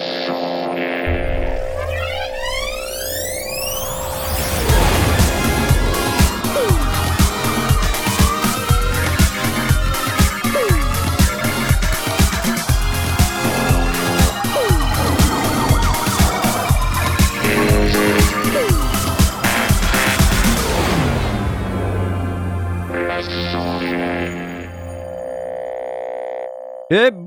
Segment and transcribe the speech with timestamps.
[0.00, 0.39] Et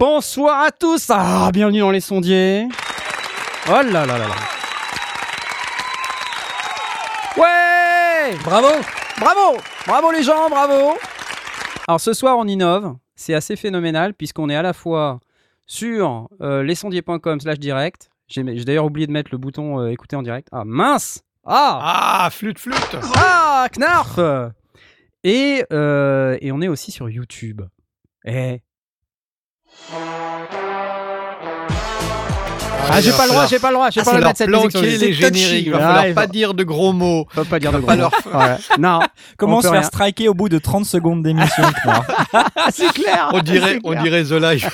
[0.03, 1.09] bonsoir à tous.
[1.11, 2.67] Ah, bienvenue dans les sondiers.
[3.69, 4.35] Oh là là là là.
[7.37, 8.35] Ouais.
[8.43, 8.67] Bravo.
[9.17, 9.57] Bravo.
[9.87, 10.97] Bravo les gens, bravo.
[11.87, 15.21] Alors ce soir on innove, c'est assez phénoménal puisqu'on est à la fois
[15.67, 20.21] sur euh, lesondiers.com slash direct, j'ai d'ailleurs oublié de mettre le bouton euh, écouter en
[20.21, 20.49] direct.
[20.51, 21.23] Ah mince.
[21.45, 22.25] Ah.
[22.25, 22.97] Ah, flûte, flûte.
[23.15, 24.19] Ah Knarf.
[25.23, 27.61] Et, euh, et on est aussi sur YouTube.
[28.25, 28.59] Eh
[32.95, 34.45] Ah, j'ai pas le droit, j'ai pas le droit, j'ai Ah, pas le droit de
[34.51, 35.01] mettre cette musique.
[35.01, 37.25] les génériques, il va Ah, falloir pas dire de gros mots.
[37.29, 38.09] faut pas dire de gros mots.
[38.33, 38.57] Ouais.
[38.77, 38.99] Non,
[39.37, 39.81] Comment On se faire rien.
[39.83, 41.63] striker au bout de 30 secondes d'émission
[42.71, 43.29] c'est clair.
[43.33, 44.69] On dirait, on dirait The Life.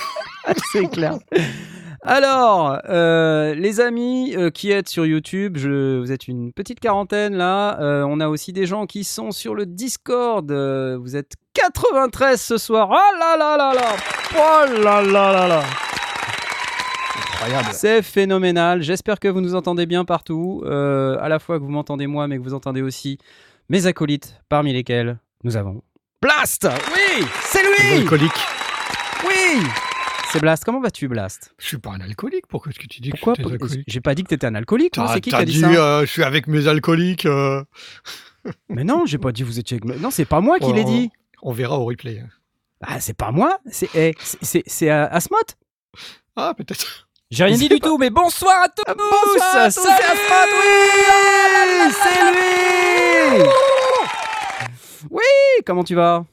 [0.71, 1.13] c'est clair.
[2.01, 7.35] Alors, euh, les amis euh, qui êtes sur YouTube, je, vous êtes une petite quarantaine
[7.35, 7.79] là.
[7.81, 10.49] Euh, on a aussi des gens qui sont sur le Discord.
[10.49, 12.89] Vous êtes 93 ce soir.
[12.89, 13.95] Oh là là là là.
[14.33, 15.63] Oh là là là là.
[17.33, 17.69] Incroyable.
[17.73, 18.81] C'est phénoménal.
[18.81, 20.61] J'espère que vous nous entendez bien partout.
[20.65, 23.17] Euh, à la fois que vous m'entendez moi, mais que vous entendez aussi
[23.69, 25.81] mes acolytes, parmi lesquels nous avons
[26.21, 26.67] Blast.
[26.93, 27.97] Oui, c'est lui.
[28.01, 28.31] Alcoolique.
[29.25, 29.63] Oui,
[30.31, 30.63] c'est Blast.
[30.63, 31.53] Comment vas-tu, Blast?
[31.59, 32.47] Je suis pas un alcoolique.
[32.47, 33.83] Pourquoi est-ce que tu dis Pourquoi que je suis alcoolique?
[33.87, 34.97] J'ai pas dit que t'étais un alcoolique.
[34.97, 35.69] moi, T'as C'est qui qui t'as a dit, dit, ça?
[35.69, 37.25] euh, je suis avec mes alcooliques.
[37.25, 37.63] euh,
[38.69, 39.79] Mais non, j'ai pas dit vous étiez.
[39.83, 40.89] avec- Non, c'est pas moi qui l'ai Oh.
[40.89, 41.11] dit.
[41.41, 42.23] On verra au replay.
[42.81, 43.59] Ah, c'est pas moi.
[43.71, 45.57] C'est eh, c'est- c'est c'est euh, Asmoth?
[46.35, 47.07] Ah, peut-être.
[47.31, 50.49] J'ai rien dit du tout, mais bonsoir à tous Bonsoir à tous, Salut c'est Asmoth.
[50.57, 53.49] Oui, c'est lui.
[55.11, 55.21] Oui,
[55.65, 56.25] comment tu vas?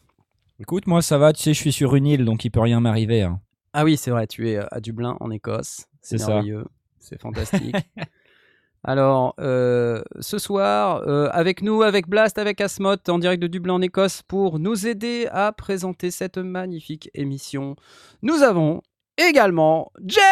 [0.58, 2.80] Écoute, moi ça va, tu sais, je suis sur une île, donc il peut rien
[2.80, 3.22] m'arriver.
[3.22, 3.40] hein.
[3.78, 5.84] Ah oui, c'est vrai, tu es à Dublin, en Écosse.
[6.00, 6.64] C'est merveilleux.
[6.98, 7.76] C'est fantastique.
[8.84, 13.74] Alors, euh, ce soir, euh, avec nous, avec Blast, avec Asmoth, en direct de Dublin,
[13.74, 17.76] en Écosse, pour nous aider à présenter cette magnifique émission,
[18.22, 18.80] nous avons
[19.18, 20.22] également Jay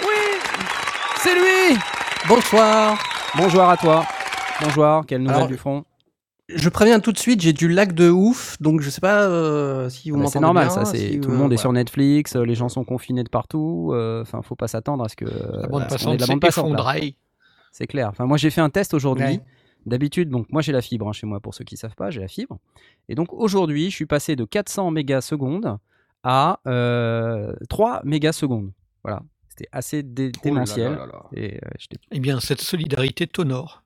[0.00, 0.40] Oui
[1.18, 1.78] C'est lui
[2.26, 2.98] Bonsoir.
[3.36, 4.06] Bonjour à toi.
[4.62, 5.84] Bonjour, quelle nouvelle Alors, du front?
[6.48, 9.88] Je préviens tout de suite, j'ai du lac de ouf, donc je sais pas euh,
[9.88, 10.84] si vous Bah, m'entendez C'est normal, bien, ça.
[10.84, 11.60] C'est si, tout le euh, monde est voilà.
[11.60, 13.90] sur Netflix, euh, les gens sont confinés de partout.
[13.92, 17.12] euh, Enfin, faut pas s'attendre à ce que La bande à passante la bande.
[17.72, 18.08] C'est clair.
[18.10, 19.24] Enfin, moi, j'ai fait un test aujourd'hui.
[19.26, 19.40] Ouais.
[19.86, 22.20] D'habitude, donc moi j'ai la fibre hein, chez moi pour ceux qui savent pas, j'ai
[22.20, 22.58] la fibre.
[23.08, 25.78] Et donc aujourd'hui, je suis passé de 400 mégasecondes
[26.24, 28.72] à euh, 3 mégasecondes.
[29.04, 30.90] Voilà, c'était assez dé- Oh là démentiel.
[30.92, 31.22] là là là.
[31.34, 31.68] Et euh,
[32.10, 33.84] Eh bien, cette solidarité t'honore.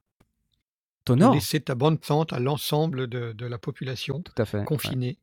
[1.14, 1.34] De tonore.
[1.34, 4.58] Laisser ta bande passante à l'ensemble de, de la population Tout à fait.
[4.58, 4.64] ouais.
[4.64, 5.18] confinée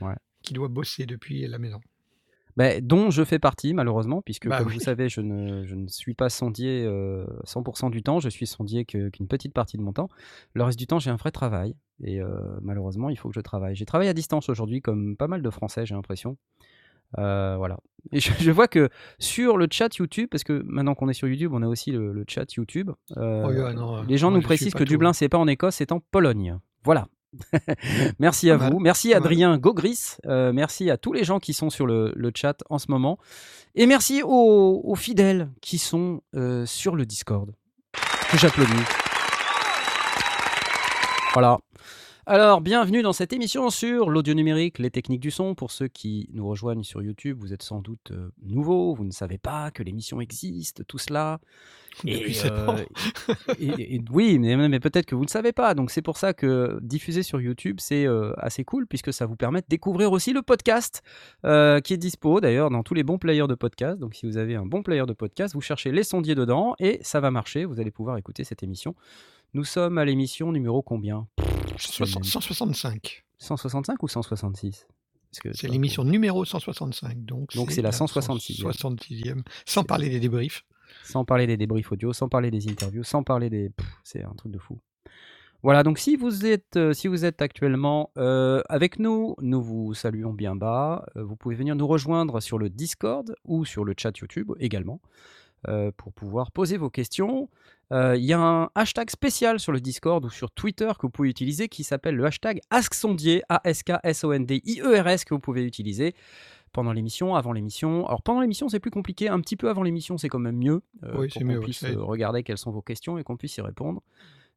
[0.00, 0.14] Ouais.
[0.42, 1.80] qui doit bosser depuis la maison.
[2.56, 4.74] Ben, dont je fais partie malheureusement, puisque Bah comme oui.
[4.74, 8.46] vous savez, je ne, je ne suis pas sondier euh, 100% du temps, je suis
[8.46, 10.08] sondier qu'une petite partie de mon temps.
[10.52, 12.28] Le reste du temps, j'ai un vrai travail, et euh,
[12.60, 13.74] malheureusement, il faut que je travaille.
[13.74, 16.36] J'ai travaillé à distance aujourd'hui, comme pas mal de Français, j'ai l'impression.
[17.18, 17.78] Euh, voilà.
[18.12, 21.28] Et je, je vois que sur le chat YouTube, parce que maintenant qu'on est sur
[21.28, 22.90] YouTube, on a aussi le, le chat YouTube.
[23.16, 24.84] euh, Oh, yeah, non, les gens nous précisent que.
[24.84, 26.58] Dublin, c'est pas en Écosse, c'est en Pologne.
[26.84, 27.06] Voilà.
[28.18, 28.78] merci à vous.
[28.78, 29.14] Merci.
[29.14, 30.16] Adrien Gogris.
[30.26, 33.18] Euh, merci à tous les gens qui sont sur le, le chat en ce moment.
[33.74, 36.20] Et merci aux, aux fidèles qui sont
[36.66, 37.54] sur le Discord.
[38.30, 38.72] Que j'applaudis.
[41.32, 41.58] Voilà.
[42.24, 45.56] Alors, bienvenue dans cette émission sur l'audio numérique, les techniques du son.
[45.56, 49.10] Pour ceux qui nous rejoignent sur YouTube, vous êtes sans doute euh, nouveaux, vous ne
[49.10, 51.40] savez pas que l'émission existe, tout cela.
[52.04, 52.84] Oui, euh,
[54.12, 55.74] oui, mais, peut-être que vous ne savez pas.
[55.74, 59.34] Donc, c'est pour ça que diffuser sur YouTube, c'est euh, assez cool puisque ça vous
[59.34, 61.02] permet de découvrir aussi le podcast
[61.42, 63.98] qui est dispo d'ailleurs dans tous les bons players de podcast.
[63.98, 67.00] Donc, si vous avez un bon player de podcast, vous cherchez les sondiers dedans et
[67.02, 67.64] ça va marcher.
[67.64, 68.94] Vous allez pouvoir écouter cette émission.
[69.54, 71.26] Nous sommes à l'émission numéro combien?
[71.78, 73.24] 165.
[73.38, 74.86] 165 ou 166
[75.52, 78.62] c'est l'émission numéro 165, donc donc c'est la 166.
[78.62, 80.64] 166e, sans parler des débriefs.
[81.04, 83.70] Sans parler des débriefs audio, sans parler des interviews, sans parler des...
[84.04, 84.78] C'est un truc de fou.
[85.62, 89.94] Voilà, donc si vous êtes, euh, si vous êtes actuellement euh, avec nous, nous vous
[89.94, 91.06] saluons bien bas.
[91.16, 95.00] Euh, vous pouvez venir nous rejoindre sur le Discord ou sur le chat YouTube également
[95.96, 97.48] pour pouvoir poser vos questions.
[97.92, 101.10] Euh, Il y a un hashtag spécial sur le Discord ou sur Twitter que vous
[101.10, 106.14] pouvez utiliser qui s'appelle le hashtag AskSondier, A-S-K-S-O-N-D-I-E-R-S, que vous pouvez utiliser
[106.72, 108.06] pendant l'émission, avant l'émission.
[108.06, 109.28] Alors pendant l'émission, c'est plus compliqué.
[109.28, 110.82] Un petit peu avant l'émission, c'est quand même mieux.
[111.02, 114.02] euh, oui, pour qu'on puisse regarder quelles sont vos questions et qu'on puisse y répondre.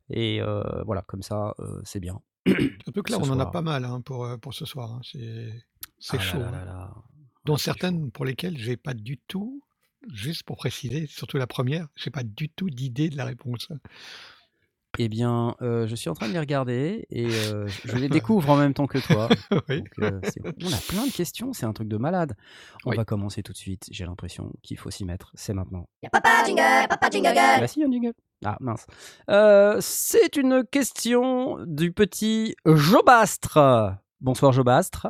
[0.10, 0.40] Et
[0.86, 2.22] voilà, comme ça, c'est bien.
[2.48, 4.94] Un peu clair, on en a pas mal hein, pour, pour ce soir.
[4.94, 5.02] Hein.
[5.04, 6.38] C'est ah chaud.
[6.38, 6.90] Hein.
[7.44, 9.62] Dont certaines pour lesquelles j'ai pas du tout,
[10.14, 13.70] juste pour préciser, surtout la première, j'ai pas du tout d'idée de la réponse.
[14.98, 18.74] Eh bien, je suis en train de les regarder et je les découvre en même
[18.74, 19.28] temps que toi.
[19.52, 22.36] on a plein de questions, c'est un truc de malade.
[22.86, 23.88] On va commencer tout de suite.
[23.92, 25.32] J'ai l'impression qu'il faut s'y mettre.
[25.34, 25.90] C'est maintenant.
[26.12, 27.34] papa jingle, papa jingle.
[27.36, 28.14] Bah si, un jingle.
[28.46, 28.88] Ah mince.
[29.82, 33.98] c'est une question du petit Jobastre.
[34.22, 35.08] Bonsoir Jobastre.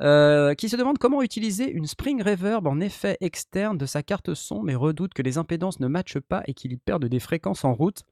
[0.00, 4.62] Qui se demande comment utiliser une spring reverb en effet externe de sa carte son,
[4.62, 7.74] mais redoute que les impédances ne matchent pas et qu'il y perde des fréquences en
[7.74, 8.02] route.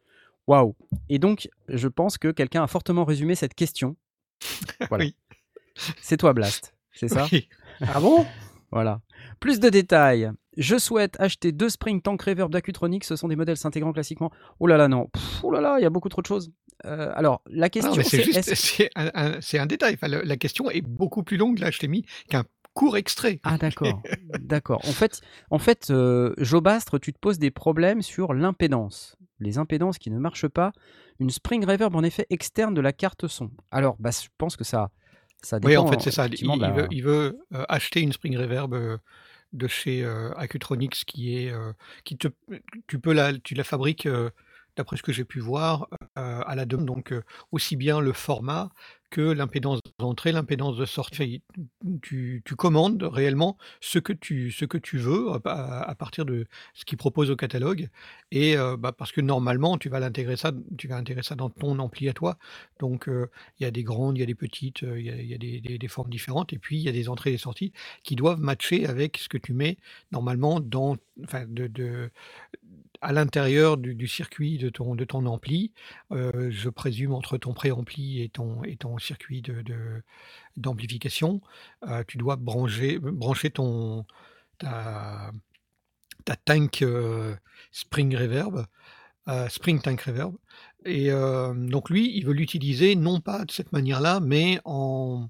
[0.46, 0.75] Waouh
[1.08, 3.96] Et donc, je pense que quelqu'un a fortement résumé cette question.
[4.88, 5.05] Voilà.
[5.05, 5.17] oui.
[6.00, 7.26] C'est toi, Blast, c'est ça?
[7.82, 8.26] Ah bon?
[8.70, 9.00] Voilà.
[9.40, 10.31] Plus de détails.
[10.56, 13.05] Je souhaite acheter deux Spring Tank Reverb d'Acutronics.
[13.05, 14.31] Ce sont des modèles s'intégrant classiquement.
[14.58, 15.08] Oh là là, non.
[15.43, 16.50] oh là là, il y a beaucoup trop de choses.
[16.87, 19.97] Euh, alors, la question, c'est juste, c'est un, détail.
[20.03, 22.45] la question est beaucoup plus longue, là, je t'ai mis qu'un
[22.75, 23.41] court extrait.
[23.43, 24.03] Ah d'accord,
[24.41, 24.81] d'accord.
[24.87, 25.21] En fait,
[25.51, 29.17] en fait euh, Jobastre, tu te poses des problèmes sur l'impédance.
[29.41, 30.73] Les impédances qui ne marchent pas.
[31.21, 33.51] Une spring reverb en effet externe de la carte son.
[33.71, 34.91] Alors, bah, je pense que ça,
[35.43, 35.69] ça dépend.
[35.69, 36.27] Oui, en fait, c'est ça.
[36.29, 38.77] Il, veut, euh, acheter une spring reverb
[39.53, 40.05] de chez
[40.37, 41.53] Acutronics qui est,
[42.05, 42.29] qui te,
[42.87, 44.09] tu peux la, tu la fabriques
[44.79, 46.87] d'après ce que j'ai pu voir, à la demande.
[46.87, 47.13] Donc,
[47.53, 48.71] aussi bien le format
[49.11, 51.43] que l'impédance d'entrée, l'impédance de sortie.
[52.03, 56.99] Tu, commandes réellement ce que tu, ce que tu veux à, partir de ce qu'ils
[56.99, 57.89] proposent au catalogue.
[58.31, 61.79] Et bah, parce que normalement, tu vas l'intégrer ça, tu vas intégrer ça dans ton
[61.79, 62.39] ampli à toi.
[62.81, 65.89] Donc, il y a des grandes, il y a des petites, il y a, des,
[65.89, 66.53] formes différentes.
[66.53, 67.73] Et puis, il y a des entrées et des sorties
[68.03, 69.79] qui doivent matcher avec ce que tu mets
[70.13, 72.11] normalement dans, enfin, de,
[73.00, 75.73] à l'intérieur du, circuit de ton, de ampli,
[76.11, 80.03] je présume entre ton préampli et ton, et ton circuit de,
[80.56, 81.41] d'amplification,
[82.06, 84.05] tu dois brancher, brancher ton,
[84.59, 85.31] ta,
[86.25, 86.85] ta tank
[87.71, 88.67] Spring Reverb,
[89.49, 90.35] Spring Tank Reverb.
[90.85, 95.29] Et donc lui, il veut l'utiliser non pas de cette manière-là, mais en,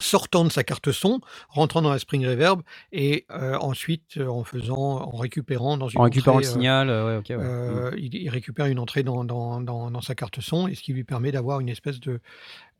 [0.00, 2.62] sortant de sa carte son, rentrant dans la Spring Reverb
[2.92, 6.88] et euh, ensuite euh, en faisant, en récupérant dans une en récupérant le euh, signal,
[6.88, 11.04] ouais, il, récupère une entrée dans, dans, dans, sa carte son et ce qui lui
[11.04, 12.20] permet d'avoir une espèce de,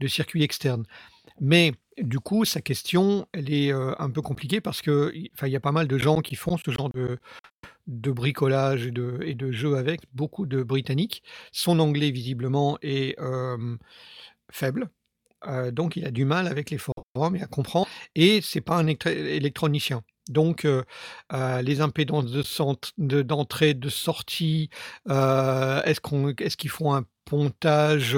[0.01, 0.85] de, circuit externe.
[1.41, 5.61] Mais du coup, sa question, elle est un peu compliquée parce que, il y a
[5.61, 7.19] pas mal de gens qui font ce genre de,
[7.87, 11.23] de bricolage et de, et de jeux avec, beaucoup de Britanniques.
[11.53, 13.17] Son anglais, visiblement, est
[14.51, 14.91] faible.
[15.73, 16.79] Donc il a du mal avec les
[17.31, 17.89] mais à comprendre.
[18.15, 20.03] Et c'est pas un électronicien.
[20.29, 20.67] Donc,
[21.33, 24.71] les impédances de d'entrée, de, sortie,
[25.09, 28.17] est-ce qu'on, est-ce qu'ils font un pontage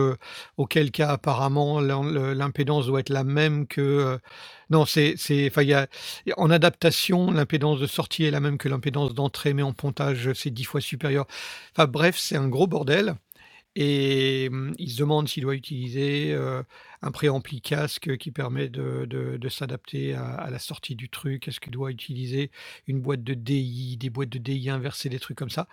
[0.56, 4.19] Auquel cas, apparemment, l'impédance doit être la même que.
[4.70, 5.52] non, c'est, c'est,
[6.37, 10.50] en adaptation, l'impédance de sortie est la même que l'impédance d'entrée, mais en pontage, c'est
[10.50, 11.26] dix fois supérieur.
[11.76, 13.14] Enfin, bref, c'est un gros bordel.
[13.76, 16.34] Et mmh, il se demande s'il doit utiliser
[17.02, 21.49] un préampli casque qui permet de, s'adapter à, la sortie du truc.
[21.49, 22.50] Est-ce qu'il doit utiliser
[22.87, 25.69] une boîte de DI, des boîtes de DI inversées, des trucs comme ça?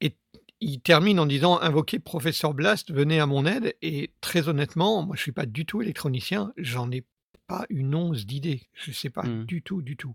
[0.00, 0.14] Et
[0.60, 3.74] il termine en disant Invoquez professeur Blast, venez à mon aide.
[3.82, 7.04] Et très honnêtement, moi je ne suis pas du tout électronicien, j'en ai
[7.46, 8.68] pas une once d'idée.
[8.74, 9.44] Je ne sais pas mmh.
[9.44, 10.14] du tout, du tout.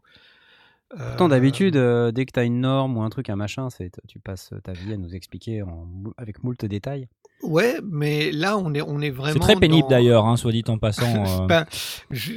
[0.98, 3.92] Pourtant, d'habitude, euh, dès que tu as une norme ou un truc, un machin, c'est,
[4.08, 5.64] tu passes ta vie à nous expliquer
[6.18, 7.08] avec moult détails.
[7.42, 9.34] Ouais, mais là, on est, on est vraiment.
[9.34, 11.04] C'est très pénible d'ailleurs, hein, soit dit en passant.
[11.24, 11.48] Euh.
[11.48, 11.66] Ben,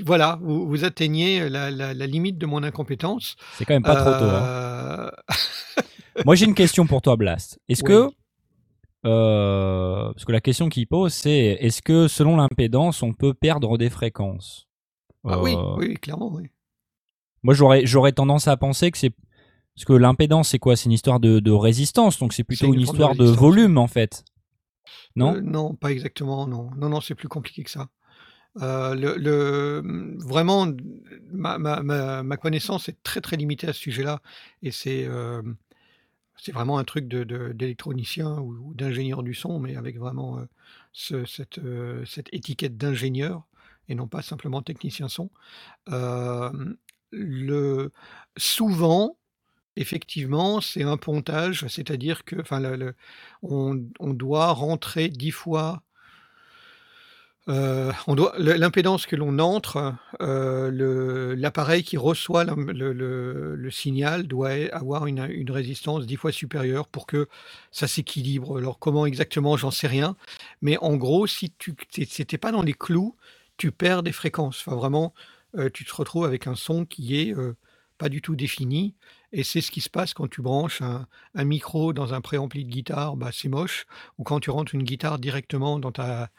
[0.04, 3.36] voilà, vous, atteignez la, limite de mon incompétence.
[3.54, 4.30] C'est quand même pas trop tôt.
[4.30, 4.42] Hein.
[4.44, 5.10] Euh.
[6.24, 7.58] Moi, j'ai une question pour toi, Blast.
[7.68, 8.08] Est-ce que.
[9.02, 13.90] parce que la question qu'il pose, c'est est-ce que selon l'impédance, on peut perdre des
[13.90, 14.66] fréquences?
[15.24, 16.48] Ah, oui, oui, clairement, oui.
[17.46, 19.12] Moi, j'aurais, j'aurais tendance à penser que c'est.
[19.76, 20.74] Parce que l'impédance, c'est quoi?
[20.74, 24.24] C'est une histoire de, résistance, donc c'est plutôt une, histoire de, volume, en fait.
[25.14, 25.36] Non?
[25.36, 26.70] Euh, Non, pas exactement, non.
[26.76, 27.88] Non, non, c'est plus compliqué que ça.
[28.60, 30.66] Euh, le, vraiment,
[31.30, 34.22] ma, ma, ma, connaissance est très très limitée à ce sujet-là,
[34.64, 35.40] et c'est euh,
[36.52, 40.40] vraiment un truc d'électronicien de, ou, d'ingénieur du son, mais avec vraiment
[40.92, 41.60] ce, cette,
[42.06, 43.46] cette, étiquette d'ingénieur
[43.88, 45.30] et non pas simplement technicien son
[47.10, 47.92] le,
[48.36, 49.16] souvent,
[49.76, 52.62] effectivement, c'est un pontage, c'est-à-dire que, enfin,
[53.42, 55.82] on, doit rentrer dix fois
[57.48, 57.92] euh,
[58.38, 66.16] l'impédance que l'on entre, euh, l'appareil qui reçoit le, signal doit avoir une, résistance dix
[66.16, 67.28] fois supérieure pour que
[67.70, 68.58] ça s'équilibre.
[68.58, 70.16] Alors comment exactement, j'en sais rien.
[70.60, 73.14] Mais en gros, si tu n'étais pas dans les clous,
[73.56, 74.64] tu perds des fréquences.
[74.66, 75.14] Vraiment,
[75.56, 77.34] euh, tu te retrouves avec un son qui est
[77.98, 78.94] pas du tout défini.
[79.32, 81.06] Et c'est ce qui se passe quand tu branches un,
[81.44, 83.86] micro dans un préampli de guitare, bah, c'est moche.
[84.18, 86.30] Ou quand tu rentres une guitare directement dans ta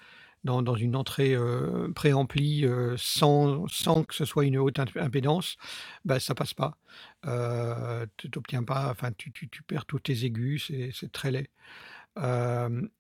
[0.43, 5.57] dans, une entrée euh, préamplie euh, sans, sans, que ce soit une haute impédance,
[6.05, 6.77] bah, ça passe pas.
[7.25, 11.49] Euh, tu n'obtiens pas, tu, tu, tu, perds tous tes aigus, c'est très laid.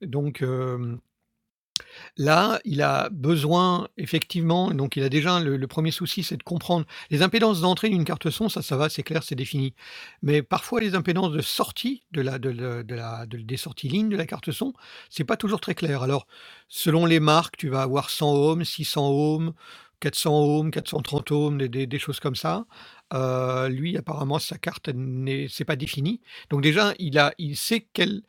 [0.01, 0.43] donc,
[2.17, 6.85] Là, il a besoin, effectivement, donc il a déjà le, premier souci, c'est de comprendre.
[7.09, 9.73] Les impédances d'entrée d'une carte son, ça, ça va, c'est clair, c'est défini.
[10.21, 14.25] Mais parfois, les impédances de sortie de la, de, la, des sorties lignes de la
[14.25, 14.73] carte son,
[15.09, 16.03] c'est pas toujours très clair.
[16.03, 16.27] Alors,
[16.67, 19.53] selon les marques, tu vas avoir 100 ohms, 600 ohms,
[19.99, 22.65] 400 ohms, 430 ohms, des, choses comme ça.
[23.13, 24.89] Euh, lui, apparemment, sa carte,
[25.49, 26.21] c'est pas défini.
[26.49, 28.21] Donc déjà, il, a, il sait quelle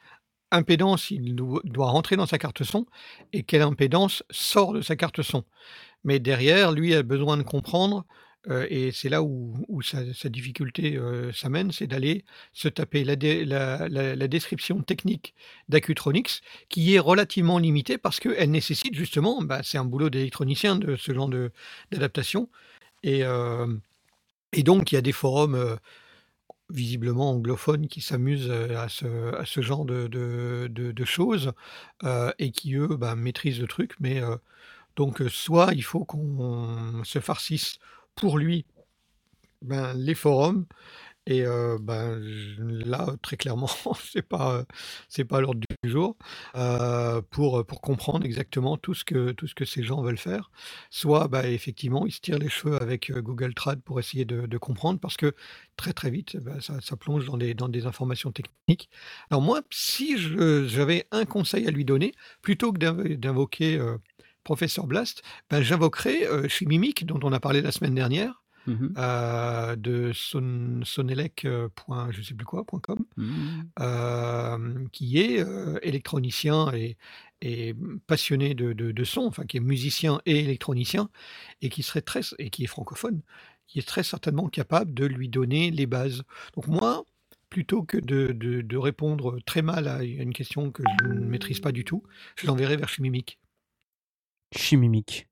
[0.51, 2.87] impédance il doit rentrer dans sa carte son
[3.33, 5.45] et quelle impédance sort de sa carte son.
[6.05, 8.05] Mais derrière, lui a besoin de comprendre,
[8.49, 14.83] euh, et c'est là où, sa, difficulté euh, s'amène, c'est d'aller se taper la, description
[14.83, 15.35] technique
[15.69, 20.97] d'Acutronix, qui est relativement limitée parce qu'elle nécessite justement, bah, c'est un boulot d'électronicien de
[20.97, 21.29] ce genre
[21.91, 22.49] d'adaptation.
[23.07, 23.77] Euh,
[24.53, 25.79] et donc, il y a des forums
[26.71, 31.53] visiblement anglophones qui s'amusent à ce, à ce genre de, choses
[32.39, 33.95] et qui, eux, bah, maîtrisent le truc.
[34.01, 34.21] Mais
[34.97, 37.79] donc, soit il faut qu'on se farcisse
[38.15, 38.67] pour lui
[39.63, 40.67] ben, les forums,
[41.31, 41.45] et
[41.81, 42.19] ben,
[42.59, 43.69] là, très clairement,
[44.13, 44.65] c'est pas,
[45.29, 46.17] pas l'ordre du jour
[47.31, 50.51] pour, pour comprendre exactement tout ce, que, tout ce que ces gens veulent faire.
[50.89, 54.99] Soit, bah, effectivement, ils se tirent les cheveux avec Google Trad pour essayer de, comprendre,
[55.01, 55.35] parce que
[55.77, 58.89] très très vite, bah, ça, plonge dans des, dans des informations techniques.
[59.31, 60.17] Alors moi, si
[60.67, 63.79] j'avais un conseil à lui donner, plutôt que d'invoquer
[64.45, 69.77] Professeur Blast, ben, j'invoquerais chez Mimic, dont on a parlé la semaine dernière, Mmh euh,
[69.77, 71.45] de son, sonelec.
[71.45, 71.69] Euh,
[72.11, 74.89] je sais plus quoi, .com, mmh.
[74.93, 76.97] qui est euh, électronicien et,
[77.41, 77.75] et
[78.07, 81.09] passionné de, de, son, enfin qui est musicien et électronicien,
[81.63, 83.23] et qui serait très et qui est francophone,
[83.67, 86.23] qui est très certainement capable de lui donner les bases.
[86.55, 87.05] Donc moi,
[87.51, 91.73] plutôt que de, de, répondre très mal à une question que je ne maîtrise pas
[91.73, 92.03] du tout,
[92.37, 93.39] je l'enverrai vers Chimimic.
[94.55, 95.29] Chimimic.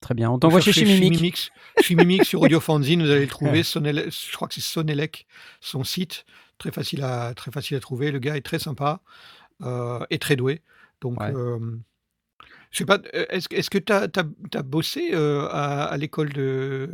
[0.00, 0.30] Très bien.
[0.30, 1.50] On t'envoie chez Chimimix.
[1.82, 3.62] Chimimix sur Audio Fanzine, vous allez le trouver.
[3.62, 5.26] je crois que c'est Sonelec,
[5.60, 6.24] son site.
[6.58, 8.10] Très facile, à, très facile à trouver.
[8.10, 9.00] Le gars est très sympa
[9.62, 10.62] euh, et très doué.
[11.00, 11.58] Donc, euh,
[12.70, 16.90] je sais pas, est-ce, est que tu as, as, bossé euh, à, à l'école de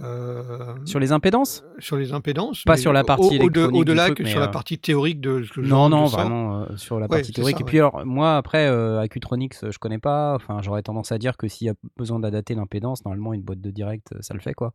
[0.00, 2.62] euh, sur les impédances euh, Sur les impédances.
[2.64, 5.90] Pas sur la partie au, Au-delà que sur la euh, partie théorique de ce Non,
[5.90, 7.60] non, vraiment sur la partie théorique.
[7.60, 10.34] et puis alors, moi, après, Acutronix, je connais pas.
[10.34, 13.60] Enfin, j'aurais tendance à dire que s'il y a besoin d'adapter l'impédance, normalement, une boîte
[13.60, 14.72] de direct, ça le fait, quoi.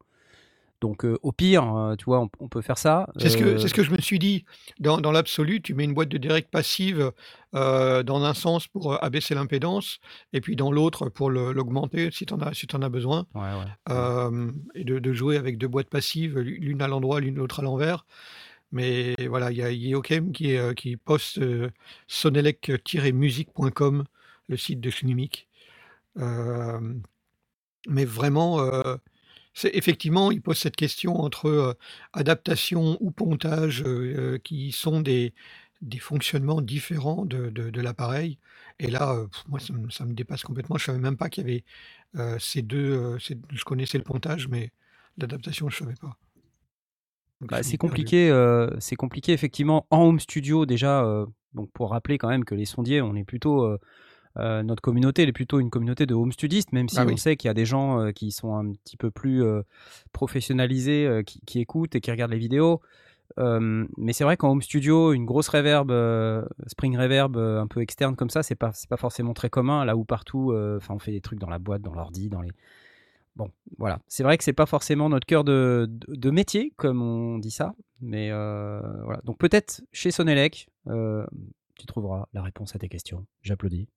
[0.79, 3.09] Donc au pire, tu vois, on, peut faire ça.
[3.17, 4.45] C'est ce, que, ce que je me suis dit.
[4.79, 7.11] Dans, dans l'absolu, tu mets une boîte de direct passive
[7.53, 9.99] dans un sens pour abaisser l'impédance
[10.33, 13.25] et puis dans l'autre pour l'augmenter si tu en, as, si en as besoin.
[13.89, 18.05] et de, jouer avec deux boîtes passives, l'une à l'endroit, l'une l'autre à l'envers.
[18.71, 21.39] Mais voilà, il y a Yokem qui, qui poste
[22.07, 24.03] sonelec-musique.com,
[24.47, 25.47] le site de Chnimic.
[26.15, 28.59] mais vraiment
[29.63, 31.77] effectivement, il pose cette question entre
[32.13, 33.83] adaptation ou pontage,
[34.43, 35.33] qui sont des,
[35.81, 38.37] des fonctionnements différents de, l'appareil.
[38.79, 39.15] Et là,
[39.47, 40.77] moi, ça, me dépasse complètement.
[40.77, 43.17] Je ne savais même pas qu'il y avait ces deux.
[43.17, 44.71] je connaissais le pontage, mais
[45.17, 46.17] l'adaptation, je ne savais pas.
[47.41, 48.31] Bah, c'est compliqué,
[48.79, 51.03] c'est compliqué effectivement en home studio déjà.
[51.53, 53.79] donc pour rappeler quand même que les sondiers, on est plutôt euh,
[54.37, 57.35] notre communauté, elle est plutôt une communauté de home studistes, même si ah on sait
[57.35, 59.61] qu'il y a des gens euh, qui sont un petit peu plus euh,
[60.13, 62.81] professionnalisés, qui, écoutent et qui regardent les vidéos.
[63.37, 65.91] mais c'est vrai qu'en home studio, une grosse reverb,
[66.67, 69.85] spring reverb un peu externe comme ça, c'est pas, pas forcément très commun.
[69.85, 72.51] Là où partout, enfin, on fait des trucs dans la boîte, dans l'ordi, dans les.
[73.35, 73.99] Bon, voilà.
[74.07, 77.75] C'est vrai que c'est pas forcément notre cœur de, de, métier, comme on dit ça.
[78.01, 79.21] Mais voilà.
[79.23, 83.25] Donc peut-être chez Sonelec, tu trouveras la réponse à tes questions.
[83.41, 83.87] J'applaudis.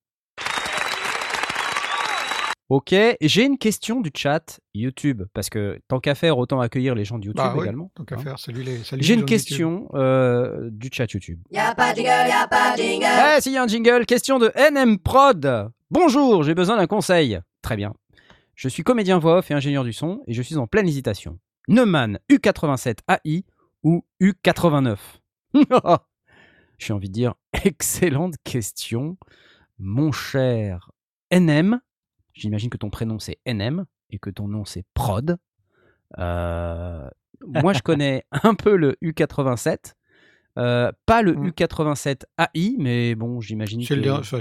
[2.71, 7.05] Ok, j'ai une question du chat YouTube, parce que tant qu'à faire, autant accueillir les
[7.05, 7.91] gens de YouTube Bah oui, également.
[7.97, 8.19] tant qu'à hein.
[8.23, 11.41] faire, salut les salut J'ai les une question euh, du chat YouTube.
[11.51, 13.07] Y'a pas de jingle, y'a pas de jingle.
[13.37, 15.73] Eh, s'il y a un jingle, question de NM Prod.
[15.91, 17.41] Bonjour, j'ai besoin d'un conseil.
[17.61, 17.93] Très bien.
[18.55, 21.41] Je suis comédien voix off et ingénieur du son, et je suis en pleine hésitation.
[21.67, 23.45] Neumann U87 AI
[23.83, 24.97] ou U89
[26.79, 27.35] J'ai envie de dire,
[27.65, 29.19] excellente question,
[29.81, 30.93] mon cher
[31.33, 31.81] NM.
[32.41, 35.37] J'imagine que ton prénom c'est NM et que ton nom c'est Prod.
[36.19, 37.09] Euh,
[37.47, 39.95] moi, je connais un peu le U87.
[40.59, 41.49] Euh, pas le Mm.
[41.51, 43.85] U87 AI, mais bon, j'imagine que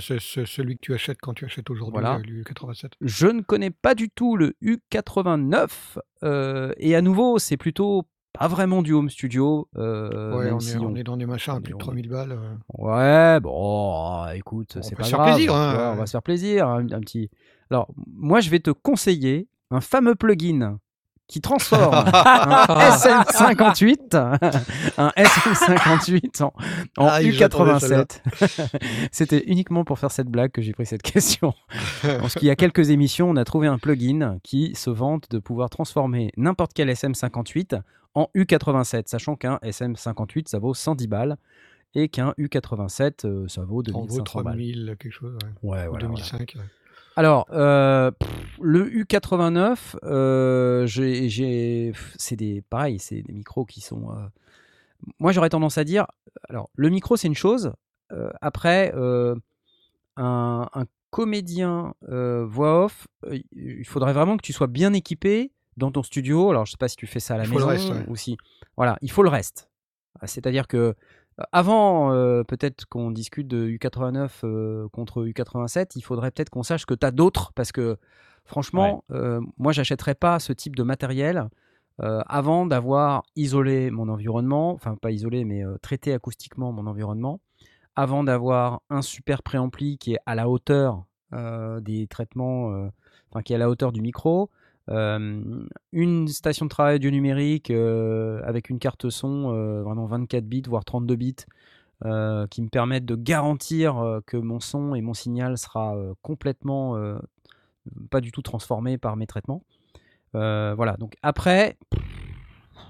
[0.09, 2.15] c'est- celui que tu achètes quand tu achètes aujourd'hui Voilà.
[2.15, 2.93] euh, le 87.
[2.99, 5.99] je ne connais pas du tout le U89.
[6.23, 9.69] euh, et à nouveau, c'est plutôt pas vraiment du home studio.
[9.77, 11.75] euh, ouais, on, si est, on on- est dans des machins à on plus de
[11.75, 12.39] on est- 3000 balles.
[12.73, 15.33] Ouais, bon, écoute, On c'est pas grave.
[15.35, 17.29] plaisir, tu hein, vois, on va se faire plaisir, un, un petit.
[17.71, 20.79] Alors, moi, je vais te conseiller un fameux plugin
[21.27, 24.15] qui transforme un SM58,
[24.97, 26.53] un SM58 en,
[26.97, 28.21] en Ah, il j'attendais U87.
[29.11, 31.53] C'était uniquement pour faire cette blague que j'ai pris cette question.
[32.01, 35.37] Parce qu'il y a quelques émissions, on a trouvé un plugin qui se vante de
[35.37, 37.79] pouvoir transformer n'importe quel SM58
[38.15, 41.37] en U87, sachant qu'un SM58 ça vaut 110 balles
[41.93, 44.43] et qu'un U87 euh, ça vaut Ça en vaut 2500 balles.
[44.55, 45.37] 3000 quelque chose.
[45.43, 45.49] Ouais.
[45.69, 46.07] Ouais, Ou voilà, voilà.
[46.07, 46.55] 2005.
[46.57, 46.63] ouais.
[47.19, 48.11] Alors, euh,
[48.61, 54.09] le U89, euh, j'ai, c'est des, pareil, c'est des micros qui sont.
[54.11, 54.25] euh,
[55.19, 56.07] moi, j'aurais tendance à dire,
[56.47, 57.73] alors, le micro, c'est une chose.
[58.13, 58.93] euh, après,
[60.15, 63.07] un, un comédien voix off,
[63.51, 66.51] il faudrait vraiment que tu sois bien équipé dans ton studio.
[66.51, 68.05] Alors, je sais pas si tu fais ça à la Il maison reste, ouais.
[68.07, 68.37] ou si.
[68.77, 69.69] Voilà, il faut le reste.
[70.23, 70.95] C'est-à-dire que
[71.51, 76.85] avant, euh, peut-être qu'on discute de U89 euh, contre U87, il faudrait peut-être qu'on sache
[76.85, 77.97] que tu as d'autres parce que
[78.45, 81.49] franchement, euh, moi, j'achèterais pas ce type de matériel
[82.01, 87.41] avant d'avoir isolé mon environnement, enfin pas isolé, mais traité acoustiquement mon environnement,
[87.97, 91.03] avant d'avoir un super préampli qui est à la hauteur
[91.33, 92.89] des traitements,
[93.29, 94.49] enfin qui est à la hauteur du micro,
[94.89, 101.15] une station de travail du numérique avec une carte son vraiment 24 bits voire 32
[101.15, 101.35] bits
[102.49, 106.97] qui me permettent de garantir que mon son et mon signal sera euh, complètement
[108.09, 109.63] pas du tout transformé par mes traitements.
[110.33, 111.77] Voilà, donc après,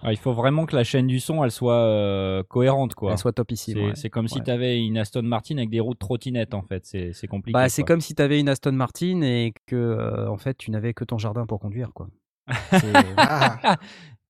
[0.03, 3.11] Ah, il faut vraiment que la chaîne du son elle soit euh, cohérente quoi.
[3.11, 3.75] elle soit topissime.
[3.77, 3.95] C'est ouais.
[3.95, 6.85] c'est comme si tu avais une Aston Martin avec des roues de trottinette en fait.
[6.85, 7.53] C'est c'est compliqué.
[7.53, 7.87] Bah, c'est quoi.
[7.95, 11.03] comme si tu avais une Aston Martin et que euh, en fait tu n'avais que
[11.03, 12.07] ton jardin pour conduire quoi.
[12.71, 13.77] C'est- Ah,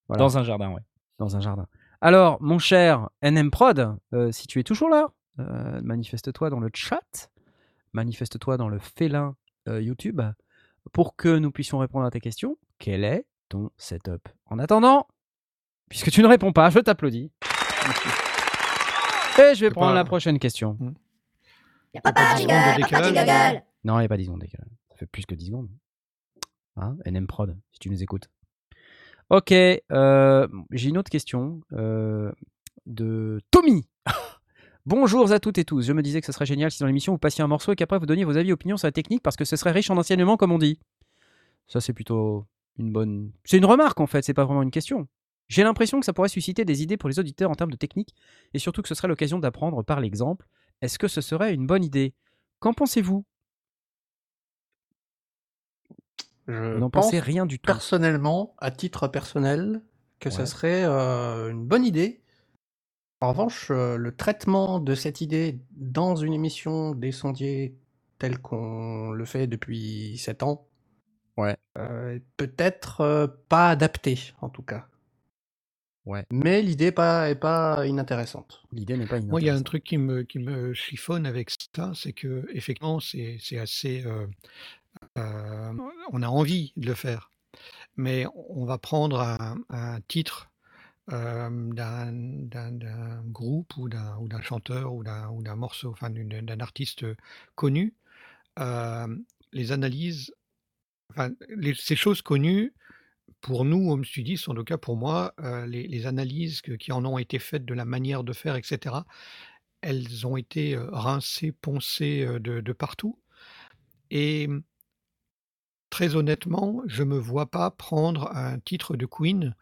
[0.07, 0.19] voilà.
[0.23, 0.81] Dans un jardin, ouais.
[1.19, 1.67] dans un jardin.
[2.01, 5.07] Alors, mon cher NM Prod, euh, si tu es toujours là,
[5.39, 7.29] euh, manifeste-toi dans le chat,
[7.93, 9.35] manifeste-toi dans le félin
[9.67, 10.21] euh, YouTube
[10.93, 12.57] pour que nous puissions répondre à tes questions.
[12.77, 14.27] Quel est ton setup?
[14.45, 15.07] En attendant,
[15.89, 17.31] puisque tu ne réponds pas, je t'applaudis.
[19.39, 20.77] Et je vais prendre pas- la prochaine question.
[21.93, 22.43] Y'a pas pas de 10
[23.15, 23.63] jingle.
[23.83, 24.41] Non, il n'y a pas 10 secondes.
[24.41, 24.67] décalage.
[24.89, 25.69] Ça fait plus que 10 secondes.
[26.75, 28.29] Hein NM Prod, si tu nous écoutes.
[29.29, 32.31] Ok, euh, j'ai une autre question euh,
[32.85, 33.87] de Tommy.
[34.85, 35.83] Bonjour à toutes et tous.
[35.83, 37.75] Je me disais que ce serait génial si dans l'émission vous passiez un morceau et
[37.75, 39.89] qu'après vous donniez vos avis et opinions sur la technique parce que ce serait riche
[39.91, 40.79] en enseignements comme on dit.
[41.67, 42.45] Ça c'est plutôt
[42.77, 43.31] une bonne...
[43.43, 45.07] C'est une remarque en fait, c'est pas vraiment une question.
[45.49, 48.15] J'ai l'impression que ça pourrait susciter des idées pour les auditeurs en termes de technique
[48.53, 50.47] et surtout que ce serait l'occasion d'apprendre par l'exemple.
[50.81, 52.13] Est-ce que ce serait une bonne idée?
[52.59, 53.25] Qu'en pensez-vous?
[56.47, 57.67] Je n'en pense pensez rien du tout.
[57.67, 59.81] personnellement, à titre personnel,
[60.19, 60.45] que ça Ouais.
[60.45, 62.21] serait euh, une bonne idée.
[63.21, 67.75] En revanche, euh, le traitement de cette idée dans une émission des sondiers
[68.17, 70.67] telle qu'on le fait depuis 7 ans,
[71.37, 71.55] Ouais.
[71.77, 74.87] euh, peut-être pas adapté, en tout cas.
[76.09, 76.25] Ouais.
[76.31, 78.63] Mais l'idée est pas, est pas inintéressante.
[78.71, 79.63] L'idée n'est pas Moi, il y a un inintéressante.
[79.63, 84.03] truc qui me, qui me chiffonne avec ça, c'est que effectivement, c'est c'est assez.
[84.05, 84.27] euh,
[85.17, 85.73] euh,
[86.11, 87.31] on a envie de le faire,
[87.97, 90.49] mais on va prendre un, un titre
[91.11, 95.91] euh, d'un d'un- d'un groupe ou d'un ou d'un chanteur ou d'un ou d'un morceau,
[95.91, 97.05] enfin d'un artiste
[97.55, 97.95] connu,
[98.59, 99.07] euh,
[99.53, 100.33] les analyses,
[101.11, 102.73] enfin les- ces choses connues.
[103.41, 107.17] Pour nous, Home Studies, en tout cas pour moi, euh, les, analyses qui en ont
[107.17, 108.97] été faites de la manière de faire, etc.,
[109.81, 113.17] elles ont été euh, rincées, poncées euh, de, partout.
[114.11, 114.49] Et
[115.89, 119.55] très honnêtement, je me vois pas prendre un titre de Queen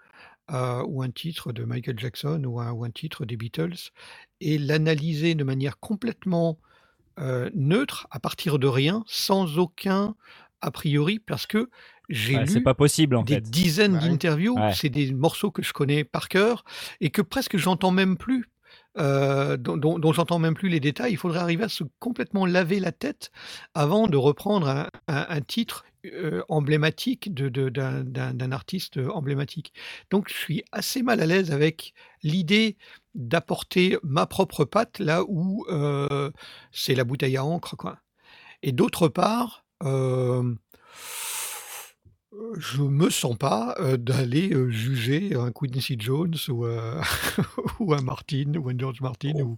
[0.49, 3.91] ou un titre de Michael Jackson ou un, titre des Beatles
[4.39, 6.57] et l'analyser de manière complètement
[7.53, 10.15] neutre, à partir de rien, sans aucun
[10.61, 11.69] a priori parce que
[12.09, 13.41] j'ai Ouais, lu pas possible en des fait.
[13.41, 14.55] dizaines Bah d'interviews.
[14.55, 14.73] Ouais.
[14.73, 16.63] C'est des morceaux que je connais par cœur
[17.01, 18.45] et que presque j'entends même plus.
[18.99, 21.13] euh, dont, dont- dont j'entends même plus les détails.
[21.13, 23.29] Il faudrait arriver à se complètement laver la tête
[23.75, 29.71] avant de reprendre un, un- un titre euh, emblématique de- de- d'un artiste emblématique.
[30.09, 31.93] Donc je suis assez mal à l'aise avec
[32.23, 32.75] l'idée
[33.13, 36.31] d'apporter ma propre patte là où euh,
[36.71, 37.75] c'est la bouteille à encre.
[37.77, 37.99] Quoi.
[38.63, 40.55] Et d'autre part, euh,
[42.33, 47.01] euh, je me sens pas euh, d'aller juger un Quincy Jones ou, euh,
[47.79, 49.33] ou un Martin ou un George Martin.
[49.37, 49.41] Oh.
[49.43, 49.57] Ou,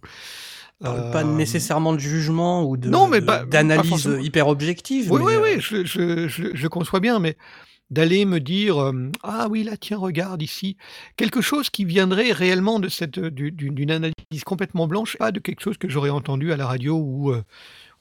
[0.82, 4.16] Parle Pas nécessairement de jugement ou de Non, mais de- pas- pas d'analyse forcément.
[4.18, 5.12] hyper objective.
[5.12, 7.36] Oui, mais, oui, oui, je, je, je, je conçois bien, mais
[7.90, 8.92] d'aller me dire
[9.24, 10.76] ah oui là tiens regarde ici
[11.16, 15.40] quelque chose qui viendrait réellement de cette du- du- d'une analyse complètement blanche pas de
[15.40, 17.34] quelque chose que j'aurais entendu à la radio ou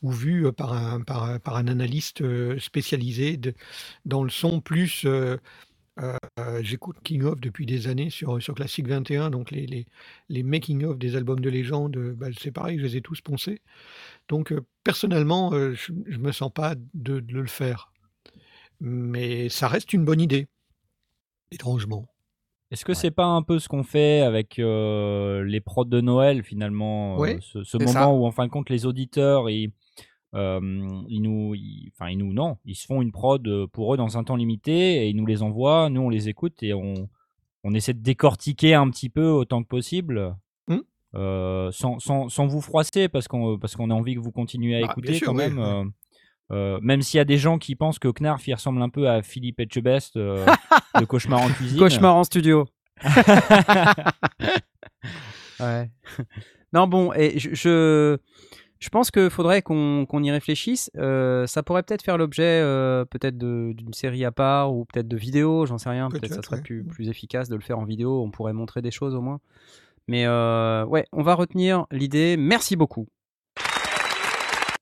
[0.02, 3.54] ou vu euh, par un par, un- par un analyste euh, spécialisé de-
[4.06, 5.38] dans le son plus euh,
[6.02, 9.86] euh, euh, j'écoute King of depuis des années sur sur Classic 21 donc les les,
[10.30, 13.22] les making of des albums de légende euh, bah, c'est pareil je les ai tous
[13.22, 13.62] poncés
[14.30, 17.92] donc euh, personnellement euh, je, je me sens pas de, de le faire
[18.82, 20.48] mais ça reste une bonne idée,
[21.52, 22.08] étrangement.
[22.72, 26.44] Est-ce que c'est pas un peu ce qu'on fait avec euh, les prods de Noël
[26.44, 28.10] finalement euh, Ouais, ce, moment ça.
[28.10, 29.72] où en fin de compte les auditeurs ils, euh,
[30.34, 33.98] ils nous ils- enfin ils nous non ils se font une prod euh, pour eux
[33.98, 37.10] dans un temps limité et ils nous les envoient nous on les écoute et on
[37.64, 40.36] on essaie de décortiquer un petit peu autant que possible
[40.68, 40.78] Hmm.
[41.16, 44.76] euh, sans, sans, sans vous froisser parce qu'on parce qu'on a envie que vous continuiez
[44.76, 45.64] à bien écouter sûr, quand oui, même oui.
[45.66, 45.84] euh,
[46.52, 49.10] euh, même s'il y a des gens qui pensent que Knarf il ressemble un peu
[49.10, 52.68] à Philippe Etchebest de Cauchemar en cuisine Cauchemar en studio.
[55.60, 55.90] ouais.
[56.74, 58.18] Non, bon, et je, je,
[58.80, 60.90] je pense qu'il faudrait qu'on y réfléchisse.
[60.98, 65.18] Euh, ça pourrait peut-être faire l'objet euh, peut-être d'une série à part ou peut-être de
[65.18, 66.10] vidéos, j'en sais rien.
[66.10, 66.62] Peut-être ça Peut-être, serait ouais.
[66.64, 68.22] plus, plus efficace de le faire en vidéo.
[68.24, 69.40] On pourrait montrer des choses au moins.
[70.08, 72.36] Mais euh, ouais, on va retenir l'idée.
[72.38, 73.08] Merci beaucoup.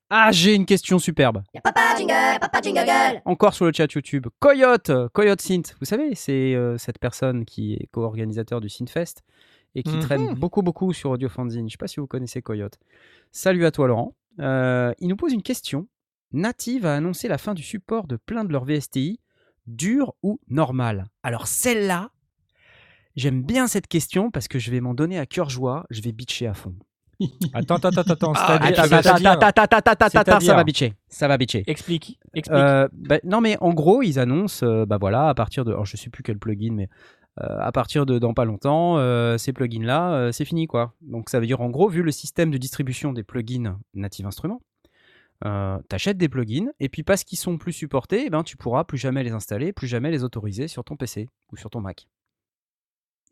[0.10, 1.44] Ah, j'ai une question superbe.
[1.64, 3.22] Papa jingle, papa jingle.
[3.26, 4.28] Encore sur le chat YouTube.
[4.40, 5.76] Coyote, Coyote Synth.
[5.82, 9.24] Vous savez, c'est euh, cette personne qui est co-organisateur du Synthfest
[9.76, 10.00] et qui Mhm.
[10.00, 11.60] traîne beaucoup, beaucoup sur Audio Fanzine.
[11.62, 12.80] Je ne sais pas si vous connaissez Coyote.
[13.40, 14.16] Salut à toi, Laurent.
[14.40, 15.88] Euh, il nous pose une question.
[16.32, 19.20] Native a annoncé la fin du support de plein de leurs VSTI,
[19.68, 21.06] dur ou normal.
[21.22, 22.10] Alors celle-là,
[23.16, 25.86] j'aime bien cette question parce que je vais m'en donner à cœur joie.
[25.92, 26.74] Je vais bitcher à fond.
[27.54, 28.34] Attends, attends, attends, attends.
[30.40, 30.96] Ça va bitcher.
[31.08, 31.64] Ça va bitcher.
[31.68, 32.58] Explique, explique.
[32.58, 35.86] Euh, bah, non mais en gros ils annoncent euh, bah voilà à partir de alors,
[35.86, 39.54] je sais plus quel plugin mais euh, à partir de dans pas longtemps euh, ces
[39.54, 40.94] plugins là c'est fini quoi.
[41.02, 44.62] Donc ça veut dire en gros vu le système de distribution des plugins Native Instruments
[45.46, 48.86] euh, t'achètes des plugins et puis parce qu'ils sont plus supportés eh ben tu pourras
[48.86, 52.08] plus jamais les installer plus jamais les autoriser sur ton PC ou sur ton Mac.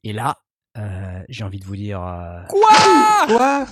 [0.03, 0.37] Et là
[0.77, 3.65] euh, j'ai envie de vous dire euh, Quoi?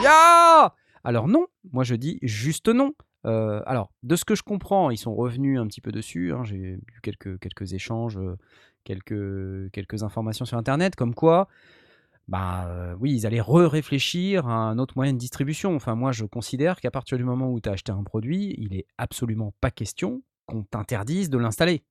[0.00, 2.92] Ya Alors non, moi je dis juste non.
[3.26, 6.32] Euh, alors, de ce que je comprends, ils sont revenus un petit peu dessus.
[6.32, 8.36] hein, J'ai eu quelques, quelques échanges, euh,
[8.84, 11.48] quelques, quelques informations sur Internet, comme quoi,
[12.28, 15.74] bah euh, oui, ils allaient re-réfléchir à un autre moyen de distribution.
[15.74, 18.74] Enfin, moi, je considère qu'à partir du moment où tu as acheté un produit, il
[18.74, 21.82] est absolument pas question qu'on t'interdise de l'installer.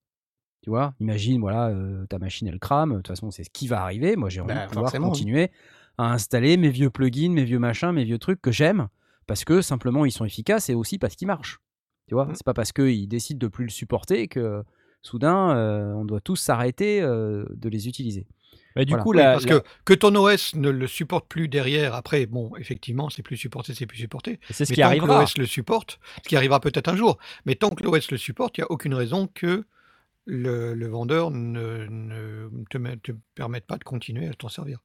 [0.63, 2.92] Tu vois, imagine, voilà, euh, ta machine elle crame.
[2.92, 4.16] De toute façon, c'est ce qui va arriver.
[4.16, 5.12] Moi, j'ai envie Bah, de pouvoir forcément, oui.
[5.12, 5.52] continuer
[5.98, 8.88] à installer mes vieux plugins, mes vieux machins, mes vieux trucs que j'aime
[9.28, 11.60] parce que simplement ils sont efficaces et aussi parce qu'ils marchent.
[12.08, 12.36] Tu vois, Mm.
[12.36, 14.63] c'est pas parce qu'ils décident de plus le supporter que
[15.02, 18.26] soudain euh, on doit tous s'arrêter euh, de les utiliser.
[18.76, 19.04] Bah, du voilà.
[19.04, 22.28] coup, Oui, la, parce la- que, que ton OS ne le supporte plus derrière, après,
[22.28, 24.40] bon, effectivement, c'est plus supporté, c'est plus supporté.
[24.52, 25.16] c'est ce mais qui tant arrivera.
[25.16, 28.18] que l'OS le supporte, ce qui arrivera peut-être un jour, mais tant que l'OS le
[28.18, 29.66] supporte, il n'y a aucune raison que
[30.26, 34.80] le, le vendeur ne, ne te, met- te permette pas de continuer à t'en servir.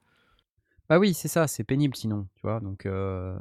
[0.92, 2.60] Bah oui, c'est ça, c'est pénible sinon, tu vois.
[2.60, 3.34] Donc euh,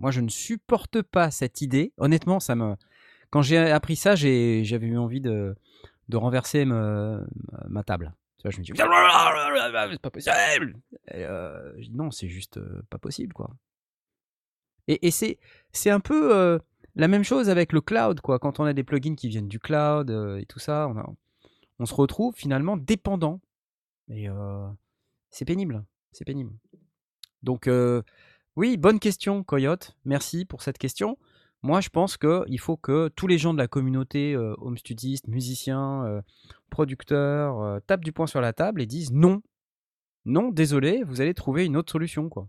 [0.00, 1.92] moi je ne supporte pas cette idée.
[1.96, 2.74] Honnêtement, ça me
[3.30, 5.54] quand j'ai appris ça, j'avais eu envie de,
[6.08, 8.16] de renverser ma table.
[8.38, 8.72] Tu vois, je me dis
[9.92, 10.34] c'est pas possible.
[11.14, 13.54] Euh, non, c'est juste euh, pas possible quoi.
[14.88, 16.58] Et, et c'est un peu
[16.96, 18.40] la même chose avec le cloud quoi.
[18.40, 21.16] Quand on a des plugins qui viennent du cloud et tout ça, on,
[21.78, 23.40] on se retrouve finalement dépendant.
[24.08, 24.26] Et
[25.30, 26.50] c'est pénible, c'est pénible.
[27.42, 28.02] Donc euh,
[28.56, 29.96] oui, bonne question Coyote.
[30.04, 31.18] Merci pour cette question.
[31.62, 35.26] Moi, je pense qu'il faut que tous les gens de la communauté euh, home studistes,
[35.26, 36.22] musiciens, euh,
[36.70, 39.42] producteurs, tapent du poing sur la table et disent non.
[40.24, 42.28] Non, désolé, vous allez trouver une autre solution.
[42.28, 42.48] quoi.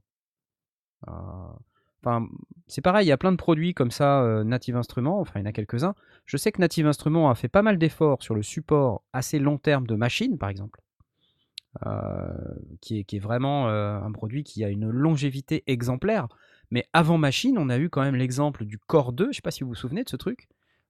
[1.08, 2.28] Enfin,
[2.68, 5.46] c'est pareil, il y a plein de produits comme ça, Native Instruments, enfin il y
[5.46, 5.96] en a quelques-uns.
[6.26, 9.58] Je sais que Native Instruments a fait pas mal d'efforts sur le support assez long
[9.58, 10.82] terme de machines, par exemple,
[12.82, 16.28] qui, est, qui est vraiment euh, un produit qui a une longévité exemplaire.
[16.72, 19.52] Mais avant machine, on a eu quand même l'exemple du Core 2, je sais pas
[19.52, 20.48] si vous vous souvenez de ce truc,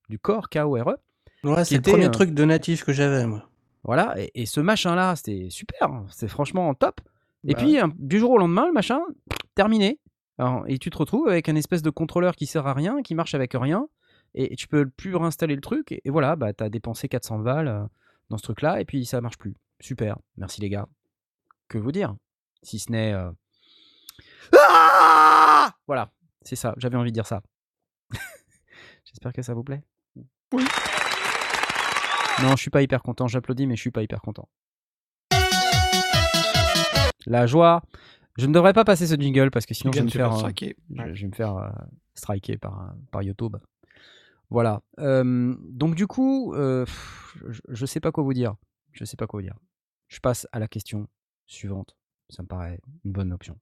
[0.09, 0.95] du Core, K-O-R-E.
[1.43, 3.49] Ouais, c'est le premier euh, truc de natif que j'avais, moi.
[3.83, 6.99] Voilà, et, et ce machin-là, c'était super, hein, c'était franchement top.
[7.47, 8.99] Et Bah puis, un- du jour au lendemain, le machin,
[9.55, 9.99] terminé.
[10.37, 13.15] Alors, et tu te retrouves avec un espèce de contrôleur qui sert à rien, qui
[13.15, 13.87] marche avec rien,
[14.35, 17.39] et tu peux plus réinstaller le truc, et, et voilà, bah, tu as dépensé 400
[17.39, 17.83] balles euh,
[18.29, 19.55] dans ce truc-là, et puis ça marche plus.
[19.79, 20.87] Super, merci les gars.
[21.67, 22.15] Que vous dire?
[22.63, 23.13] Si ce n'est.
[23.13, 23.31] euh,
[24.53, 26.11] Ah voilà,
[26.41, 27.41] c'est ça, j'avais envie de dire ça.
[29.05, 29.83] J'espère que ça vous plaît.
[30.53, 30.63] Oui.
[32.41, 34.47] Non, je suis pas hyper content, j'applaudis, mais je suis pas hyper content.
[37.25, 37.81] La joie.
[38.37, 40.75] Je ne devrais pas passer ce jingle parce que sinon je vais faire, euh, striker.
[40.89, 41.69] je, je vais me faire euh,
[42.15, 43.57] striker par, par YouTube.
[44.49, 44.81] Voilà.
[44.99, 46.85] Euh, donc du coup, je,
[47.67, 48.55] je sais pas quoi vous dire.
[48.93, 49.55] Je sais pas quoi vous dire.
[50.09, 51.07] Je passe à la question
[51.47, 51.95] suivante.
[52.29, 53.57] Ça me paraît une bonne option.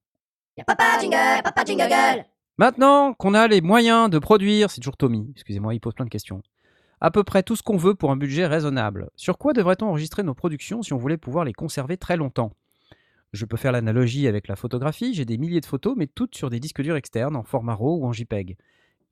[0.58, 2.26] Y'a papa jingle, papa jingle.
[2.58, 6.10] Maintenant qu'on a les moyens de produire, c'est toujours Tommy, excusez-moi, il pose plein de
[6.10, 6.42] questions.
[7.00, 9.12] À peu près tout ce qu'on veut pour un budget raisonnable.
[9.16, 12.54] Sur quoi devrait-on enregistrer nos productions si on voulait pouvoir les conserver très longtemps?
[13.34, 16.50] Je peux faire l'analogie avec la photographie, j'ai des milliers de photos, mais toutes sur
[16.50, 18.58] des disques durs externes en format RAW ou en JPEG.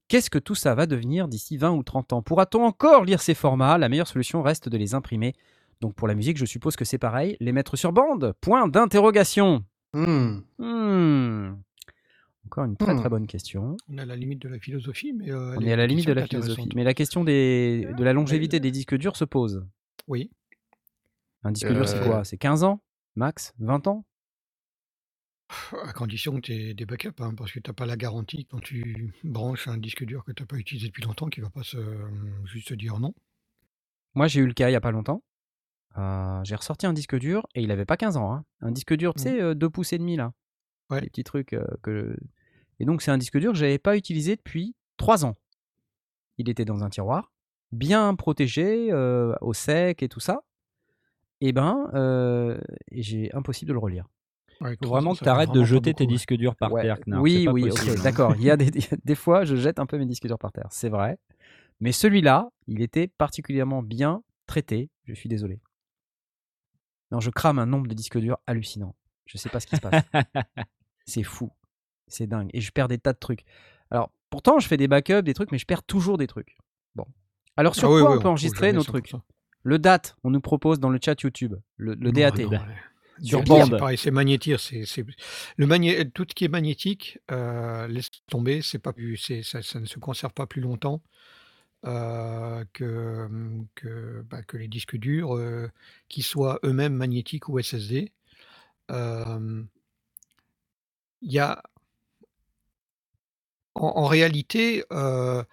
[0.08, 2.22] Qu'est-ce que tout ça va devenir d'ici 20 ou 30 ans?
[2.22, 3.78] Pourra-t-on encore lire ces formats?
[3.78, 5.36] La meilleure solution reste de les imprimer.
[5.82, 8.34] Donc pour la musique, je suppose que c'est pareil, les mettre sur bande?
[8.42, 9.64] Point d'interrogation.
[9.94, 10.40] Hmm.
[10.58, 11.56] Hmm.
[12.46, 13.00] Encore une très Hmm.
[13.00, 13.76] très bonne question.
[13.90, 15.88] On est à la limite de la philosophie, mais euh, On les- est à la
[15.88, 16.52] limite de question la est philosophie.
[16.62, 16.76] intéressante.
[16.76, 19.66] Mais la question des, de la longévité des disques durs se pose.
[20.08, 20.30] Oui.
[21.44, 22.24] Un disque dur, c'est Euh, quoi?
[22.24, 22.82] C'est 15 ans?
[23.16, 23.54] Max?
[23.60, 24.06] 20 ans?
[25.84, 28.46] À condition que tu aies des backups, hein, parce que tu n'as pas la garantie
[28.50, 31.48] quand tu branches un disque dur que tu n'as pas utilisé depuis longtemps qu'il ne
[31.48, 31.78] va pas se,
[32.46, 33.14] juste se dire non.
[34.16, 35.22] Moi, j'ai eu le cas il n'y a pas longtemps.
[35.98, 38.34] Euh, j'ai ressorti un disque dur et il avait pas 15 ans.
[38.34, 38.44] hein.
[38.62, 40.34] Un disque dur, tu sais, 2 pouces et demi là.
[40.90, 41.02] Ouais.
[41.02, 42.16] Les petits trucs euh, que.
[42.80, 45.36] Et donc, c'est un disque dur que j'avais pas utilisé depuis 3 ans.
[46.38, 47.32] Il était dans un tiroir,
[47.72, 50.42] bien protégé, euh, au sec et tout ça.
[51.42, 52.60] Et ben, euh,
[52.92, 54.06] et j'ai impossible de le relire.
[54.62, 56.08] Ouais, Faut vraiment que tu arrêtes de jeter tes ouais.
[56.08, 58.36] disques durs par Ouais, terre, Knarf, Oui, oui, possible, ok, d'accord.
[58.38, 58.70] Il y a des,
[59.04, 61.18] des fois, je jette un peu mes disques durs par terre, c'est vrai.
[61.82, 64.90] Mais celui-là, il était particulièrement bien traité.
[65.06, 65.60] Je suis désolé.
[67.16, 68.94] Non, je crame un nombre de disques durs hallucinant.
[69.26, 70.04] Je sais pas ce qui se passe.
[71.06, 71.50] c'est fou.
[72.10, 72.50] C'est dingue.
[72.54, 73.46] Et je perds des tas de trucs.
[73.90, 76.58] Alors, pourtant, je fais des backups, des trucs, mais je perds toujours des trucs.
[76.94, 77.06] Bon.
[77.56, 78.86] Alors, sur Ah quoi oui, on peut enregistrer nos 100%.
[78.88, 79.12] trucs
[79.64, 81.56] Le DAT, on nous propose dans le chat YouTube.
[81.78, 82.32] Le, le Non, DAT.
[82.44, 82.60] non, ouais.
[83.24, 83.70] sur DAT, bande.
[83.72, 84.60] C'est pareil, c'est magnétique.
[84.60, 85.06] C'est, c'est-
[85.56, 86.12] Le magné...
[86.12, 89.16] Tout ce qui est magnétique, euh, laisse tomber, c'est pas plus...
[89.16, 89.42] c'est...
[89.42, 91.02] Ça, ça ne se conserve pas plus longtemps
[91.86, 93.28] euh, que,
[93.76, 95.70] que, bah, que les disques durs, euh,
[96.10, 98.12] qui soient eux-mêmes magnétiques ou SSD.
[101.22, 101.62] Il y a...
[103.78, 105.44] En, réalité, euh,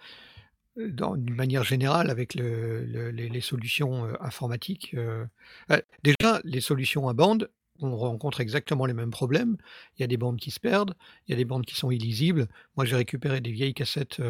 [0.77, 4.95] d'une manière générale, avec le- le- les, solutions euh, informatiques,
[6.03, 7.49] déjà, les solutions à bande,
[7.81, 9.57] on rencontre exactement les mêmes problèmes.
[9.97, 10.95] Il y a des bandes qui se perdent,
[11.27, 12.47] il y a des bandes qui sont illisibles.
[12.77, 14.21] Moi, j'ai récupéré des vieilles cassettes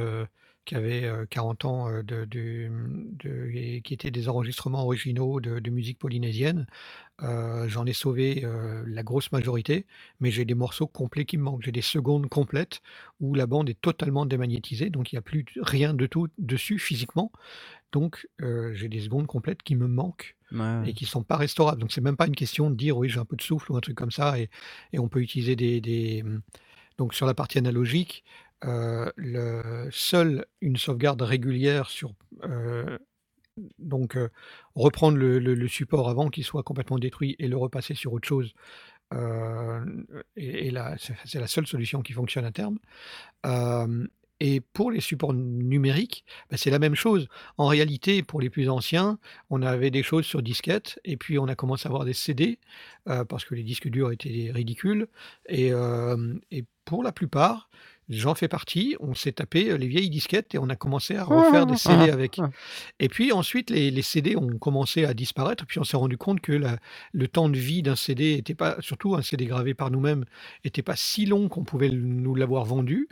[0.65, 2.69] qui avaient euh, 40 ans, euh, de, de-
[3.23, 6.67] de- et qui étaient des enregistrements originaux de, de musique polynésienne.
[7.21, 9.85] Euh, J'en ai sauvé euh, la grosse majorité,
[10.19, 11.63] mais j'ai des morceaux complets qui me manquent.
[11.63, 12.81] J'ai des secondes complètes
[13.19, 16.79] où la bande est totalement démagnétisée, donc il n'y a plus rien de tout dessus
[16.79, 17.31] physiquement.
[17.91, 20.87] Donc euh, j'ai des secondes complètes qui me manquent Ouais.
[20.89, 21.81] et qui sont pas restaurables.
[21.81, 23.75] Donc c'est même pas une question de dire oui j'ai un peu de souffle ou
[23.75, 24.49] un truc comme ça et,
[24.91, 26.23] et on peut utiliser des, des-
[26.99, 28.23] donc sur la partie analogique
[28.65, 32.97] euh, le, seule une sauvegarde régulière sur euh,
[33.77, 34.29] donc euh,
[34.75, 38.53] reprendre le, support avant qu'il soit complètement détruit et le repasser sur autre chose
[39.11, 42.79] là c'est la seule solution qui fonctionne à terme.
[44.39, 47.27] Et pour les supports numériques, bah, c'est la même chose.
[47.57, 49.19] En réalité, pour les plus anciens,
[49.51, 52.59] on avait des choses sur disquette, et puis on a commencé à avoir des CD,
[53.05, 55.07] parce que les disques durs étaient ridicules.
[55.47, 55.71] Et
[56.85, 57.69] pour la plupart,
[58.09, 61.23] j'en fais partie, on s'est tapé euh, les vieilles disquettes et on a commencé à
[61.23, 62.39] refaire des CD avec.
[62.99, 66.41] Et puis ensuite, les, les CD ont commencé à disparaître, puis on s'est rendu compte
[66.41, 66.77] que la-
[67.13, 70.25] le temps de vie d'un CD était pas, surtout un CD gravé par nous-mêmes,
[70.63, 73.07] était pas si long qu'on pouvait nous l'avoir vendu,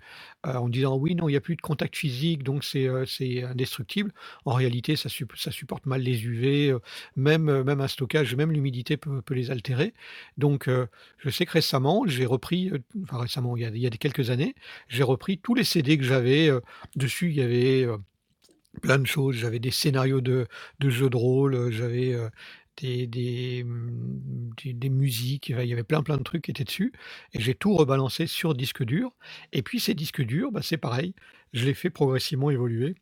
[0.45, 3.06] euh, en disant oui, non, il n'y a plus de contact physique, donc c'est euh,
[3.49, 4.12] indestructible.
[4.45, 6.80] En réalité, ça, ça supporte mal les UV, euh,
[7.15, 9.93] même, euh, même un stockage, même l'humidité peut, peut les altérer.
[10.38, 10.69] Donc,
[11.17, 12.71] je sais que récemment, j'ai repris,
[13.04, 14.56] enfin récemment, il y a, il y a quelques années,
[14.91, 16.49] j'ai repris tous les CD que j'avais.
[16.49, 16.62] euh,
[16.95, 17.97] dessus, il y avait euh,
[18.82, 19.36] plein de choses.
[19.38, 20.47] J'avais des scénarios de,
[20.82, 22.15] jeux de rôle, euh, j'avais
[24.63, 26.93] des- des musiques, il y avait plein plein de trucs qui étaient dessus.
[27.34, 29.12] Et j'ai tout rebalancé sur disque dur.
[29.54, 31.13] Et puis ces disques durs, bah, c'est pareil,
[31.54, 32.95] je les fais progressivement évoluer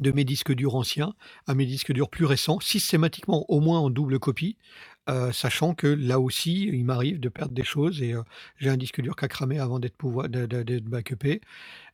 [0.00, 1.14] de mes disques durs anciens
[1.46, 4.56] à mes disques durs plus récents, systématiquement au moins en double copie,
[5.10, 8.22] euh, sachant que là aussi, il m'arrive de perdre des choses et euh,
[8.56, 11.40] j'ai un disque dur qui a cramé avant d'être pouvoir d'être backupé.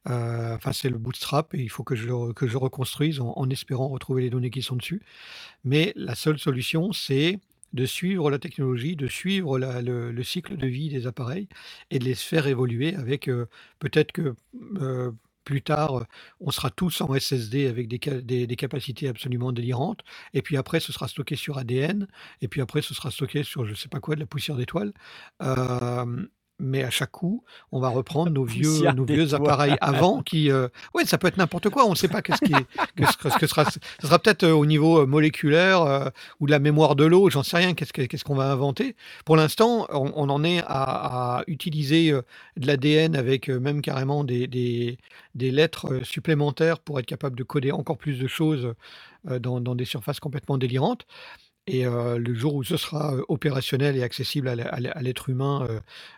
[0.08, 3.50] Euh, Enfin, c'est le bootstrap et il faut que je le, que je reconstruise en,
[3.50, 5.02] espérant retrouver les données qui sont dessus.
[5.64, 7.38] Mais la seule solution, c'est
[7.72, 11.48] de suivre la technologie, de suivre le, le cycle de vie des appareils
[11.90, 13.30] et de les faire évoluer avec
[13.78, 14.34] peut-être que
[15.50, 16.06] plus tard,
[16.40, 20.00] on sera tous en SSD avec des, ca- des- des capacités absolument délirantes.
[20.34, 22.06] Et puis après, ce sera stocké sur ADN.
[22.40, 24.92] Et puis après, ce sera stocké sur je sais pas quoi, de la poussière d'étoile.
[25.42, 26.26] Euh,
[26.60, 27.42] mais à chaque coup,
[27.72, 30.50] on va reprendre nos vieux, nos appareils avant qui.
[30.50, 31.86] euh, Ouais, ça peut être n'importe quoi.
[31.86, 33.64] On ne sait pas qu'est-ce qui est- que ce, ce que sera.
[33.64, 36.08] Ce sera peut-être euh, au niveau euh, moléculaire euh,
[36.40, 37.30] ou de la mémoire de l'eau.
[37.30, 37.74] J'en sais rien.
[37.74, 38.94] Qu'est-ce que- qu'est-ce qu'on va inventer
[39.24, 44.46] Pour l'instant, on, on en est à, à utiliser de l'ADN avec même carrément des,
[44.46, 44.98] des,
[45.34, 48.74] des lettres supplémentaires pour être capable de coder encore plus de choses
[49.24, 51.06] dans, dans des surfaces complètement délirantes.
[51.66, 55.68] Et le jour où ce sera opérationnel et accessible à, l'être humain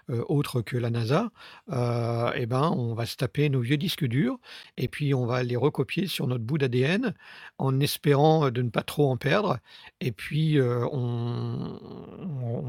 [0.09, 1.31] autre que la NASA,
[1.71, 4.39] eh ben, on va se taper nos vieux disques durs
[4.79, 7.15] et puis on va les recopier sur notre bout d'ADN
[7.59, 9.59] en espérant de ne pas trop en perdre.
[10.01, 11.79] Et puis on,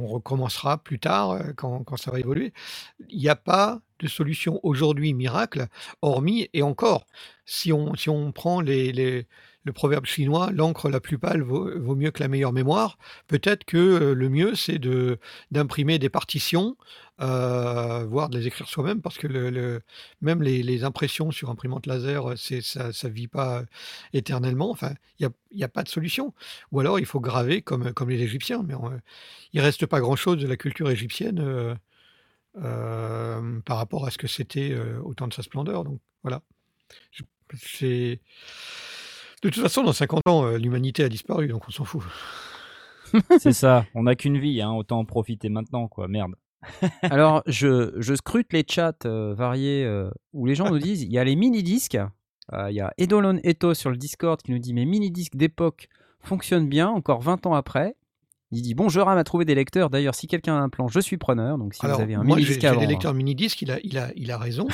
[0.07, 2.53] recommencera plus tard quand, quand ça va évoluer.
[3.09, 5.67] Il n'y a pas de solution aujourd'hui miracle,
[6.01, 7.05] hormis, et encore,
[7.45, 9.27] si on, si on prend les, les-
[9.63, 12.97] le proverbe chinois, l'encre la plus pâle vaut, mieux que la meilleure mémoire,
[13.28, 15.19] peut-être que euh, le mieux, c'est de,
[15.52, 16.76] d'imprimer des partitions,
[17.21, 19.82] euh, voire de les écrire soi-même, parce que le,
[20.21, 23.65] même les, impressions sur imprimante laser, c'est, ça ne vit pas euh,
[24.13, 24.69] éternellement.
[24.69, 26.34] Enfin, il n'y a, pas de solution.
[26.71, 28.63] Ou alors, il faut graver comme, comme les Égyptiens.
[28.63, 28.73] Mais
[29.54, 31.78] il ne reste pas grand-chose de la culture égyptienne
[33.65, 35.84] par rapport à ce que c'était euh, au temps de sa splendeur.
[35.84, 36.41] Donc, voilà.
[37.56, 38.19] C'est...
[39.43, 42.03] De toute façon, dans 50 ans, euh, l'humanité a disparu, donc on s'en fout.
[43.39, 43.86] C'est ça.
[43.93, 44.71] On n'a qu'une vie, hein.
[44.71, 46.08] autant en profiter maintenant, quoi.
[46.08, 46.34] Merde.
[47.03, 51.12] Alors, je, je scrute les chats euh, variés euh, où les gens nous disent il
[51.12, 51.97] y a les mini-disques.
[52.51, 55.89] Euh, Il y a Edolon Eto sur le Discord qui nous dit Mes mini-disques d'époque
[56.19, 57.95] fonctionnent bien, encore 20 ans après.
[58.51, 59.89] Il dit Bonjour, à m'a trouvé des lecteurs.
[59.89, 61.58] D'ailleurs, si quelqu'un a un plan, je suis preneur.
[61.58, 63.79] Donc, si Alors, vous avez un moi, mini-disque j'ai à des lecteurs mini-disques, il a,
[63.84, 64.67] il, a, il a raison,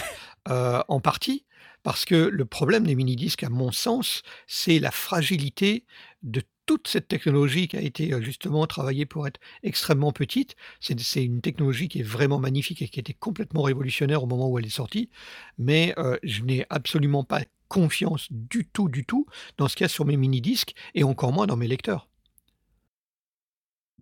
[0.49, 1.45] euh, en partie,
[1.83, 5.85] parce que le problème des mini-disques, à mon sens, c'est la fragilité
[6.23, 10.55] de toute cette technologie qui a été euh, justement travaillée pour être extrêmement petite.
[10.79, 14.49] C'est c'est une technologie qui est vraiment magnifique et qui était complètement révolutionnaire au moment
[14.49, 15.09] où elle est sortie,
[15.57, 19.25] mais euh, je n'ai absolument pas confiance du tout, du tout
[19.57, 22.07] dans ce qu'il y a sur mes mini-disques et encore moins dans mes lecteurs.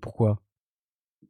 [0.01, 0.41] Pourquoi?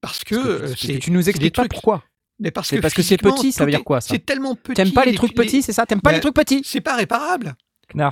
[0.01, 2.03] Parce que, Parce que- euh, que tu nous c'est des expliques pas trucs- pourquoi.
[2.39, 4.75] Mais parce que parce que c'est petit, ça veut dire quoi, ça C'est tellement petit.
[4.75, 7.55] T'aimes pas les trucs petits, c'est ça T'aimes pas les trucs petits C'est pas réparable.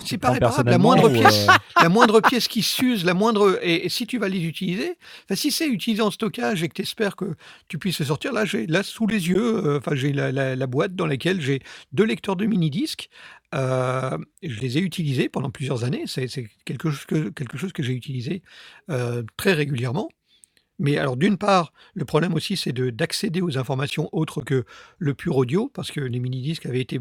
[0.05, 0.69] C'est pas réparable.
[0.71, 3.59] La moindre pièce, euh, la moindre pièce qui s'use, la moindre.
[3.61, 4.93] Et, et si tu vas les utiliser,
[5.25, 7.35] enfin, si c'est utilisé en stockage et que tu espères que
[7.67, 10.55] tu puisses les sortir, là, j'ai là sous les yeux, euh, enfin, j'ai la, la-
[10.55, 11.59] la boîte dans laquelle j'ai
[11.91, 13.09] deux lecteurs de mini-disques.
[13.53, 16.03] Euh, je les ai utilisés pendant plusieurs années.
[16.07, 18.43] C'est c'est quelque chose que, quelque chose que j'ai utilisé
[18.89, 20.07] euh, très régulièrement.
[20.79, 24.65] Mais alors, d'une part, le problème aussi, c'est de- d'accéder aux informations autres que
[24.97, 26.99] le pur audio, parce que les mini-disques avaient été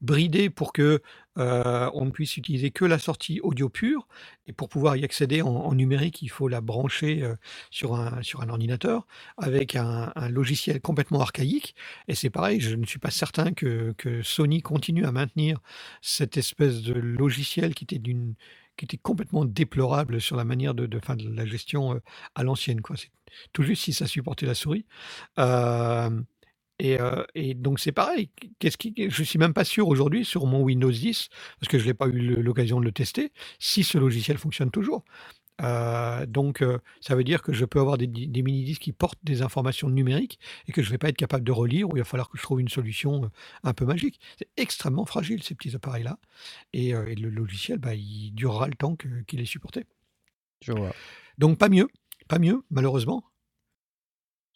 [0.00, 1.02] bridés pour que
[1.38, 4.08] euh, on ne puisse utiliser que la sortie audio pure.
[4.46, 7.34] Et pour pouvoir y accéder en, numérique, il faut la brancher euh,
[7.70, 9.06] sur, un, ordinateur
[9.36, 11.74] avec un, logiciel complètement archaïque.
[12.08, 15.60] Et c'est pareil, je ne suis pas certain que Sony continue à maintenir
[16.02, 18.34] cette espèce de logiciel qui était d'une
[18.80, 20.88] qui était complètement déplorable sur la manière de,
[21.36, 21.98] la gestion euh,
[22.34, 22.80] à l'ancienne.
[22.96, 23.10] C'est
[23.52, 24.86] tout juste si ça supportait la souris.
[25.38, 26.08] Euh,
[26.78, 28.30] et, donc c'est pareil.
[28.58, 31.28] Qu'est-ce qui, je suis même pas sûr aujourd'hui sur mon Windows 10,
[31.60, 35.04] parce que je n'ai pas eu l'occasion de le tester, si ce logiciel fonctionne toujours.
[35.62, 38.92] Euh, donc euh, ça veut dire que je peux avoir des, di- des mini-disques qui
[38.92, 41.96] portent des informations numériques et que je ne vais pas être capable de relire, ou
[41.96, 43.28] il va falloir que je trouve une solution euh,
[43.64, 44.20] un peu magique.
[44.38, 46.18] C'est extrêmement fragile ces petits appareils-là.
[46.72, 49.84] Et, euh, et le logiciel, bah, il durera le temps qu'il est supporté.
[50.62, 50.94] Je vois.
[51.38, 51.88] Donc pas mieux,
[52.28, 53.24] pas mieux, malheureusement.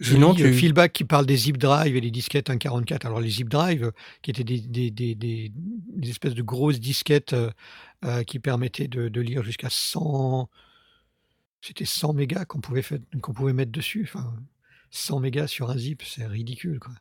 [0.01, 3.07] Sinon, tu- Feedback qui parle des zip drive et les disquettes 1.44.
[3.07, 3.93] Alors les zip drive,
[4.23, 9.09] qui étaient des, des- des- des- des espèces de grosses disquettes euh, qui permettaient de,
[9.09, 10.49] de lire jusqu'à 100...
[11.67, 14.03] C'était 100 mégas qu'on pouvait, faire- qu'on pouvait mettre dessus.
[14.07, 14.37] Enfin,
[14.91, 16.79] 100 mégas sur un zip, c'est ridicule.
[16.79, 16.93] Quoi.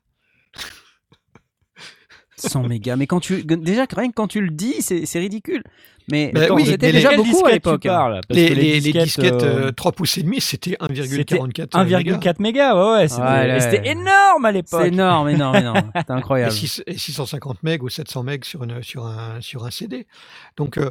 [2.38, 2.96] 100 mégas.
[2.96, 5.64] Mais quand tu déjà rien que quand tu le dis, c'est c'est ridicule.
[6.12, 7.86] Mais Mais attends, oui, c'était les- déjà beaucoup à l'époque.
[7.86, 7.90] hein.
[7.90, 11.06] parles Parce Les, que les- les disquettes euh, euh, 3 pouces et demi, c'était 1,44
[11.08, 13.58] c'était 1,4 mégas, ouais, ouais, c'était Ouais, ouais.
[13.58, 14.82] et c'était énorme à l'époque.
[14.82, 15.92] C'est énorme, énorme, énorme.
[15.96, 16.52] C'est et, incroyable.
[16.52, 20.06] six- et 650 MB ou 700 MB sur, une, sur, un, sur un CD.
[20.58, 20.90] Donc, euh,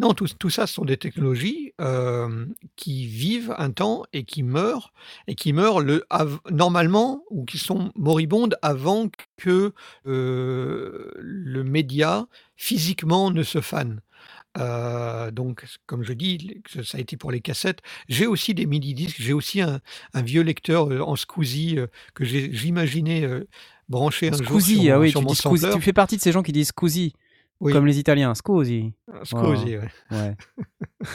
[0.00, 2.44] non, tout, tout ça, ce sont des technologies euh,
[2.76, 4.92] qui vivent un temps et qui meurent,
[5.28, 9.72] et qui meurent le, av- normalement, ou qui sont moribondes avant que
[10.06, 14.00] euh, le média physiquement ne se fane.
[14.56, 17.80] Euh, donc, comme je dis, ça a été pour les cassettes.
[18.08, 19.80] J'ai aussi des mini-disques, j'ai aussi un,
[20.14, 23.28] un vieux lecteur en euh, que j'imaginais
[23.88, 25.66] brancher un jour sur, Scusi, ah oui, sur tu mon scusi.
[25.72, 27.12] Tu fais partie de ces gens qui disent scusi,
[27.60, 28.34] Oui, comme les Italiens.
[28.34, 28.92] Scusi.
[29.12, 29.90] un SCSI, ouais.
[30.10, 30.36] Ouais.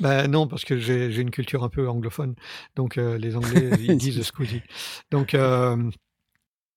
[0.00, 2.34] Ben non, parce que j'ai une culture un peu anglophone.
[2.76, 4.62] Donc, euh, les Anglais, ils disent SCSI.
[5.10, 5.76] Donc, euh,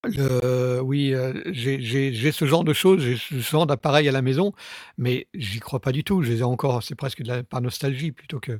[0.03, 4.53] le, oui, euh, j'ai ce genre de choses, j'ai ce genre d'appareil à la maison,
[4.97, 6.23] mais j'y crois pas du tout.
[6.23, 8.59] Je les ai encore, c'est presque par nostalgie plutôt que.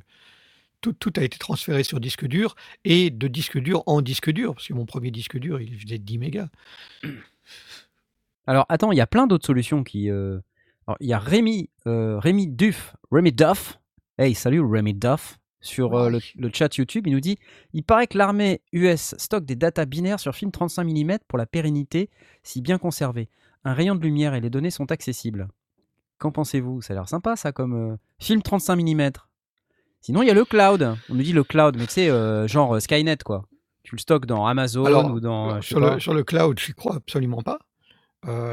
[0.80, 4.66] Tout, a été transféré sur disque dur et de disque dur en disque dur, parce
[4.66, 6.48] que mon premier disque dur, il faisait 10 mégas.
[8.46, 10.10] Alors attends, il y a plein d'autres solutions qui.
[10.10, 10.40] euh,
[10.86, 13.78] Alors il y a Rémi, euh, Rémi Duff, Rémi Duff.
[14.18, 15.38] Hey, salut Rémi Duff.
[15.62, 17.38] Sur euh, le, le chat YouTube, il nous dit
[17.72, 21.46] il paraît que l'armée US stocke des datas binaires sur film 35 mm pour la
[21.46, 22.10] pérennité,
[22.42, 23.28] si bien conservé.
[23.64, 25.48] Un rayon de lumière et les données sont accessibles.
[26.18, 26.82] Qu'en pensez-vous?
[26.82, 29.10] Ça a l'air sympa ça comme euh, film 35 mm.
[30.00, 30.96] Sinon il y a le cloud.
[31.08, 33.44] On nous dit le cloud, mais tu sais, euh, genre Skynet quoi.
[33.84, 35.60] Tu le stockes dans Amazon Alors, ou dans.
[35.60, 37.58] je sur, le, sur le cloud, j'y crois absolument pas.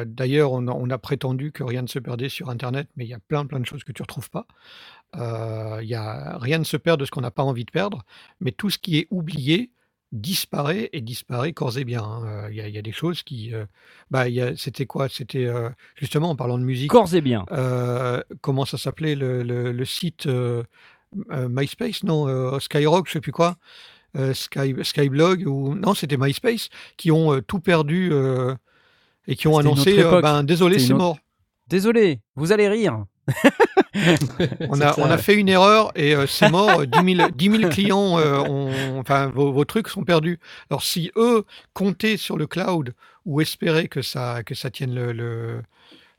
[0.06, 3.10] D'ailleurs, on, a- on a prétendu que rien ne se perdait sur Internet, mais il
[3.10, 4.48] y a plein plein de choses que tu retrouves pas.
[5.16, 8.04] Euh, y a, rien ne se perd de ce qu'on n'a pas envie de perdre,
[8.40, 9.72] mais tout ce qui est oublié
[10.12, 12.04] disparaît et disparaît corps et bien.
[12.04, 12.24] hein.
[12.26, 13.54] Euh, Il y, a- il y a des choses qui...
[13.54, 13.66] euh,
[14.12, 15.08] bah, C'était quoi?
[15.10, 15.48] C'était
[15.96, 16.90] justement en parlant de musique.
[16.90, 17.46] Corps et bien.
[18.42, 20.64] comment ça s'appelait le, le- le site euh,
[21.32, 22.04] MySpace?
[22.04, 23.58] Non, Skyrock, je sais plus quoi.
[24.34, 28.12] Sky, Skyblog ou non, c'était MySpace qui ont tout perdu
[29.28, 31.18] et qui ont annoncé ben désolé, c'est autre- mort.
[31.68, 33.06] Désolé, vous allez rire.
[34.70, 36.86] On a, on a fait une erreur et euh, c'est mort.
[36.86, 40.40] 10 000, 10 000 clients, euh, ont- enfin vos, vos trucs sont perdus.
[40.70, 42.94] Alors si eux comptaient sur le cloud
[43.26, 45.62] ou espéraient que ça que ça tienne le le,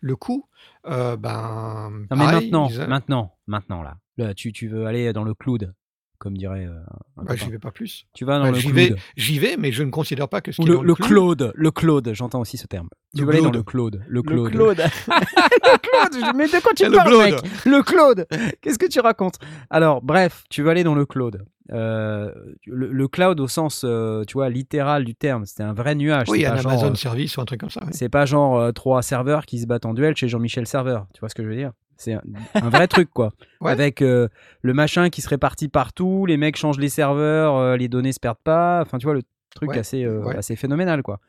[0.01, 0.47] le coup,
[0.87, 3.97] euh, ben Non mais pareil, maintenant, ils maintenant, maintenant là.
[4.17, 5.73] Là, tu, tu veux aller dans le cloud,
[6.21, 6.79] comme dirait euh,
[7.17, 8.07] un bah, j'y vais pas plus.
[8.15, 8.77] Tu vas dans Bah, le j'y cloud.
[8.77, 10.89] vais, j'y vais, mais je ne considère pas que ce qui est le, dans le
[10.89, 11.09] le cloud,
[11.39, 12.89] cloud, le cloud, j'entends aussi ce terme.
[13.17, 13.57] Tu Le veux aller dans cloud.
[13.57, 14.51] le cloud, le Le cloud.
[14.53, 14.79] Claude.
[15.09, 17.43] le cloud, je- mais de quoi tu Le parles, cloud.
[17.43, 17.65] mec?
[17.67, 18.27] Le cloud.
[18.61, 19.39] Qu'est-ce que tu racontes?
[19.71, 21.43] Alors, bref, tu veux aller dans le cloud.
[21.73, 22.33] Euh,
[22.67, 25.47] le, le cloud au sens, euh, tu vois, littéral du terme.
[25.47, 26.27] C'était un vrai nuage.
[26.29, 27.81] Oui, c'est un genre, Amazon euh, Service ou un truc comme ça.
[27.85, 27.93] oui.
[27.93, 31.07] C'est pas genre euh, trois serveurs qui se battent en duel chez Jean-Michel Serveur.
[31.15, 31.71] Tu vois ce que je veux dire?
[32.01, 32.23] C'est un,
[32.55, 33.33] un vrai truc, quoi.
[33.61, 33.71] Ouais.
[33.71, 34.29] Avec euh,
[34.63, 38.19] le machin qui se répartit partout, les mecs changent les serveurs, euh, les données se
[38.19, 38.81] perdent pas.
[38.81, 39.23] Enfin, tu vois, le
[39.55, 40.35] truc Ouais, assez, euh, ouais.
[40.35, 41.21] assez phénoménal, quoi.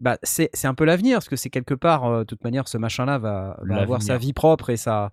[0.00, 2.66] Bah, c'est c'est un peu l'avenir, parce que c'est quelque part, euh, de toute manière,
[2.66, 5.12] ce machin-là va, va avoir sa vie propre et, ça,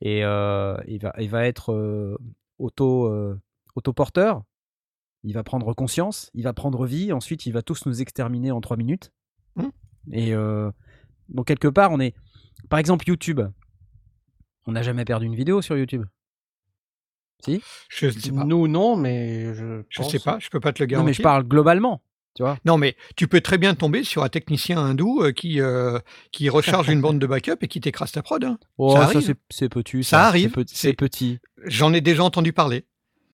[0.00, 2.18] et euh, il, va, il va être euh,
[2.58, 3.40] auto, euh,
[3.76, 4.42] autoporteur.
[5.24, 8.60] Il va prendre conscience, il va prendre vie, ensuite il va tous nous exterminer en
[8.60, 9.12] trois minutes.
[9.56, 9.68] Mm.
[10.12, 10.70] Et euh,
[11.28, 12.14] donc quelque part, on est...
[12.68, 13.40] Par exemple, YouTube.
[14.68, 16.04] On n'a jamais perdu une vidéo sur YouTube.
[17.42, 17.62] Si?
[17.88, 18.44] Je ne sais pas.
[18.44, 19.82] Nous, non, mais je.
[19.88, 21.06] Je pense- sais pas, je peux pas te le Non, garantir.
[21.08, 22.02] mais je parle globalement.
[22.34, 25.60] Tu vois Non, mais tu peux très bien tomber sur un technicien hindou euh, qui,
[25.60, 25.98] euh,
[26.32, 28.44] qui recharge une bande de backup et qui t'écrase ta prod.
[28.44, 28.58] hein.
[28.76, 29.34] Oh, Ça ça, arrive.
[29.50, 30.04] c'est- petit.
[30.04, 30.48] Ça arrive.
[30.50, 30.74] C'est petit.
[30.76, 31.38] C'est- c'est petit.
[31.64, 32.84] J'en ai déjà entendu parler.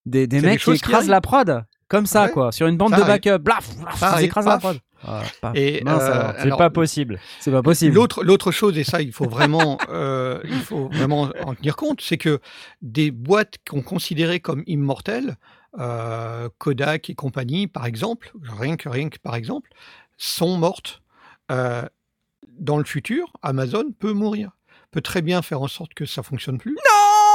[0.07, 1.65] Des, des mecs qui écrasent la prod.
[1.95, 2.31] Comme ça, Ouais.
[2.33, 2.53] quoi.
[2.53, 3.15] Sur une bande Ça de arrive.
[3.23, 3.39] backup.
[3.43, 4.79] Blaf, blaf, Ça ils écrasent la prod.
[5.07, 5.23] Ah.
[5.55, 6.33] Et, euh.
[6.43, 7.21] C'est pas possible.
[7.41, 7.95] C'est pas possible.
[7.95, 12.01] L'autre, l'autre chose, et ça, il faut vraiment, euh, il faut vraiment en tenir compte,
[12.01, 12.41] c'est que
[12.83, 15.37] des boîtes qu'on considérait comme immortelles,
[15.79, 19.71] euh, Kodak et compagnie, par exemple, rien que, rien que par exemple,
[20.17, 21.03] sont mortes.
[21.53, 21.83] Euh,
[22.59, 24.53] dans le futur, Amazon peut mourir,
[24.95, 26.77] peut très bien faire en sorte que ça fonctionne plus.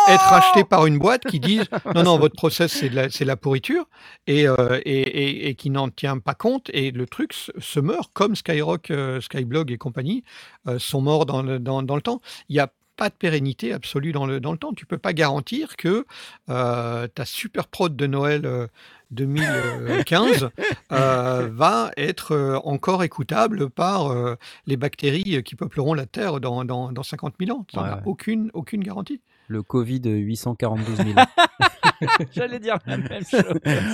[0.07, 1.59] être racheté par une boîte qui dit
[1.93, 3.85] non, non, votre process, c'est de la, c'est de la pourriture
[4.27, 6.69] et, euh, et, et- et qui n'en tient pas compte.
[6.73, 10.23] Et le truc se, meurt comme Skyrock, euh, Skyblog et compagnie
[10.67, 12.21] euh, sont morts dans le, dans, dans le temps.
[12.47, 14.73] Il n'y a pas de pérennité absolue dans le, dans le temps.
[14.73, 16.05] Tu peux pas garantir que
[16.49, 18.67] euh, ta super prod de Noël euh,
[19.11, 20.49] 2015
[20.91, 24.35] euh, va être euh, encore écoutable par euh,
[24.67, 27.65] les bactéries qui peupleront la Terre dans, dans, dans 50 000 ans.
[27.73, 28.01] Ça Ouais, n'a ouais.
[28.05, 29.21] aucune, aucune garantie.
[29.47, 31.07] Le Covid 842 000.
[32.31, 33.43] J'allais dire la même chose.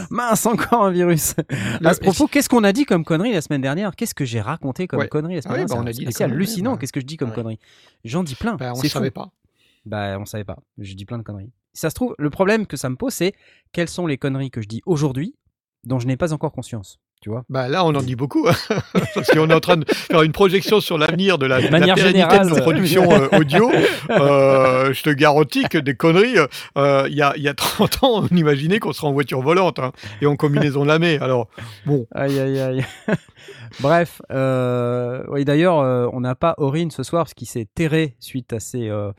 [0.10, 1.34] Mince, encore un virus.
[1.80, 3.96] Le- À ce propos, qu'est-ce qu'on a dit comme connerie la semaine dernière?
[3.96, 5.08] Qu'est-ce que j'ai raconté comme Ouais.
[5.08, 5.94] connerie la semaine Ah ouais, dernière?
[6.06, 6.74] bah, C'est- hallucinant.
[6.74, 6.78] bah.
[6.80, 7.36] Qu'est-ce que je dis comme Ouais.
[7.36, 7.60] connerie
[8.04, 8.56] J'en dis plein.
[8.56, 9.30] Bah, on c'est ne savait pas.
[9.86, 10.58] Bah, on savait pas.
[10.78, 11.52] Je dis plein de conneries.
[11.74, 13.34] Ça se trouve, le problème que ça me pose, c'est
[13.72, 15.36] quelles sont les conneries que je dis aujourd'hui
[15.86, 17.00] dont je n'ai pas encore conscience.
[17.22, 17.44] Tu vois?
[17.50, 18.54] Bah là, on en dit beaucoup, hein.
[19.16, 21.96] parce qu'on est en train de faire une projection sur l'avenir de la, de manière
[21.96, 23.72] pérennité générale, de nos euh, productions euh, audio.
[24.10, 26.38] Euh, je te garantis que des conneries,
[26.78, 29.80] euh, il y, a, y a 30 ans, on imaginait qu'on serait en voiture volante
[29.80, 31.18] hein, et en combinaison lamée.
[31.20, 31.48] Alors,
[31.86, 32.86] bon, Aïe, aïe, aïe.
[33.80, 34.22] Bref,
[35.30, 35.78] oui, d'ailleurs,
[36.14, 39.12] on n'a pas Aurine ce soir parce qu'il s'est terré suite à ces, euh,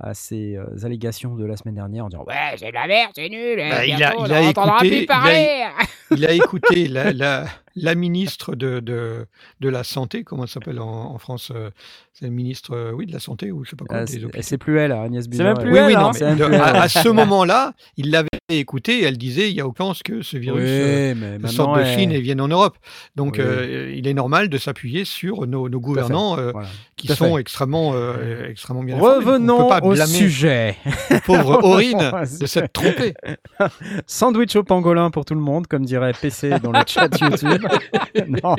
[0.00, 3.12] à ces euh, allégations de la semaine dernière en disant Ouais, c'est de la merde,
[3.14, 3.56] c'est nul.
[3.58, 7.44] Bah, il a- il a n'entendra écouté, a- il a écouté la, la,
[7.76, 9.26] la ministre de, de,
[9.60, 11.70] de la Santé, comment elle s'appelle en, en France euh,
[12.12, 14.42] C'est le ministre, euh, oui, de la Santé ou je sais pas quoi, euh, c'est-
[14.42, 15.44] c'est plus elle, Agnès C'est Buzyn.
[15.44, 15.62] même elle.
[15.62, 16.00] plus Oui, elle, oui, hein.
[16.02, 16.60] non, C'est mais même de- plus elle.
[16.76, 20.36] à, ce moment-là, il l'avait écouté et elle disait il n'y a aucun que ce
[20.36, 22.76] virus euh, Oui, sorte de elle- Chine et vienne en Europe.
[23.14, 23.44] Donc, Oui.
[23.44, 26.68] euh, il est normal de s'appuyer sur nos, nos gouvernants euh, Voilà.
[26.96, 27.40] qui tout sont fait.
[27.40, 29.14] extrêmement, euh, extrêmement bien informés.
[29.14, 30.76] Donc, on Revenons peut pas au sujet.
[31.24, 32.10] pauvre Aurine
[32.40, 33.14] de s'être trompée.
[34.06, 37.59] Sandwich au pangolin pour tout le monde, comme dirait PC dans le chat YouTube.
[38.28, 38.56] non.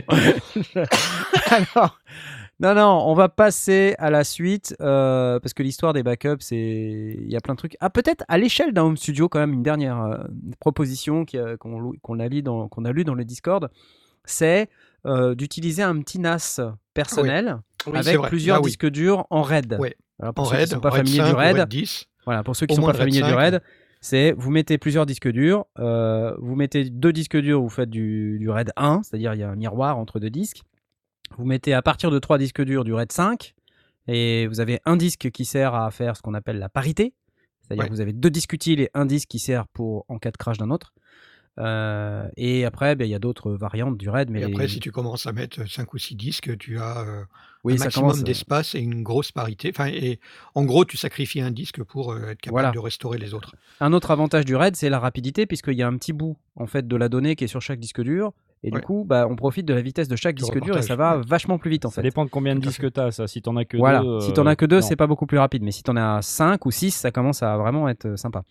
[1.50, 2.00] Alors,
[2.60, 7.16] non, non, on va passer à la suite euh, parce que l'histoire des backups, c'est
[7.20, 7.76] il y a plein de trucs.
[7.80, 10.18] Ah, peut-être à l'échelle d'un home studio, quand même, une dernière euh,
[10.60, 13.70] proposition qui a- qu'on a, lu dans- qu'on a lu dans le Discord,
[14.26, 14.70] c'est
[15.08, 16.60] euh, d'utiliser un petit NAS
[16.94, 18.68] personnel Oui, c'est avec plusieurs Ah oui.
[18.68, 19.80] disques durs en RAID.
[20.22, 22.06] Alors, pour En ceux qui RAID, sont pas RAID familiers 5 du RAID, RAID 10.
[22.26, 23.36] voilà, pour ceux qui Au sont pas familiers du 5.
[23.36, 23.62] RAID,
[24.02, 28.38] c'est vous mettez plusieurs disques durs, euh, vous mettez deux disques durs, vous faites du,
[28.40, 30.64] du RAID 1, c'est-à-dire il y a un miroir entre deux disques.
[31.38, 33.54] Vous mettez à partir de trois disques durs du RAID 5,
[34.08, 37.14] et vous avez un disque qui sert à faire ce qu'on appelle la parité,
[37.62, 37.90] c'est-à-dire Ouais.
[37.90, 40.38] que vous avez deux disques utiles et un disque qui sert pour en cas de
[40.38, 40.94] crash d'un autre.
[41.60, 44.70] Euh, et après, ben, il y a d'autres variantes du RAID, mais Et après, les-
[44.70, 47.24] si tu commences à mettre 5 ou 6 disques, tu as euh,
[47.66, 48.24] oui, un maximum commence.
[48.24, 49.72] d'espace et une grosse parité.
[49.76, 50.20] Enfin, et
[50.56, 52.72] en gros, tu sacrifies un disque pour euh, être capable Voilà.
[52.72, 53.54] de restaurer les autres.
[53.82, 56.68] Un autre avantage du RAID, c'est la rapidité, puisqu'il y a un petit bout en
[56.68, 58.32] fait de la donnée qui est sur chaque disque dur,
[58.64, 58.80] et Ouais.
[58.80, 60.96] du coup, bah, on profite de la vitesse de chaque Du disque dur et ça
[60.96, 61.24] va ouais.
[61.28, 62.08] vachement plus vite en Ça fait.
[62.08, 63.28] dépend de combien de disques t'as, ça.
[63.28, 64.02] Si t'en as que Voilà.
[64.02, 64.22] deux.
[64.22, 66.66] si t'en as que deux, c'est pas beaucoup plus rapide, mais si t'en as 5
[66.66, 68.44] ou 6, ça commence à vraiment être euh, sympa.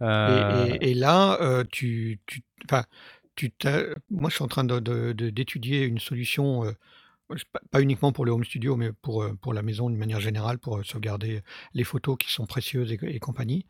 [0.00, 2.42] Et- Euh, Et, et là, euh, tu, tu,
[3.36, 3.50] tu
[4.10, 6.72] moi, je suis en train de- de- de- d'étudier une solution, euh,
[7.70, 10.84] pas, uniquement pour le home studio, mais pour, pour la maison d'une manière générale, pour
[10.84, 11.42] sauvegarder
[11.74, 13.66] les photos qui sont précieuses et, et compagnie,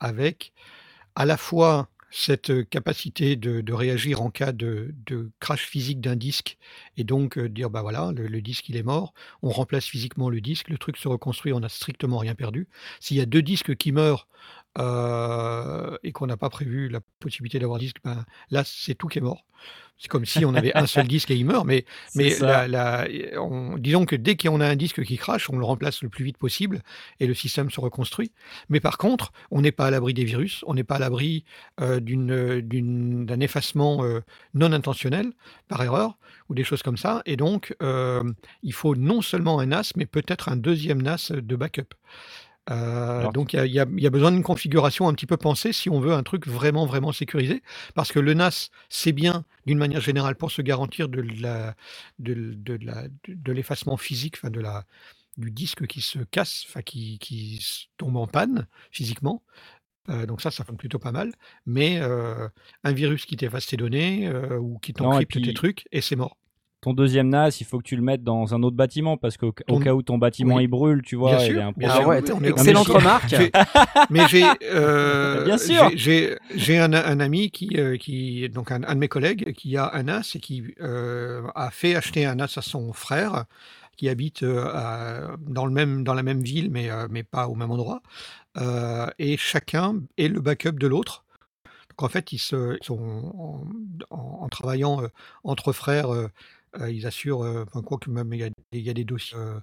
[0.00, 0.52] avec
[1.14, 6.16] à la fois cette capacité de, de réagir en cas de, de crash physique d'un
[6.16, 6.58] disque
[6.96, 9.14] et donc euh, dire bah voilà le, le disque il est mort.
[9.42, 10.70] On remplace physiquement le disque.
[10.70, 11.52] Le truc se reconstruit.
[11.52, 12.68] On n'a strictement rien perdu.
[13.00, 14.26] S'il y a deux disques qui meurent
[14.78, 19.18] euh, et qu'on n'a pas prévu la possibilité d'avoir disque, ben, là, c'est tout qui
[19.18, 19.44] est mort.
[19.98, 22.66] C'est comme si on avait un seul disque et il meurt, mais, C'est mais ça.
[22.66, 26.02] la- la- on- disons que dès qu'on a un disque qui crache, on le remplace
[26.02, 26.80] le plus vite possible
[27.18, 28.32] et le système se reconstruit.
[28.70, 31.44] Mais par contre, on n'est pas à l'abri des virus, on n'est pas à l'abri
[31.82, 34.20] euh, d'un effacement euh,
[34.54, 35.32] non intentionnel
[35.68, 36.16] par erreur
[36.48, 37.20] ou des choses comme ça.
[37.26, 37.74] Et donc,
[38.62, 41.94] il faut non seulement un NAS, mais peut-être un deuxième NAS de backup.
[42.68, 45.88] Euh, donc il y a, y y besoin d'une configuration un petit peu pensée si
[45.88, 47.62] on veut un truc vraiment vraiment sécurisé.
[47.94, 51.74] Parce que le NAS c'est bien d'une manière générale pour se garantir de la
[52.18, 54.84] de, de la de, de l'effacement physique enfin de la
[55.38, 57.18] du disque qui se casse enfin qui,
[57.96, 59.42] tombe en panne physiquement.
[60.08, 61.32] Euh, donc ça ça fonctionne plutôt pas mal.
[61.66, 62.48] Mais euh,
[62.84, 66.36] un virus qui t'efface tes données ou qui t'encrypte puis- tes trucs et c'est mort
[66.82, 69.52] Ton deuxième NAS, il faut que tu le mettes dans un autre bâtiment parce qu'au
[69.68, 70.64] au cas où ton bâtiment Oui.
[70.64, 72.08] il brûle, tu vois, Bien il sûr, y a un Ah problème.
[72.08, 73.34] ouais, on est excellente remarque.
[74.10, 75.90] Mais j'ai euh, Bien sûr.
[75.94, 79.90] j'ai- un, un ami qui euh, qui donc un, un de mes collègues qui a
[79.92, 83.44] un NAS et qui euh, a fait acheter un NAS à son frère
[83.98, 87.70] qui habite à- dans le même dans la même ville mais mais pas au même
[87.70, 88.00] endroit
[89.18, 91.24] et chacun est le backup de l'autre.
[91.90, 92.98] Donc en fait ils se sont
[93.36, 93.62] en,
[94.16, 95.02] en- en travaillant
[95.44, 96.08] entre frères
[96.90, 99.04] ils assurent euh, enfin quoi que même il y a, des- il y a des
[99.04, 99.58] dossiers euh,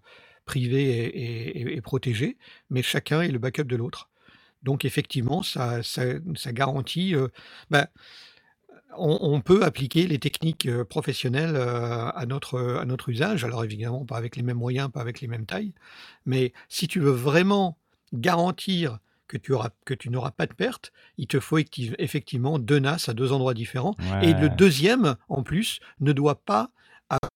[0.45, 2.37] privés et, et- et- et protégés
[2.69, 4.09] mais chacun est le backup de l'autre.
[4.63, 6.01] Donc effectivement, ça, ça,
[6.35, 7.15] ça garantit.
[7.15, 7.27] euh,
[7.69, 7.87] ben,
[8.97, 13.43] on, on peut appliquer les techniques euh, professionnelles euh, à, notre, à notre usage.
[13.43, 15.73] Alors évidemment, pas avec les mêmes moyens, pas avec les mêmes tailles.
[16.25, 17.77] Mais si tu veux vraiment
[18.13, 22.79] garantir que tu, auras, que tu n'auras pas de perte, il te faut effectivement deux
[22.79, 23.95] NAS à deux endroits différents.
[24.23, 26.71] Et le deuxième, en plus, ne doit pas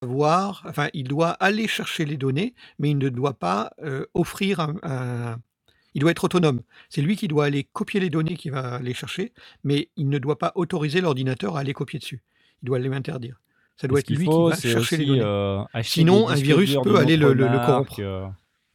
[0.01, 4.59] avoir, enfin, il doit aller chercher les données, mais il ne doit pas euh, offrir
[4.59, 5.37] un, un-
[5.93, 6.61] Il doit être autonome.
[6.89, 10.19] C'est lui qui doit aller copier les données qu'il va aller chercher, mais il ne
[10.19, 12.21] doit pas autoriser l'ordinateur à aller copier dessus.
[12.63, 13.35] Il doit lui interdire.
[13.77, 15.21] Ça doit être lui faut, qui va chercher les données.
[15.23, 17.95] euh, Sinon, un virus peut aller le- le- le marque, corrompre.
[17.99, 18.27] euh,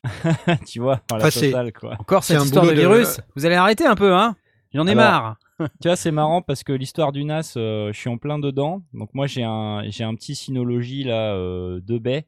[0.66, 1.96] tu vois, la Enfin, totale, quoi.
[1.98, 3.20] Encore cette histoire de boulot de- virus.
[3.34, 4.36] Vous allez arrêter un peu, hein?
[4.74, 5.36] J'en ai Alors, marre.
[5.80, 8.82] Tu vois, c'est marrant parce que l'histoire du NAS, euh, je suis en plein dedans.
[8.92, 12.26] Donc moi, j'ai un, j'ai un petit Synology là, euh, de baie.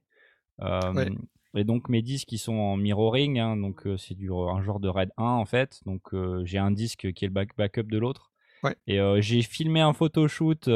[0.62, 1.10] Euh, Ouais.
[1.54, 4.80] Et donc mes disques qui sont en mirroring, hein, donc euh, c'est du un genre
[4.80, 5.80] de RAID 1 en fait.
[5.86, 6.02] Donc
[6.44, 8.30] j'ai un disque qui est le back- backup de l'autre.
[8.62, 8.76] Ouais.
[8.86, 10.68] Et j'ai filmé un photoshoot,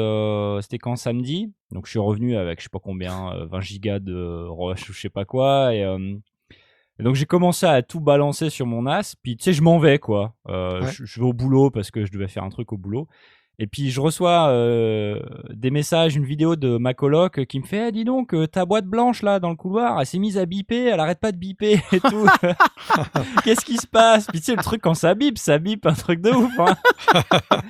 [0.61, 1.53] c'était quand samedi.
[1.71, 4.93] Donc je suis revenu avec je sais pas combien, euh, 20 gigas de rush ou
[4.93, 5.73] je sais pas quoi.
[5.75, 5.83] Et,
[6.99, 9.15] et donc j'ai commencé à tout balancer sur mon NAS.
[9.21, 10.35] Puis tu sais, je m'en vais quoi.
[10.47, 10.91] Euh, Ouais.
[10.91, 13.07] je, je vais au boulot parce que je devais faire un truc au boulot.
[13.59, 15.19] Et puis je reçois euh,
[15.53, 18.65] des messages, une vidéo de ma coloc qui me fait ah, dis donc euh, ta
[18.65, 21.37] boîte blanche là dans le couloir, elle s'est mise à biper, elle arrête pas de
[21.37, 22.27] biper et tout.
[23.43, 24.25] Qu'est-ce qui se passe?
[24.27, 26.59] Puis tu sais le truc quand ça bip, ça bip un truc de ouf.
[26.59, 26.75] hein.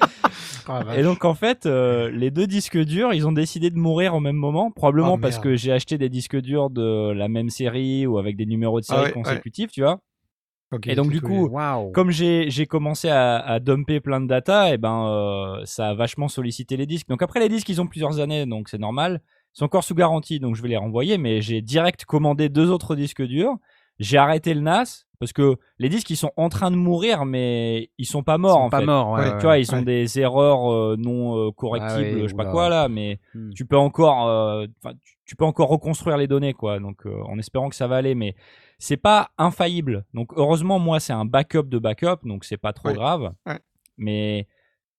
[0.65, 0.81] Ah.
[0.95, 4.21] Et donc en fait, euh, les deux disques durs, ils ont décidé de mourir au
[4.21, 8.07] même moment, probablement Oh, parce que j'ai acheté des disques durs de la même série
[8.07, 9.99] ou avec des numéros de Ah série ouais, consécutifs, tu vois.
[10.85, 11.49] Et donc du coup,
[11.93, 15.93] comme j'ai j'ai commencé à, à dumper plein de data, et ben euh, ça a
[15.93, 17.07] vachement sollicité les disques.
[17.07, 19.21] Donc après les disques, ils ont plusieurs années, donc c'est normal.
[19.55, 21.17] Ils sont encore sous garantie, donc je vais les renvoyer.
[21.17, 23.55] Mais j'ai direct commandé deux autres disques durs.
[23.99, 27.89] J'ai arrêté le NAS parce que les disques ils sont en train de mourir, mais
[27.97, 28.85] ils sont pas Ils morts sont en pas fait.
[28.85, 29.37] morts, ouais, Ouais, ouais.
[29.39, 29.83] Tu vois, ils ont Ouais.
[29.85, 33.51] des erreurs euh, non euh, correctibles, Ah je sais pas quoi là, mais Hmm.
[33.53, 34.65] tu peux encore, euh,
[35.03, 36.79] tu, tu peux encore reconstruire les données, quoi.
[36.79, 38.35] Donc, euh, en espérant que ça va aller, mais
[38.79, 40.05] c'est pas infaillible.
[40.13, 42.93] Donc, heureusement, moi, c'est un backup de backup, donc c'est pas trop Ouais.
[42.95, 43.33] grave.
[43.45, 43.59] Ouais.
[43.97, 44.47] Mais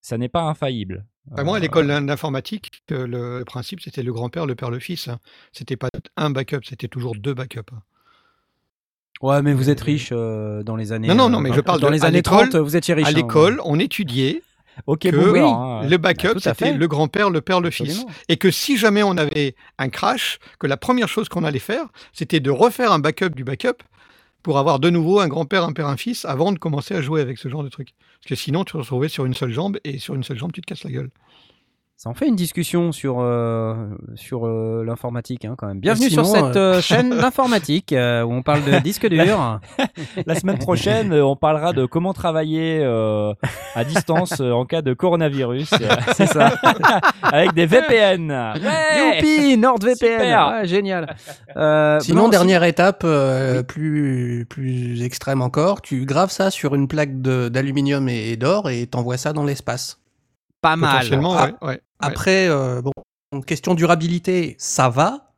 [0.00, 1.04] ça n'est pas infaillible.
[1.26, 4.78] Bah, moi, à l'école d'informatique, euh, le, le principe, c'était le grand-père, le père, le
[4.78, 5.08] fils.
[5.08, 5.18] hein.
[5.52, 7.72] C'était pas un backup, c'était toujours deux backups.
[9.20, 11.08] Ouais, mais vous êtes riche euh, dans les années.
[11.08, 12.76] Non, non, non, euh, mais dans- je parle dans de- les années l'école- 30, vous
[12.76, 13.06] étiez riche.
[13.06, 14.42] À hein, l'école, on étudiait
[15.00, 17.90] que oui, hein, le backup, tout à c'était le grand-père, le père, le fils.
[17.90, 18.12] Absolument.
[18.28, 21.86] Et que si jamais on avait un crash, que la première chose qu'on allait faire,
[22.12, 23.82] c'était de refaire un backup du backup
[24.42, 27.20] pour avoir de nouveau un grand-père, un père, un fils avant de commencer à jouer
[27.22, 27.94] avec ce genre de truc.
[28.20, 30.52] Parce que sinon, tu te retrouvais sur une seule jambe et sur une seule jambe,
[30.52, 31.10] tu te casses la gueule.
[31.96, 33.74] Ça en fait une discussion sur, euh,
[34.16, 35.78] sur euh, l'informatique, hein, quand même.
[35.78, 39.60] Bienvenue sinon, sur cette euh, chaîne d'informatique euh, où on parle de disques durs.
[40.26, 43.32] La semaine prochaine, euh, on parlera de comment travailler euh,
[43.76, 45.72] à distance euh, en cas de coronavirus.
[45.74, 46.52] euh, C'est ça.
[47.22, 48.28] avec des VPN.
[48.30, 49.94] Ouais Youpi, NordVPN.
[49.96, 50.48] Super.
[50.48, 51.14] Ouais, génial.
[51.56, 56.74] Euh, Sinon, non, si- dernière étape, euh, plus, plus extrême encore, tu graves ça sur
[56.74, 60.00] une plaque de- d'aluminium et, et d'or et t'envoies ça dans l'espace.
[60.60, 60.90] pas mal.
[60.96, 61.80] Potentiellement, Ah, ouais.
[62.04, 65.32] Après, euh, bon, question durabilité, ça va.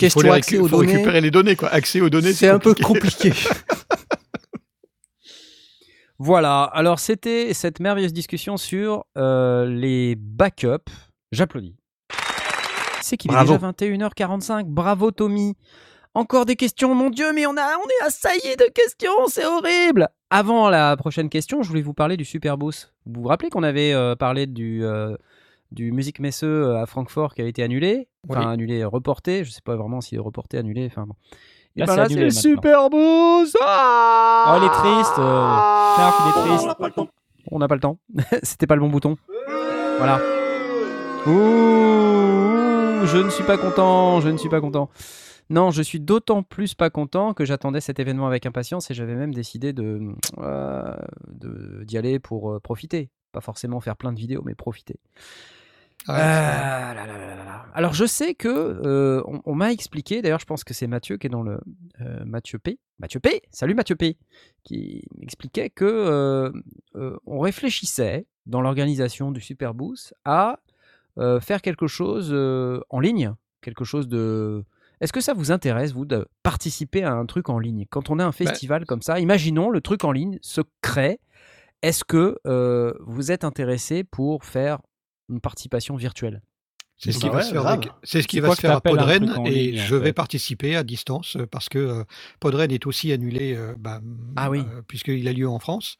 [0.00, 1.68] Il faut, Question les accès aux faut données, récupérer les données, quoi.
[1.68, 3.32] Accès aux données, c'est un peu compliqué.
[6.18, 10.90] Voilà, alors c'était cette merveilleuse discussion sur euh, les backups.
[11.32, 11.74] J'applaudis.
[13.02, 14.64] C'est qu'il est déjà 21h45.
[14.66, 15.56] Bravo Tommy.
[16.14, 20.08] Encore des questions, mon Dieu, mais on, a, on est assailli de questions, c'est horrible.
[20.30, 22.94] Avant la prochaine question, je voulais vous parler du Superboost.
[23.04, 25.16] Vous vous rappelez qu'on avait euh, parlé du, euh,
[25.74, 28.46] du Musique Messe à Francfort qui a été annulé Enfin, Oui.
[28.52, 29.44] annulé, reporté.
[29.44, 30.86] Je sais pas vraiment s'il est reporté, annulé.
[30.86, 31.14] Enfin bon.
[31.76, 32.40] Et Là, ben c'est là, c'est maintenant.
[32.40, 35.18] Superboost Ah Oh, il est triste.
[35.18, 35.56] euh,
[35.98, 36.64] il est triste.
[37.50, 37.98] On n'a pas le temps.
[38.42, 39.16] C'était pas le bon bouton.
[39.98, 40.20] Voilà.
[41.26, 44.88] Ouh, ouh, je ne suis pas content, je ne suis pas content.
[45.50, 49.14] Non, je suis d'autant plus pas content que j'attendais cet événement avec impatience et j'avais
[49.14, 50.00] même décidé de
[50.38, 50.94] euh,
[51.84, 53.10] d'y aller pour euh, profiter.
[53.32, 54.96] Pas forcément faire plein de vidéos, mais profiter.
[56.08, 57.66] Ah là là là là là.
[57.74, 61.16] Alors je sais que euh, on, on m'a expliqué, d'ailleurs je pense que c'est Mathieu
[61.16, 61.60] qui est dans le
[62.00, 62.78] euh, Mathieu P.
[62.98, 63.42] Mathieu P.
[63.50, 64.16] Salut Mathieu P.
[64.62, 70.60] Qui m'expliquait que euh, on réfléchissait dans l'organisation du Superboost à
[71.40, 72.32] faire quelque chose
[72.90, 74.64] en ligne, quelque chose de.
[75.00, 77.86] Est-ce que ça vous intéresse vous de participer à un truc en ligne?
[77.90, 81.20] Quand on a un festival comme ça Imaginons le truc en ligne se crée.
[81.82, 82.38] Est-ce que
[83.04, 84.78] vous êtes intéressé pour faire
[85.28, 86.42] une participation virtuelle
[86.96, 87.78] C'est ce Bah qui va ouais, se faire, grave.
[87.80, 89.96] avec- c'est ce qui C'est va quoi se que faire à Podren et ligne, je
[89.96, 92.04] vais participer à distance euh, parce que euh,
[92.38, 94.00] Podren est aussi annulé euh, bah,
[94.36, 94.60] Ah oui.
[94.60, 95.96] euh, puisqu'il a lieu en France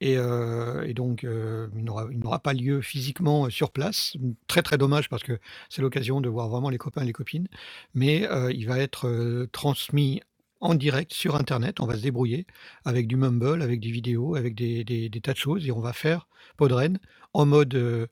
[0.00, 1.84] et, euh, et donc euh, il
[2.18, 4.16] n'aura pas lieu physiquement sur place.
[4.48, 7.46] Très très dommage parce que c'est l'occasion de voir vraiment les copains et les copines,
[7.94, 10.22] mais euh, il va être euh, transmis
[10.60, 11.78] en direct sur Internet.
[11.80, 12.46] On va se débrouiller
[12.84, 15.80] avec du Mumble, avec des vidéos, avec des, des- des tas de choses et on
[15.80, 16.98] va faire Podren
[17.32, 18.06] en mode euh,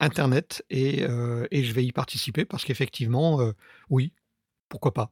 [0.00, 3.52] Internet et, euh, et je vais y participer parce qu'effectivement, euh,
[3.90, 4.12] oui,
[4.68, 5.10] pourquoi pas.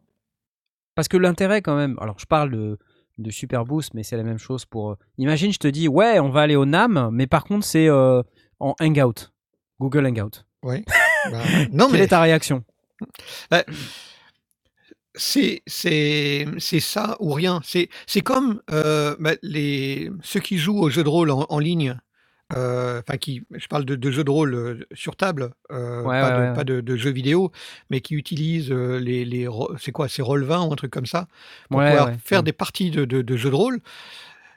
[0.94, 2.78] Parce que l'intérêt quand même, alors je parle de
[3.18, 4.92] de Super Boost, mais c'est la même chose pour.
[4.92, 7.86] euh, Imagine, je te dis, ouais, on va aller au NAM, mais par contre, c'est
[7.88, 8.22] euh,
[8.58, 9.30] en Hangout,
[9.80, 10.44] Google Hangout.
[10.62, 10.84] Ouais.
[11.30, 12.64] Bah, non, Quelle mais est ta réaction?
[13.48, 13.62] Bah,
[15.14, 17.60] c'est c'est c'est ça ou rien.
[17.64, 21.96] C'est c'est comme bah, les ceux qui jouent aux jeux de rôle en, en ligne.
[22.56, 26.20] Euh, Enfin, qui, je parle de, de jeux de rôle euh, sur table, euh, Ouais,
[26.20, 27.50] pas, ouais, de, ouais, pas de, de jeux vidéo,
[27.90, 29.48] mais qui utilisent les, les
[29.78, 31.26] c'est quoi, c'est Roll20 ou un truc comme ça,
[31.70, 33.80] pour pouvoir faire des parties de, jeux de rôle.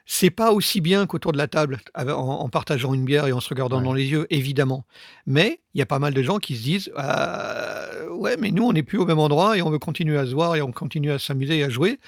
[0.08, 3.40] C'est pas aussi bien qu'autour de la table, en, en partageant une bière et en
[3.40, 4.84] se regardant dans les yeux, évidemment.
[5.26, 8.62] Mais il y a pas mal de gens qui se disent Euh, Ouais, mais nous,
[8.64, 10.70] on n'est plus au même endroit et on veut continuer à se voir et on
[10.70, 11.98] continue à s'amuser et à jouer.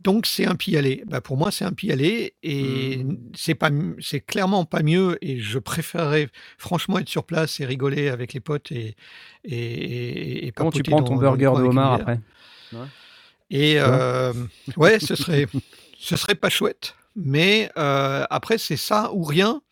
[0.00, 1.02] Donc, c'est un pis-aller.
[1.06, 3.18] Bah, pour moi, c'est un pis-aller et Mm.
[3.34, 5.18] c'est pas, m- c'est clairement pas mieux.
[5.22, 6.28] Et je préférerais
[6.58, 8.94] franchement être sur place et rigoler avec les potes et,
[9.44, 12.20] et, et, et Comment tu prends dans- ton burger de homard après?
[13.50, 14.32] Et euh,
[14.76, 15.46] ouais, ce serait,
[15.98, 16.94] ce serait pas chouette.
[17.14, 19.62] Mais euh, après, c'est ça ou rien.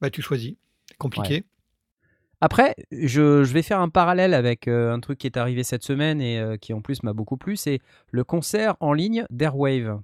[0.00, 0.54] Bah, tu choisis.
[0.98, 1.44] Compliqué.
[2.40, 5.82] Après, je, je vais faire un parallèle avec euh, un truc qui est arrivé cette
[5.82, 7.80] semaine et euh, qui en plus m'a beaucoup plu, c'est
[8.10, 10.00] le concert en ligne d'Airwave.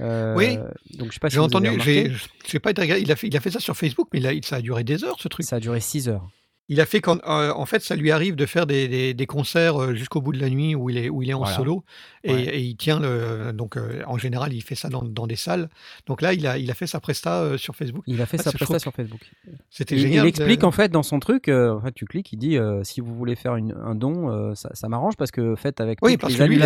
[0.00, 0.56] Euh, Oui.
[0.98, 3.40] Donc je sais pas si J'ai entendu, j'ai, pas été il a fait, il a
[3.40, 5.44] fait ça sur Facebook, mais il a- il- ça a duré des heures ce truc.
[5.46, 6.28] ça a duré 6 heures.
[6.72, 9.26] Il a fait quand, euh, en fait, ça lui arrive de faire des, des- des
[9.26, 11.56] concerts euh, jusqu'au bout de la nuit où il est, où il est en Voilà.
[11.56, 11.84] solo
[12.22, 12.42] et, Ouais.
[12.44, 15.68] et il tient le, donc euh, en général il fait ça dans, dans des salles.
[16.06, 18.04] Donc là, il a, il a fait sa presta euh, sur Facebook.
[18.06, 19.20] Il a fait Ah, sa presta sur Facebook.
[19.68, 20.24] C'était génial.
[20.24, 23.14] il explique en fait dans son truc, en fait tu cliques, il dit si vous
[23.16, 26.38] voulez faire une- un don, ça, ça m'arrange parce que faites avec Oui, parce les
[26.38, 26.62] que lui, il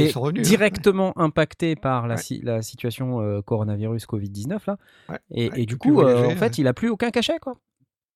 [0.00, 0.32] est il hein.
[0.42, 2.20] directement impacté par la, Ouais.
[2.20, 4.76] si- la situation coronavirus Covid-19 là.
[5.08, 5.18] Ouais.
[5.32, 7.54] Et, et du coup, en fait, il a plus aucun cachet quoi.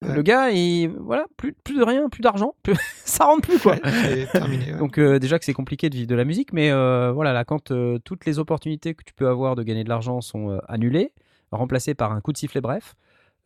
[0.01, 0.13] Ouais.
[0.15, 2.75] Le gars, il, voilà, plus, plus de rien, plus d'argent, plus-
[3.05, 3.77] ça rentre plus quoi.
[4.31, 4.73] Terminé.
[4.73, 4.77] ouais.
[4.77, 7.45] Donc euh, déjà que c'est compliqué de vivre de la musique, mais euh, voilà, là
[7.45, 11.13] quand euh, toutes les opportunités que tu peux avoir de gagner de l'argent sont annulées,
[11.51, 12.95] remplacées par un coup de sifflet bref,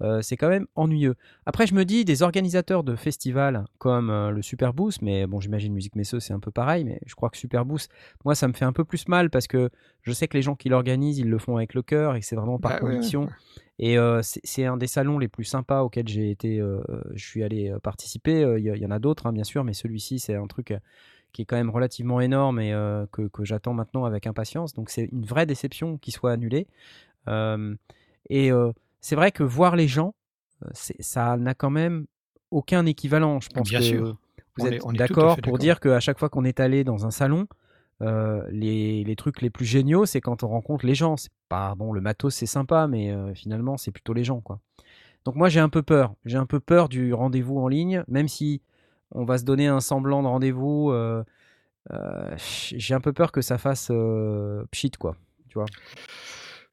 [0.01, 1.15] euh, c'est quand même ennuyeux.
[1.45, 5.39] Après je me dis, des organisateurs de festivals comme euh, le Super Boost, mais bon
[5.39, 7.91] j'imagine Musique Messeux c'est un peu pareil, mais je crois que Super Boost,
[8.23, 9.69] moi ça me fait un peu plus mal parce que
[10.01, 12.25] je sais que les gens qui l'organisent, ils le font avec le cœur et que
[12.25, 13.23] c'est vraiment par Bah, ouais, conviction.
[13.23, 13.29] ouais.
[13.79, 16.61] Et euh, c'est un des salons les plus sympas auxquels j'ai été,
[17.13, 18.41] je suis allé participer.
[18.57, 20.73] Il y, en a d'autres, hein, bien sûr, mais celui-ci, c'est un truc
[21.31, 22.71] qui est quand même relativement énorme et
[23.13, 24.73] que, que j'attends maintenant avec impatience.
[24.73, 26.67] Donc c'est une vraie déception qu'il soit annulé.
[28.29, 28.51] Et
[29.01, 30.13] c'est vrai que voir les gens,
[30.65, 32.05] euh, ça n'a quand même
[32.51, 33.39] aucun équivalent.
[33.39, 34.17] Je pense Bien que sûr.
[34.57, 37.47] vous êtes d'accord pour dire qu'à chaque fois qu'on est allé dans un salon,
[38.01, 41.17] euh, les, les trucs les plus géniaux, c'est quand on rencontre les gens.
[41.17, 44.59] C'est pas bon, le matos c'est sympa, mais euh, finalement c'est plutôt les gens, quoi.
[45.25, 46.13] Donc moi j'ai un peu peur.
[46.25, 48.61] J'ai un peu peur du rendez-vous en ligne, même si
[49.11, 50.91] on va se donner un semblant de rendez-vous.
[50.91, 51.23] euh,
[52.37, 53.91] j'ai un peu peur que ça fasse
[54.71, 55.15] pchit, quoi.
[55.49, 55.65] Tu vois.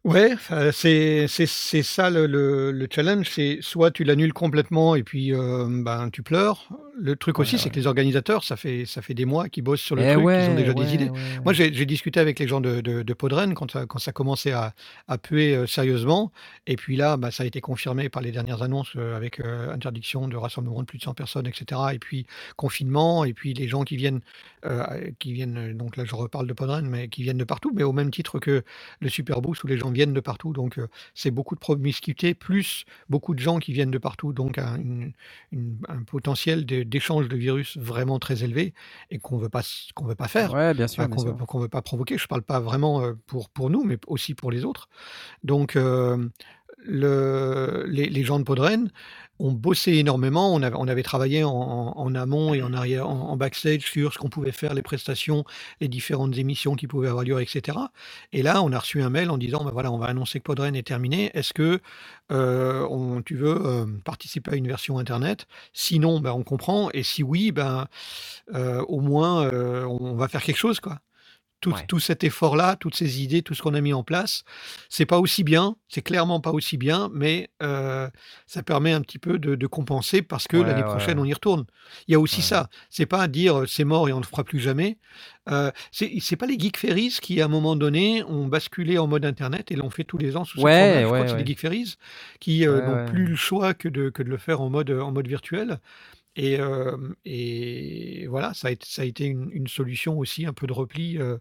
[0.07, 4.95] Ouais, enfin, c'est c'est c'est ça le, le, le challenge, c'est soit tu l'annules complètement
[4.95, 6.69] et puis euh, ben tu pleures.
[6.97, 7.71] Le truc Ouais, aussi, c'est ouais.
[7.71, 10.31] que les organisateurs, ça fait ça fait des mois qu'ils bossent sur le Eh truc,
[10.37, 11.11] ils ont déjà ouais, des idées.
[11.45, 11.55] Moi, ouais.
[11.55, 14.53] j'ai j'ai discuté avec les gens de, de, de Podren quand ça, quand ça commençait
[14.53, 14.75] à,
[15.09, 16.31] à puer euh, sérieusement.
[16.69, 19.73] Et puis là, bah, ça a été confirmé par les dernières annonces euh, avec euh,
[19.75, 21.81] interdiction de rassemblement de plus de 100 personnes, etc.
[21.93, 22.27] Et puis
[22.57, 24.21] confinement, et puis les gens qui viennent,
[24.65, 27.73] euh, qui viennent, euh, donc là je reparle de Podren, mais qui viennent de partout,
[27.75, 28.63] mais au même titre que
[29.01, 30.53] le Super Boost où les gens viennent de partout.
[30.53, 34.59] Donc euh, c'est beaucoup de promiscuité, plus beaucoup de gens qui viennent de partout, donc
[34.59, 35.13] un, une-
[35.53, 38.73] une- un potentiel d'échange de virus vraiment très élevé
[39.11, 39.63] et qu'on veut pas
[39.95, 41.17] qu'on veut pas faire Ouais, bien sûr, enfin, bien
[41.47, 42.19] qu'on veut, veut pas provoquer.
[42.19, 44.89] Je parle pas vraiment euh, pour, pour nous, mais aussi pour les autres.
[45.43, 46.29] Donc, euh,
[46.79, 48.91] le, les, les gens de Podren
[49.39, 50.55] ont bossé énormément.
[50.55, 54.53] On avait, on travaillé en, amont et en arrière, en, backstage sur ce qu'on pouvait
[54.53, 55.45] faire, les prestations,
[55.81, 57.79] les différentes émissions qui pouvaient avoir lieu, etc.
[58.33, 60.45] Et là, on a reçu un mail en disant, ben voilà, on va annoncer que
[60.45, 61.31] Podren est terminé.
[61.35, 61.81] Est-ce que
[62.33, 65.47] euh, on- tu veux euh, participer à une version internet?
[65.73, 66.91] Sinon, ben, on comprend.
[66.93, 67.87] Et si oui, ben,
[68.55, 69.51] au moins,
[69.87, 70.99] on va faire quelque chose, quoi.
[71.63, 71.85] Tout, Ouais.
[71.89, 74.45] tout cet effort-là, toutes ces idées, tout ce qu'on a mis en place,
[74.91, 78.09] c'est pas aussi bien, c'est clairement pas aussi bien, mais euh,
[78.47, 81.25] ça permet un petit peu de, de compenser parce que Ouais, l'année ouais, prochaine on
[81.25, 81.65] y retourne.
[82.07, 82.69] Il y a aussi ça.
[82.91, 84.99] C'est pas dire euh, c'est mort et on ne le fera plus jamais.
[85.49, 89.25] Euh, c'est pas les Geek Ferries qui à un moment donné ont basculé en mode
[89.25, 91.01] internet et l'ont fait tous les ans sous Ouais, forme-là.
[91.03, 91.95] Je crois que c'est les Geek Ferries
[92.39, 95.11] qui euh, n'ont plus le choix que de, que de le faire en mode, en
[95.11, 95.81] mode virtuel.
[96.37, 100.53] Et, euh, et voilà, ça a été, ça a été une, une solution aussi, un
[100.53, 101.39] peu de repli, euh,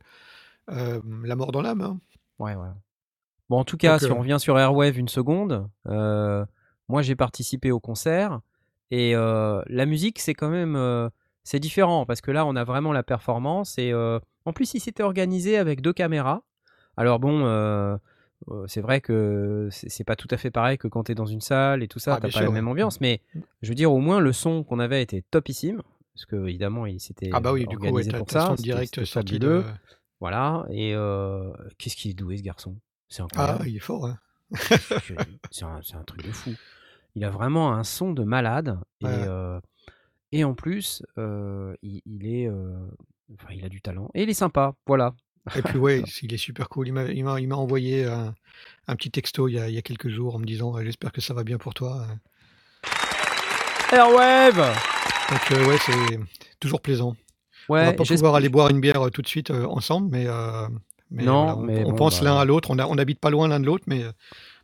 [0.72, 1.82] euh, la mort dans l'âme.
[1.82, 2.00] hein.
[2.40, 2.70] Ouais, ouais.
[3.50, 6.46] Bon, en tout cas, Donc, si euh, on revient sur Airwave une seconde, euh,
[6.90, 8.40] moi j'ai participé au concert
[8.90, 11.10] et euh, la musique c'est quand même euh,
[11.44, 14.80] c'est différent parce que là on a vraiment la performance et euh, en plus il
[14.80, 16.44] s'était organisé avec deux caméras.
[16.98, 17.98] Alors bon, euh,
[18.68, 21.42] c'est vrai que c'est pas tout à fait pareil que quand tu es dans une
[21.42, 23.40] salle et tout ça, Ah, t'as pas la même ambiance, mais Mm.
[23.62, 25.82] je veux dire, au moins le son qu'on avait était topissime,
[26.14, 28.96] parce que évidemment, il s'était Ah bah oui, du coup, ouais, pour ça, son direct
[28.96, 29.64] c'était sorti de...
[30.22, 32.78] Voilà, et euh, qu'est-ce qu'il est doué ce garçon,
[33.10, 34.18] c'est Ah, il est fort, hein.
[35.52, 36.54] C'est un, truc de fou.
[37.16, 39.26] Il a vraiment un son de malade et, Ouais, ouais.
[39.28, 39.60] euh,
[40.32, 42.78] et en plus, euh, il, il est, euh,
[43.34, 44.76] enfin, il a du talent et il est sympa.
[44.86, 45.16] Voilà.
[45.56, 46.88] Et puis ouais, il est super cool.
[46.88, 48.34] Il m'a envoyé un,
[48.88, 50.84] un petit texto il y, a, il y a quelques jours en me disant «Ouais,
[50.86, 52.08] j'espère que ça va bien pour toi.
[53.92, 54.76] Airwave.
[55.32, 56.20] Donc euh, ouais, c'est
[56.60, 57.16] toujours plaisant.
[57.70, 60.10] On va Ouais, pas pouvoir aller boire une bière euh, tout de suite euh, ensemble,
[60.12, 60.68] mais, euh,
[61.12, 62.70] mais Non, voilà, on, mais on bon, pense bah, l'un à l'autre.
[62.72, 64.12] On n'habite pas loin l'un de l'autre, mais euh,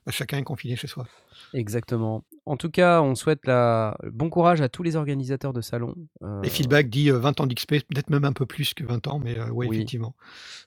[0.05, 1.07] bah, chacun est confiné chez soi.
[1.53, 2.23] Exactement.
[2.45, 3.97] En tout cas, on souhaite la...
[4.11, 5.95] bon courage à tous les organisateurs de salons.
[6.23, 9.07] Euh, Et feedback dit euh, 20 ans d'XP, peut-être même un peu plus que 20
[9.07, 9.75] ans, mais euh, ouais, Oui.
[9.77, 10.15] effectivement.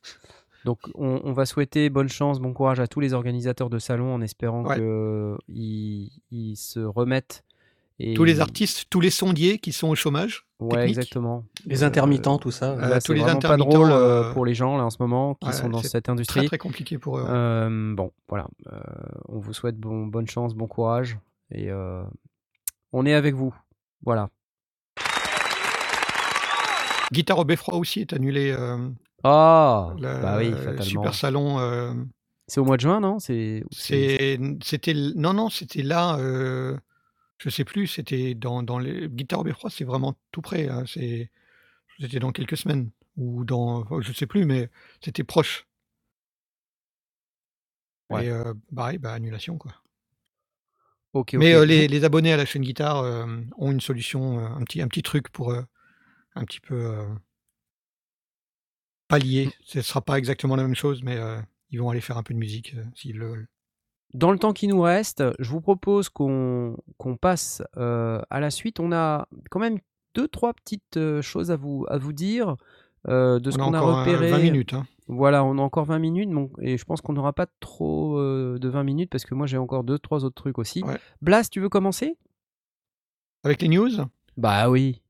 [0.65, 4.15] Donc, on, on va souhaiter bonne chance, bon courage à tous les organisateurs de salons
[4.15, 4.77] en espérant Ouais.
[4.77, 7.45] qu'ils ils se remettent.
[8.01, 10.89] Et Tous les artistes, tous les sondiers qui sont au chômage, Ouais, technique.
[10.99, 11.45] exactement.
[11.65, 12.73] Les Euh, intermittents, tout ça.
[12.73, 14.91] euh, Là, tous c'est les vraiment pas drôle euh, euh, pour les gens là en
[14.91, 16.47] ce moment qui ouais, sont dans cette très industrie.
[16.47, 17.25] très compliqué pour eux.
[17.29, 18.49] Euh, bon, voilà.
[18.73, 18.81] Euh,
[19.29, 21.19] on vous souhaite bon, bonne chance, bon courage
[21.53, 22.03] et euh,
[22.93, 23.55] on est avec vous.
[24.03, 24.29] Voilà.
[27.13, 28.51] Guitare au beffroi aussi est annulé.
[28.59, 28.89] euh,
[29.23, 30.85] Ah, bah oui, le fatalement.
[30.85, 31.59] super salon.
[31.61, 31.93] euh,
[32.49, 33.19] C'est au mois de juin, non?
[33.21, 34.39] C'est c'était,
[35.15, 36.19] non non, c'était là.
[37.45, 37.87] Je sais plus.
[37.87, 39.69] C'était dans dans les Guitare au beffroi.
[39.69, 40.69] C'est vraiment tout près.
[40.69, 41.31] hein, c'est,
[42.01, 44.71] c'était dans quelques semaines ou dans, je sais plus, mais
[45.03, 45.67] c'était proche.
[48.11, 48.27] Ouais.
[48.27, 49.73] Et euh, pareil, bah annulation quoi.
[51.13, 51.41] Ok, ok.
[51.41, 53.27] Mais euh, les, abonnés à la chaîne guitare euh,
[53.57, 57.07] ont une solution, un petit un petit truc pour un petit peu
[59.07, 59.51] pallier.
[59.65, 61.19] Ce sera pas exactement la même chose, mais
[61.71, 63.49] ils vont aller faire un peu de musique s'ils le veulent.
[64.15, 66.77] Dans le temps qui nous reste, je vous propose qu'on
[67.21, 68.79] passe euh, à la suite.
[68.81, 69.79] On a quand même
[70.15, 72.55] deux, trois petites euh, choses à vous, à vous dire
[73.09, 74.31] euh, de ce On a qu'on a encore euh, repéré.
[74.31, 74.75] 20 minutes.
[74.75, 74.87] hein.
[75.09, 76.31] Voilà, on a encore 20 minutes
[76.63, 79.59] et je pense qu'on n'aura pas trop euh, de 20 minutes parce que moi j'ai
[79.59, 80.83] encore deux, trois autres trucs aussi.
[80.85, 80.97] Ouais.
[81.21, 82.17] Blas, tu veux commencer?
[83.43, 83.91] Avec les news?
[84.39, 85.03] Bah oui.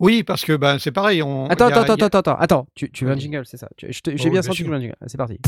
[0.00, 1.22] Oui, parce que bah, c'est pareil.
[1.22, 2.66] On, Attends, a- attends, il y a- attends, attends, attends.
[2.74, 4.76] Tu, tu veux un jingle, c'est ça J'ai Oh, bien bien senti que tu veux
[4.76, 4.96] un jingle.
[5.06, 5.38] C'est parti.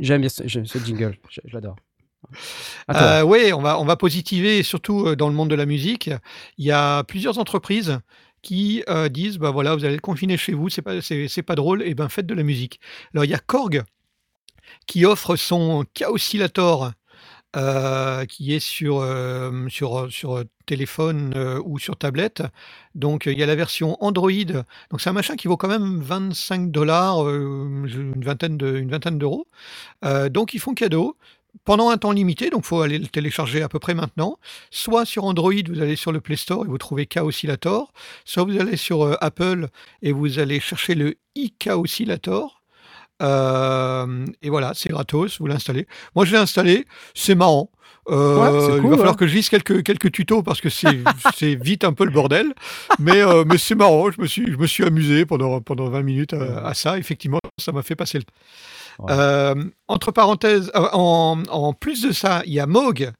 [0.00, 1.76] J'aime bien ce, jingle, je, l'adore.
[2.90, 6.10] Euh, oui, on va, on va positiver, surtout euh, dans le monde de la musique.
[6.56, 8.00] Il y a plusieurs entreprises
[8.42, 11.54] qui euh, disent bah voilà, vous allez être confiné chez vous, c'est pas, c'est, pas
[11.54, 12.80] drôle, et ben faites de la musique.
[13.14, 13.82] Alors il y a Korg
[14.86, 16.92] qui offre son K-Oscillator
[18.28, 19.04] qui est sur,
[19.68, 22.42] sur, sur téléphone euh, ou sur tablette.
[22.94, 24.30] Donc il y a la version Android.
[24.90, 29.18] Donc c'est un machin qui vaut quand même 25 dollars, une vingtaine de, une vingtaine
[29.18, 29.46] d'euros.
[30.04, 31.16] Euh, donc ils font cadeau
[31.64, 34.38] pendant un temps limité, donc faut aller le télécharger à peu près maintenant.
[34.70, 37.92] Soit sur Android, vous allez sur le Play Store et vous trouvez K Oscillator.
[38.24, 39.68] Soit vous allez sur euh, Apple
[40.02, 42.57] et vous allez chercher le IK Oscillator.
[43.22, 45.86] Euh, et voilà, c'est gratos, vous l'installez.
[46.14, 47.70] Moi je l'ai installé, c'est marrant.
[48.10, 49.18] Euh, Ouais, c'est il cool, va falloir ouais.
[49.18, 50.68] que je lise quelques, quelques tutos parce que
[51.34, 52.54] c'est vite un peu le bordel.
[52.98, 56.02] Mais, euh, mais c'est marrant, je me suis, je me suis amusé pendant, pendant 20
[56.02, 56.96] minutes à, à ça.
[56.98, 58.34] Effectivement, ça m'a fait passer le temps.
[59.00, 59.12] Ouais.
[59.12, 59.54] Euh,
[59.88, 63.12] entre parenthèses, en, en plus de ça, il y a Moog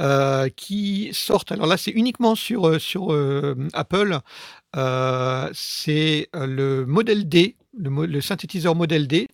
[0.00, 1.44] euh, qui sort.
[1.50, 4.18] Alors là, c'est uniquement sur, sur euh, Apple.
[4.76, 9.28] Euh, c'est le modèle D, le, le synthétiseur modèle D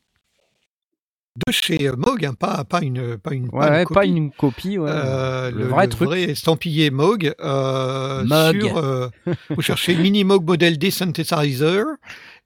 [1.47, 4.09] de chez euh, Moog, hein, pas, pas une, pas une, ouais, ouais, pas copie.
[4.09, 4.91] une copie, ouais.
[4.93, 6.09] Euh, le, vrai truc.
[6.09, 7.33] vrai estampillé Moog.
[7.41, 8.61] euh, Moog.
[8.61, 9.09] Sur, euh,
[9.51, 11.85] vous cherchez Mini Moog Model D Synthesizer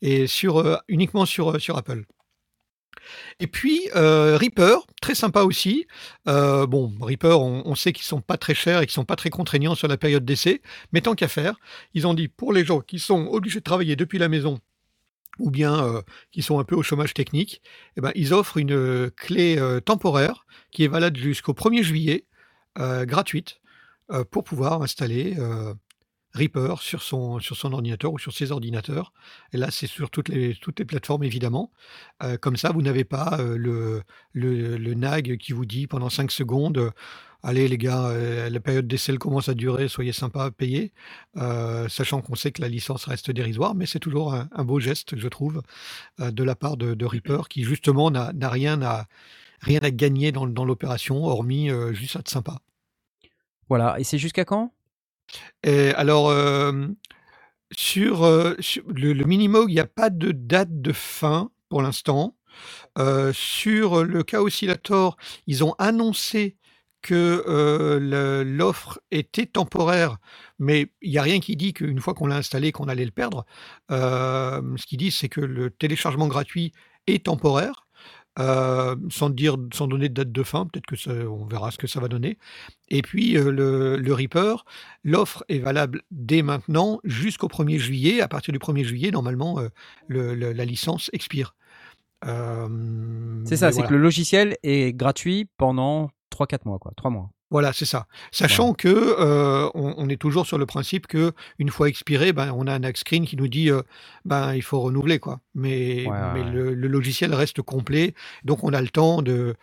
[0.03, 2.05] et sur, euh, uniquement sur, sur Apple.
[3.41, 5.87] Et puis euh, Reaper, très sympa aussi.
[6.29, 9.17] Euh, bon, Reaper, on, on sait qu'ils sont pas très chers et qu'ils sont pas
[9.17, 10.61] très contraignants sur la période d'essai,
[10.93, 11.55] mais tant qu'à faire,
[11.95, 14.59] ils ont dit pour les gens qui sont obligés de travailler depuis la maison
[15.39, 17.63] ou bien euh, qui sont un peu au chômage technique,
[17.97, 22.27] eh ben, ils offrent une euh, clé euh, temporaire qui est valable jusqu'au 1er juillet,
[22.75, 23.61] gratuite,
[24.31, 25.37] pour pouvoir installer
[26.33, 29.13] Reaper sur son, sur son ordinateur ou sur ses ordinateurs.
[29.53, 31.71] Et là, c'est sur toutes les, toutes les plateformes, évidemment.
[32.41, 34.03] Comme ça, vous n'avez pas le,
[34.33, 36.93] le, le nag qui vous dit pendant 5 secondes
[37.43, 40.93] Allez, les gars, euh, la période d'essai commence à durer, soyez sympas à payer.
[41.37, 44.79] Euh, sachant qu'on sait que la licence reste dérisoire, mais c'est toujours un, un beau
[44.79, 45.63] geste, je trouve,
[46.21, 49.07] euh, de la part de, de Reaper, qui justement n'a rien à,
[49.61, 52.61] rien à gagner dans, dans l'opération, hormis juste être sympa.
[53.69, 53.99] Voilà.
[53.99, 54.73] Et c'est jusqu'à quand?
[55.65, 56.33] Et alors,
[57.73, 62.37] sur, sur le, le Minimoog, il n'y a pas de date de fin pour l'instant.
[62.99, 65.17] Euh, sur le cas oscillator,
[65.47, 66.57] ils ont annoncé
[67.03, 70.19] que euh, l'offre était temporaire,
[70.59, 73.11] mais il n'y a rien qui dit qu'une fois qu'on l'a installé, qu'on allait le
[73.11, 73.45] perdre.
[73.91, 76.73] Euh, ce qu'ils disent, c'est que le téléchargement gratuit
[77.09, 77.87] est temporaire,
[78.39, 80.67] euh, sans dire, sans donner de date de fin.
[80.67, 82.39] Peut-être que ça, on verra ce que ça va donner.
[82.89, 84.65] Et puis euh, le, le Reaper,
[85.05, 88.21] l'offre est valable dès maintenant jusqu'au 1er juillet.
[88.23, 89.69] À partir du 1er juillet, normalement, euh,
[90.09, 91.55] le- le- la licence expire.
[92.25, 93.89] C'est ça, c'est voilà.
[93.89, 96.93] que le logiciel est gratuit pendant 3-4 mois, quoi.
[96.97, 97.31] 3 mois.
[97.51, 98.07] Voilà, c'est ça.
[98.31, 102.51] Sachant que euh, on, on est toujours sur le principe que une fois expiré, ben,
[102.57, 103.83] on a un screen qui nous dit euh,
[104.25, 105.41] ben il faut renouveler quoi.
[105.55, 106.51] Mais, Ouais, ouais, mais ouais.
[106.51, 109.55] Le, le logiciel reste complet, donc on a le temps de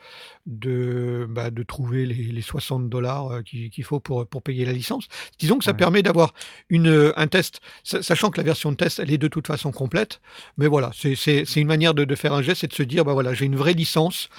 [0.45, 4.71] de, bah, de trouver les, les 60 dollars euh, qu'il faut pour, pour payer la
[4.73, 5.07] licence.
[5.39, 5.77] Disons que ça Ouais.
[5.77, 6.33] permet d'avoir
[6.69, 9.47] une euh, un test, sa- sachant que la version de test elle est de toute
[9.47, 10.21] façon complète.
[10.57, 12.83] Mais voilà, c'est c'est- c'est une manière de, de faire un geste et de se
[12.83, 14.29] dire bah voilà j'ai une vraie licence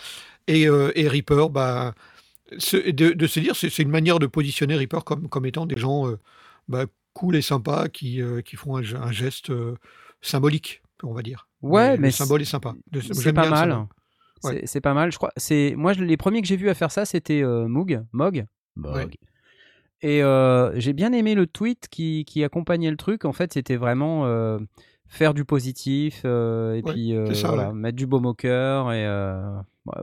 [0.46, 2.19] et, euh, et Reaper bah se-
[2.52, 6.08] de, de se dire, c'est une manière de positionner Reaper comme, comme étant des gens
[6.08, 6.18] euh,
[6.68, 9.74] bah, cool et sympas qui, euh, qui font un, ge- un geste euh,
[10.20, 11.48] symbolique, on va dire.
[11.62, 12.74] Ouais, le mais symbole est sympa.
[12.92, 13.70] Le- C'est pas le mal.
[13.70, 13.86] symbole.
[14.44, 14.62] Ouais.
[14.64, 15.12] C'est pas mal.
[15.12, 15.32] Je crois.
[15.36, 18.46] C'est moi les premiers que j'ai vus à faire ça, c'était euh, Moog, Mog,
[18.76, 19.06] Ouais.
[20.02, 23.26] Et euh, j'ai bien aimé le tweet qui, qui accompagnait le truc.
[23.26, 24.58] En fait, c'était vraiment euh,
[25.08, 27.74] faire du positif euh, et Ouais, puis euh, c'est ça, voilà, ouais.
[27.74, 28.92] mettre du baume au cœur.
[28.94, 29.42] Et euh,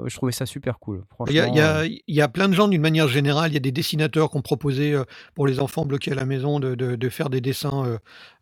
[0.06, 1.04] je trouvais ça super cool.
[1.28, 3.52] Il y, y euh, il y a plein de gens d'une manière générale.
[3.52, 5.04] Il y a des dessinateurs qui ont proposé euh,
[5.36, 7.98] pour les enfants bloqués à la maison de, de- de faire des dessins euh,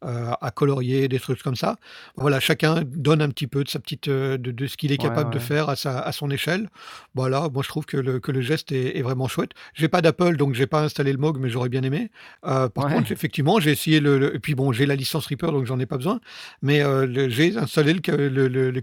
[0.06, 1.76] euh, à colorier, des trucs comme ça.
[2.16, 5.10] Voilà, chacun donne un petit peu de sa petite, de, de ce qu'il est Ouais,
[5.10, 6.70] capable de faire à, sa, à son échelle.
[7.16, 9.52] Voilà, moi je trouve que le, que le geste est, est vraiment chouette.
[9.74, 12.12] J'ai pas d'Apple, donc j'ai pas installé le Mog, mais j'aurais bien aimé.
[12.44, 12.94] Par Ouais.
[12.94, 15.80] contre, effectivement, j'ai essayé le, le- Et puis bon, j'ai la licence Reaper, donc j'en
[15.80, 16.20] ai pas besoin.
[16.62, 16.82] Mais
[17.30, 18.82] j'ai installé le, le, le, le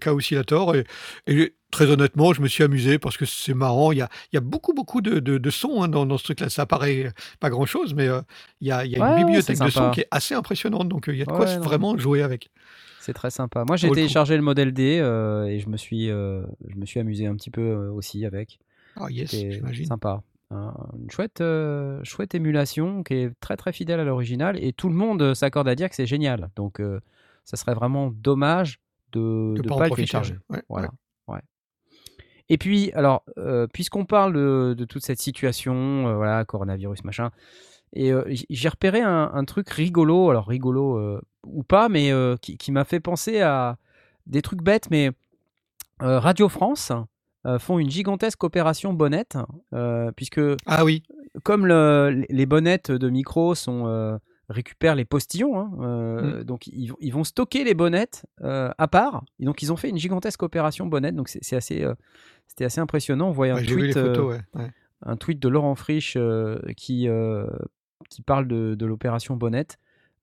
[1.27, 3.91] et très honnêtement, je me suis amusé parce que c'est marrant.
[3.91, 6.19] Il y a, il y a beaucoup, beaucoup de, de, de sons hein, dans, dans
[6.19, 6.49] ce truc-là.
[6.49, 8.21] Ça paraît pas grand-chose, mais euh,
[8.61, 10.89] il y a, il y a Ouais, une bibliothèque de sons qui est assez impressionnante.
[10.89, 11.61] Donc euh, il y a de quoi non.
[11.63, 12.51] vraiment jouer avec.
[13.01, 13.65] C'est très sympa.
[13.67, 17.01] Moi, j'ai téléchargé le modèle D euh, et je me suis, euh, je me suis
[17.01, 18.61] amusé un petit peu aussi avec.
[18.95, 19.87] Ah yes, j'imagine.
[19.87, 20.23] sympa.
[20.51, 21.43] Hein, une chouette,
[22.05, 25.75] chouette émulation qui est très très fidèle à l'original et tout le monde s'accorde à
[25.75, 26.51] dire que c'est génial.
[26.55, 26.81] Donc,
[27.45, 28.79] ça serait vraiment dommage
[29.13, 30.37] de ne pas pas, le télécharger.
[30.49, 30.91] Ouais, Voilà.
[32.49, 37.31] Et puis, alors, euh, puisqu'on parle de, de toute cette situation, euh, voilà, coronavirus, machin,
[37.95, 42.73] et euh, j'ai repéré un, un truc rigolo, alors rigolo ou pas, mais qui, qui
[42.73, 43.77] m'a fait penser à
[44.27, 45.11] des trucs bêtes, mais
[45.99, 46.93] Radio France
[47.59, 49.37] font une gigantesque opération bonnette,
[50.17, 51.03] puisque Ah oui,
[51.45, 54.19] comme le- les bonnettes de micro sont
[54.53, 58.87] récupèrent les postillons, hein, euh, donc ils, vont- ils vont stocker les bonnettes euh, à
[58.89, 59.25] part.
[59.41, 61.15] Et donc ils ont fait une gigantesque opération bonnette.
[61.17, 61.95] Donc c'est assez, euh,
[62.47, 63.29] c'était assez impressionnant.
[63.29, 64.35] On voyait un Ouais, tweet, photos.
[64.35, 64.71] ouais, ouais.
[65.05, 66.17] un tweet de Laurent Frisch
[66.77, 67.09] qui
[68.09, 69.79] qui parle de, de l'opération bonnette.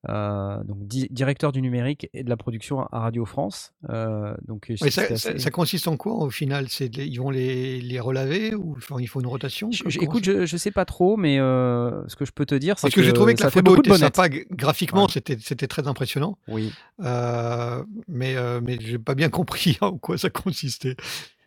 [0.08, 3.74] Euh, donc di- directeur du numérique et de la production à Radio France.
[3.90, 6.68] Euh, donc c'était ça, assez- ça- ça consiste en quoi au final?
[6.70, 9.70] C'est Ils vont les, les relaver ou enfin, il faut une rotation?
[9.72, 12.78] Je- écoute, je, je sais pas trop, mais euh, ce que je peux te dire,
[12.80, 15.12] c'est Parce que, j'ai trouvé que ça la fait photo était sympa graphiquement, Ouais.
[15.12, 16.38] c'était c'était très impressionnant.
[16.48, 16.72] Oui.
[17.04, 20.96] Euh, mais euh, mais j'ai pas bien compris en quoi ça consistait.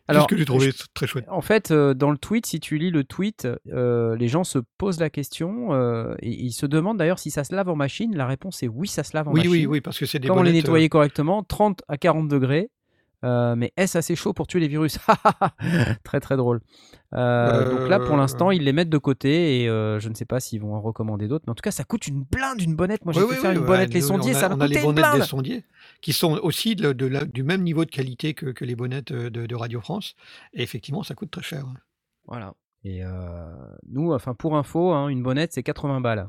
[0.05, 1.25] C'est Alors, ce que j'ai trouvé je- très chouette?
[1.29, 4.59] En fait, euh, dans le tweet, si tu lis le tweet, euh, les gens se
[4.77, 8.13] posent la question euh, et ils se demandent d'ailleurs si ça se lave en machine.
[8.15, 9.51] La réponse est oui, ça se lave en Oui, machine.
[9.51, 12.69] oui, oui, parce que c'est des Quand on les nettoyait correctement, 30 à 40 degrés.
[13.23, 14.99] Euh, mais est-ce assez chaud pour tuer les virus?
[16.03, 16.59] Très très drôle.
[17.13, 18.17] Euh, Donc là, pour Euh.
[18.17, 20.81] l'instant, ils les mettent de côté et euh, je ne sais pas s'ils vont en
[20.81, 21.45] recommander d'autres.
[21.47, 23.05] Mais en tout cas, ça coûte une blinde, une bonnette.
[23.05, 24.49] Moi, j'ai Oui, fait oui, faire oui, une ouais, bonnette les sondiers, on a, ça
[24.49, 25.23] m'a coûté les une bonnettes des blinde.
[25.27, 25.65] sondiers
[26.01, 29.11] qui sont aussi de, de la- du même niveau de qualité que, que les bonnettes
[29.11, 30.15] euh, de, de Radio France.
[30.53, 31.65] Et effectivement, ça coûte très cher.
[32.27, 32.53] Voilà.
[32.83, 33.09] Et euh,
[33.89, 36.27] nous, enfin pour info, hein, une bonnette c'est 80 balles.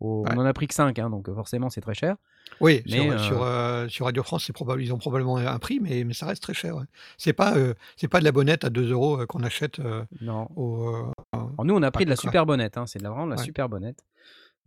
[0.00, 0.30] Au- Ouais.
[0.34, 2.16] On en a pris que 5, hein, donc forcément c'est très cher.
[2.60, 5.80] Oui, Mais, sur, euh, sur, euh, sur Radio France, probable, ils ont probablement un prix,
[5.80, 6.76] mais, mais ça reste très cher.
[6.76, 6.84] ouais.
[7.18, 10.04] C'est pas, euh, c'est pas de la bonnette à 2 euros euh, qu'on achète euh,
[10.20, 10.48] Non.
[10.56, 10.86] au.
[10.88, 12.78] euh, Alors, nous, on a pris de la super bonnette.
[12.78, 13.44] hein, c'est de la, vraiment de la Ouais.
[13.44, 14.04] super bonnette.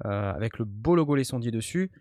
[0.05, 1.91] euh, avec le beau logo Les Sondiers dessus.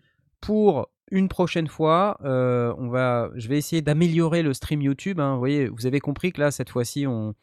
[0.40, 5.20] Pour une prochaine fois, euh, on va, je vais essayer d'améliorer le stream YouTube.
[5.20, 5.34] hein.
[5.34, 7.34] Vous voyez, vous avez compris que là, cette fois-ci, on,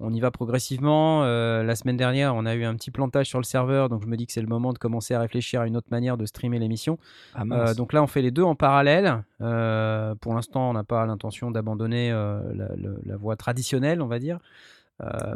[0.00, 1.24] on y va progressivement.
[1.24, 4.06] Euh, la semaine dernière, on a eu un petit plantage sur le serveur, donc je
[4.06, 6.24] me dis que c'est le moment de commencer à réfléchir à une autre manière de
[6.24, 6.98] streamer l'émission.
[7.34, 9.24] Ah, Euh, donc là, on fait les deux en parallèle.
[9.40, 14.38] Euh, pour l'instant, on n'a pas l'intention d'abandonner la, voie traditionnelle, on va dire.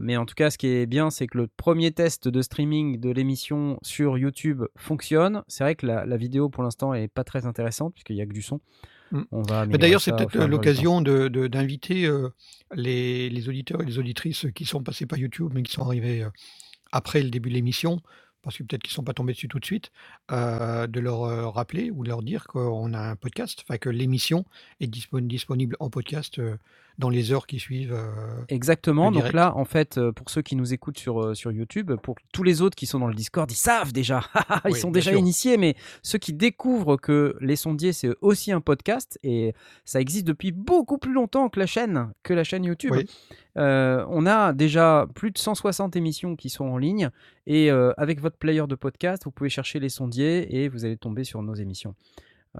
[0.01, 3.01] Mais en tout cas, ce qui est bien, c'est que le premier test de streaming
[3.01, 5.43] de l'émission sur YouTube fonctionne.
[5.49, 8.27] C'est vrai que la, la vidéo, pour l'instant, est pas très intéressante puisqu'il n'y a
[8.27, 8.61] que du son.
[9.13, 9.23] Mm.
[9.31, 12.31] On va D'ailleurs, c'est peut-être l'occasion d'inviter euh,
[12.75, 16.23] les, les auditeurs et les auditrices qui sont passés par YouTube, mais qui sont arrivés
[16.25, 16.31] euh,
[16.91, 18.01] après le début de l'émission,
[18.43, 19.93] parce que peut-être qu'ils ne sont pas tombés dessus tout de suite,
[20.33, 24.45] euh, de leur rappeler ou de leur dire qu'on a un podcast, enfin que l'émission
[24.81, 26.41] est dispon- disponible en podcast
[26.99, 27.93] dans les heures qui suivent.
[27.95, 29.11] euh, Exactement.
[29.11, 32.17] Donc là, en fait, euh, pour ceux qui nous écoutent sur, euh, sur YouTube, pour
[32.33, 34.23] tous les autres qui sont dans le Discord, ils savent déjà.
[34.67, 35.19] ils Oui, sont déjà sûr.
[35.21, 35.57] initiés.
[35.57, 40.53] Mais ceux qui découvrent que Les Sondiers, c'est aussi un podcast et ça existe depuis
[40.53, 42.93] beaucoup plus longtemps que la chaîne, que la chaîne YouTube.
[42.95, 43.07] Oui.
[43.59, 47.11] Euh, on a déjà plus de 160 émissions qui sont en ligne
[47.47, 50.97] et euh, avec votre player de podcast, vous pouvez chercher Les Sondiers et vous allez
[50.97, 51.95] tomber sur nos émissions.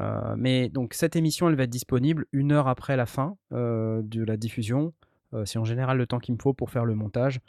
[0.01, 4.01] Euh, mais donc cette émission, elle va être disponible une heure après la fin euh,
[4.03, 4.93] de la diffusion.
[5.35, 7.41] Euh, c'est en général le temps qu'il me faut pour faire le montage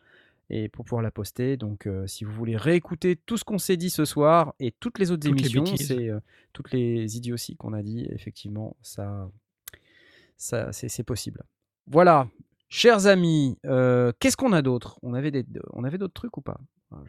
[0.50, 1.56] et pour pouvoir la poster.
[1.56, 5.00] Donc euh, si vous voulez réécouter tout ce qu'on s'est dit ce soir et toutes
[5.00, 6.20] les autres Toutes émissions, c'est euh,
[6.52, 9.30] toutes les idioties qu'on a dit, effectivement, ça,
[10.38, 11.44] ça c'est possible.
[11.88, 12.28] Voilà.
[12.70, 14.98] Chers amis, euh, qu'est-ce qu'on a d'autre?
[15.04, 16.60] On avait des, on avait d'autres trucs ou pas?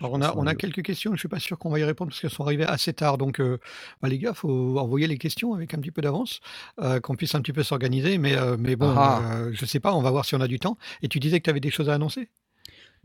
[0.00, 1.84] Alors on a, on a quelques questions, je ne suis pas sûr qu'on va y
[1.84, 3.18] répondre parce qu'elles sont arrivées assez tard.
[3.18, 3.58] Donc euh,
[4.02, 6.40] bah, les gars, il faut envoyer les questions avec un petit peu d'avance,
[6.80, 8.18] euh, qu'on puisse un petit peu s'organiser.
[8.18, 9.22] Mais, euh, mais bon, Ah.
[9.34, 10.76] euh, je ne sais pas, on va voir si on a du temps.
[11.02, 12.28] Et tu disais que tu avais des choses à annoncer?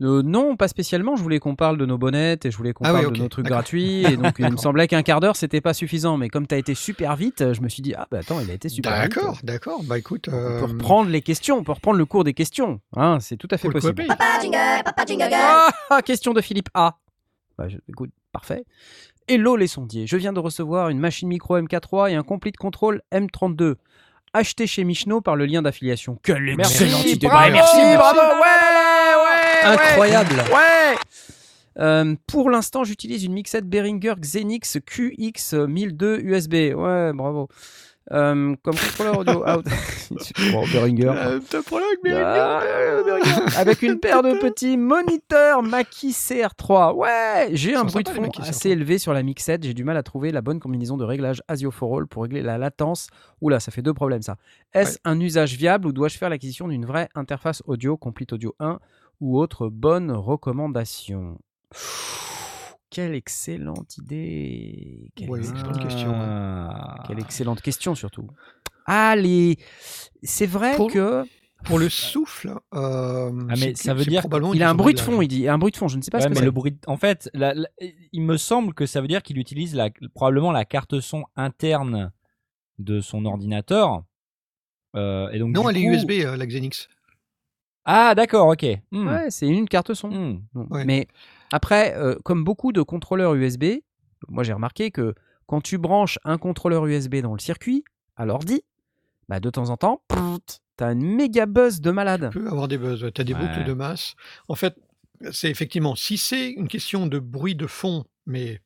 [0.02, 1.14] Euh, non, pas spécialement.
[1.16, 3.20] Je voulais qu'on parle de nos bonnettes et je voulais qu'on Ah oui, parle de
[3.20, 4.04] nos trucs gratuits.
[4.06, 6.16] Et donc, il me semblait qu'un quart d'heure, c'était pas suffisant.
[6.16, 8.50] Mais comme tu as été super vite, je me suis dit, ah bah attends, il
[8.50, 9.14] a été super vite.
[9.14, 9.82] D'accord, d'accord.
[9.84, 12.32] Bah écoute, Donc, On peut euh, reprendre les questions, on peut reprendre le cours des
[12.34, 12.80] questions.
[12.96, 14.06] Hein, c'est tout à fait possible.
[14.06, 15.70] Papa Jingle, Papa Jingle Girl.
[15.90, 16.96] Ah, question de Philippe A.
[17.58, 18.64] Bah, je- écoute, parfait.
[19.28, 23.02] Hello les sondiers, je viens de recevoir une machine micro MK3 et un complete control
[23.12, 23.74] M32.
[24.32, 26.18] Acheté chez Michno par le lien d'affiliation.
[26.22, 27.26] Quelle Merci, excellente idée.
[27.26, 27.96] bravo, Bah, merci, merci.
[27.96, 29.29] bravo, ouais, ouais, ouais.
[29.64, 30.34] Incroyable.
[30.52, 30.96] Ouais
[31.78, 36.52] Euh, pour l'instant, j'utilise une mixette Behringer Xenix QX1002 USB.
[36.76, 37.48] Ouais, bravo.
[38.12, 39.64] Euh, comme contrôleur audio out.
[40.52, 41.12] Bon, Behringer.
[41.16, 42.24] Euh, avec
[43.54, 46.94] Ah, Avec une paire de petits moniteurs Mackie CR3.
[46.94, 48.72] Ouais, j'ai un bruit de fond assez CR3.
[48.72, 49.62] élevé sur la mixette.
[49.62, 52.42] J'ai du mal à trouver la bonne combinaison de réglage ASIO for All pour régler
[52.42, 53.08] la latence.
[53.40, 54.36] Oula, ça fait deux problèmes ça.
[54.74, 58.80] Est-ce un usage viable ou dois-je faire l'acquisition d'une vraie interface audio, Complete Audio 1
[59.20, 61.38] ou autre bonne recommandation
[62.90, 65.78] Quelle excellente idée Quelle, excellente...
[65.80, 66.12] question.
[66.14, 67.02] Ah.
[67.06, 68.26] Quelle excellente question surtout.
[68.86, 69.58] Allez,
[70.22, 71.24] c'est vrai Pour- que
[71.64, 74.94] Pour le souffle, euh, Ah, mais ça veut dire probablement il une a un bruit
[74.94, 75.86] de fond, il dit un bruit de fond.
[75.88, 76.76] Je ne sais pas Ouais, ce que mais le bruit.
[76.86, 77.68] En fait, la- la-
[78.12, 82.12] il me semble que ça veut dire qu'il utilise la, probablement la carte son interne
[82.78, 84.02] de son ordinateur.
[84.96, 86.88] Euh, et donc Non, elle est USB, euh, la Xenix.
[87.92, 88.64] Ah, d'accord, ok.
[88.92, 89.08] Hmm.
[89.08, 90.10] Ouais, c'est une carte son.
[90.10, 90.42] Hmm.
[90.70, 90.84] Ouais.
[90.84, 91.08] Mais
[91.52, 93.64] après, euh, comme beaucoup de contrôleurs USB,
[94.28, 95.14] moi j'ai remarqué que
[95.46, 97.82] quand tu branches un contrôleur USB dans le circuit,
[98.16, 98.62] à l'ordi,
[99.28, 102.30] bah, de temps en temps, tu as une méga buzz de malade.
[102.32, 103.10] peut avoir des buzz.
[103.14, 103.40] Tu as des Ouais.
[103.40, 104.14] boucles de masse.
[104.48, 104.76] En fait,
[105.32, 108.60] c'est effectivement, si c'est une question de bruit de fond, mais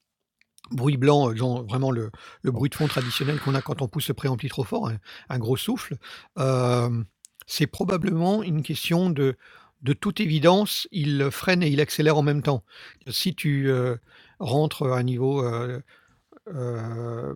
[0.70, 2.10] bruit blanc, euh, genre vraiment le,
[2.42, 4.96] le bruit de fond traditionnel qu'on a quand on pousse le préampli trop fort, un,
[5.28, 5.96] un gros souffle,
[6.38, 7.02] euh,
[7.46, 9.36] c'est probablement une question de,
[9.82, 12.64] de toute évidence, il freine et il accélère en même temps.
[13.08, 13.96] Si tu euh,
[14.38, 15.80] rentres à un niveau euh,
[16.54, 17.34] euh,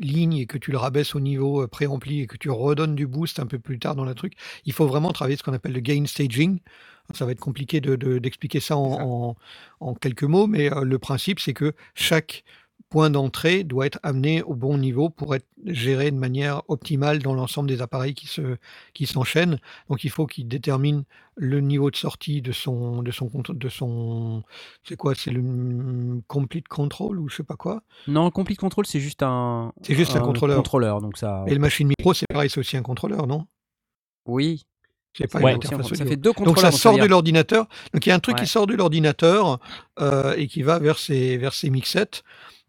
[0.00, 3.38] ligne et que tu le rabaisses au niveau préampli et que tu redonnes du boost
[3.38, 4.34] un peu plus tard dans le truc,
[4.64, 6.60] il faut vraiment travailler ce qu'on appelle le gain staging.
[7.14, 9.36] Ça va être compliqué de- de- d'expliquer ça, en, en-
[9.80, 12.44] en quelques mots, mais le principe, c'est que chaque
[12.88, 17.34] point d'entrée doit être amené au bon niveau pour être géré de manière optimale dans
[17.34, 18.56] l'ensemble des appareils qui se
[18.94, 19.58] qui s'enchaînent.
[19.90, 21.02] Donc il faut qu'il détermine
[21.34, 24.44] le niveau de sortie de son de son de son
[24.84, 25.14] c'est quoi?
[25.16, 27.82] C'est le complete control ou je sais pas quoi?
[28.06, 29.72] Non, le complete control, c'est juste un.
[29.82, 30.56] C'est juste un contrôleur.
[30.56, 31.44] contrôleur, donc ça.
[31.48, 33.46] Et le machine micro c'est pareil, c'est aussi un contrôleur, non?
[34.26, 34.64] Oui.
[35.18, 35.54] C'est pas Ouais.
[35.54, 35.60] un-
[35.94, 37.66] ça fait deux Donc ça sort de l'ordinateur.
[37.94, 38.42] Donc il y a un truc Ouais.
[38.44, 39.58] qui sort de l'ordinateur
[39.98, 42.22] euh, et qui va vers ses, vers ses mixettes.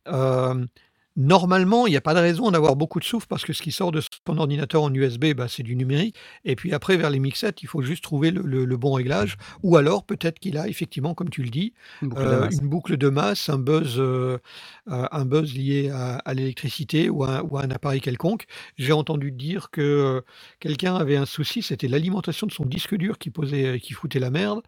[0.08, 0.66] Euh,
[1.18, 3.72] normalement, il n'y a pas de raison d'avoir beaucoup de souffle parce que ce qui
[3.72, 6.16] sort de son ordinateur en USB, bah, c'est du numérique.
[6.46, 9.38] Et puis après, vers les mixettes, il faut juste trouver le, le- le bon réglage.
[9.64, 12.62] Ou alors, peut-être qu'il a effectivement, comme tu le dis, Une boucle de euh, masse.
[12.62, 14.38] une boucle de masse, un buzz, euh,
[14.86, 18.46] un buzz lié à, à l'électricité ou, à- ou à un appareil quelconque.
[18.78, 20.22] J'ai entendu dire que euh,
[20.60, 24.30] quelqu'un avait un souci, c'était l'alimentation de son disque dur qui posait, qui foutait la
[24.30, 24.62] merde.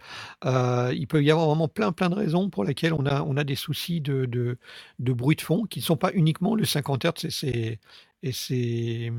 [0.45, 3.38] Euh, il peut y avoir vraiment plein plein de raisons pour lesquelles on a, on
[3.38, 4.57] a des soucis de, de,
[4.99, 7.80] de bruit de fond qui ne sont pas uniquement le 50 Hz et c'est
[8.24, 9.11] et c'est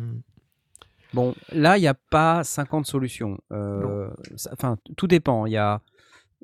[1.12, 3.38] Bon, là, il n'y a pas 50 solutions.
[3.52, 5.44] Euh, ça- Enfin, tout dépend.
[5.46, 5.80] Il y a,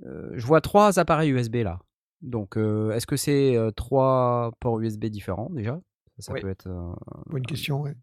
[0.05, 1.79] euh, je vois trois appareils USB là.
[2.21, 5.79] Donc, euh, est-ce que c'est trois ports USB différents déjà?
[6.19, 6.41] Ça, ça Oui.
[6.41, 6.67] peut être.
[6.67, 6.93] euh,
[7.27, 7.83] bonne question.
[7.83, 7.95] ouais.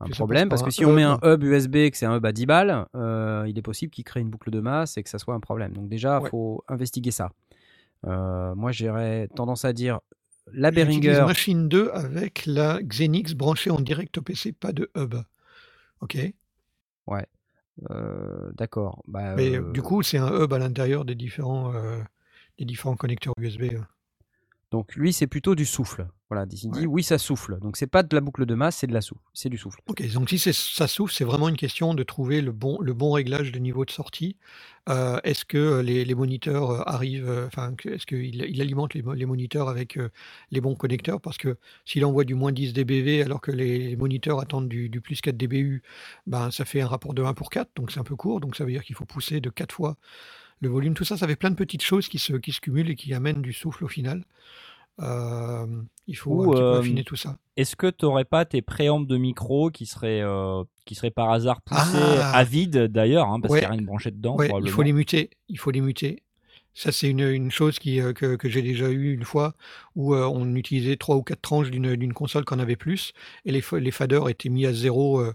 [0.00, 1.42] un problème parce par que un si on met un hub.
[1.44, 2.86] USB et que c'est un hub à 10 balles,
[3.46, 5.72] il est possible qu'il crée une boucle de masse et que ça soit un problème.
[5.74, 6.30] Donc déjà, il Ouais.
[6.30, 7.30] faut investiguer ça.
[8.02, 10.00] Moi, j'aurais tendance à dire
[10.52, 11.24] la Behringer.
[11.26, 15.14] Machine 2 avec la Xenix branchée en direct au PC, pas de hub.
[16.00, 16.18] Ok.
[17.06, 17.26] Ouais.
[17.90, 19.02] Euh, D'accord.
[19.06, 22.00] Bah, Mais euh, du coup, c'est un hub à l'intérieur des différents, euh,
[22.58, 23.64] des différents connecteurs USB.
[24.74, 26.08] Donc lui, c'est plutôt du souffle.
[26.28, 26.86] Voilà, il dit Ouais.
[26.86, 27.60] oui, ça souffle.
[27.60, 29.20] Donc c'est pas de la boucle de masse, c'est de la souffle.
[29.32, 29.78] C'est du souffle.
[29.86, 33.12] Ok, donc si ça souffle, c'est vraiment une question de trouver le bon, le bon
[33.12, 34.36] réglage de niveau de sortie.
[34.88, 39.02] Euh, est-ce que euh, les, les moniteurs euh, arrivent, enfin, est-ce qu'il il alimente les,
[39.02, 40.08] mo- les moniteurs avec euh,
[40.50, 41.20] les bons connecteurs?
[41.20, 44.88] Parce que s'il envoie du moins 10 dBV alors que les, les moniteurs attendent du,
[44.88, 45.82] du plus 4 dBU,
[46.26, 48.56] ben, ça fait un rapport de 1 pour 4, donc c'est un peu court, donc
[48.56, 49.96] ça veut dire qu'il faut pousser de 4 fois
[50.60, 50.94] le volume.
[50.94, 53.12] Tout ça, ça fait plein de petites choses qui se, qui se cumulent et qui
[53.14, 54.24] amènent du souffle au final.
[55.00, 55.66] Euh,
[56.06, 57.36] il faut un Ou, petit peu euh, affiner tout ça.
[57.56, 61.30] Est-ce que tu n'aurais pas tes préampes de micro qui seraient, euh, qui seraient par
[61.30, 63.60] hasard poussés Ah à vide d'ailleurs, hein, parce Ouais.
[63.60, 65.30] qu'il n'y a rien de branché dedans Ouais, il faut les muter.
[65.48, 66.22] Il faut les muter.
[66.76, 69.54] Ça, c'est une, une chose qui, euh, que, que j'ai déjà eu une fois
[69.94, 73.12] où euh, on utilisait trois ou quatre tranches d'une console qu'on avait plus
[73.44, 75.34] et les, les faders étaient mis à zéro euh,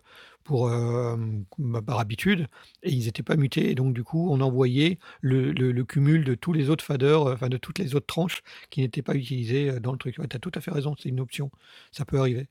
[1.85, 2.47] par habitude
[2.83, 3.69] et ils n'étaient pas mutés.
[3.71, 7.49] Et donc, du coup, on envoyait le cumul de tous les autres faders, euh, enfin
[7.49, 10.15] de toutes les autres tranches qui n'étaient pas utilisées euh, dans le truc.
[10.15, 11.51] tu as tout à fait raison, c'est une option.
[11.91, 12.47] Ça peut arriver.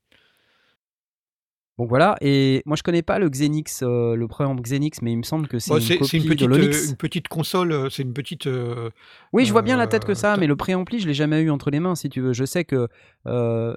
[1.79, 2.17] Donc voilà.
[2.21, 5.47] Et moi, je connais pas le Xenix, euh, le préamp Xenix, mais il me semble
[5.47, 6.91] que c'est une copie une, de petite, euh, l'Onyx.
[6.91, 8.49] une petite console, euh, c'est une petite.
[8.49, 8.91] euh,
[9.33, 11.51] Oui, je vois bien la tête que ça, mais le préampli, je l'ai jamais eu
[11.51, 12.33] entre les mains, si tu veux.
[12.33, 12.89] Je sais que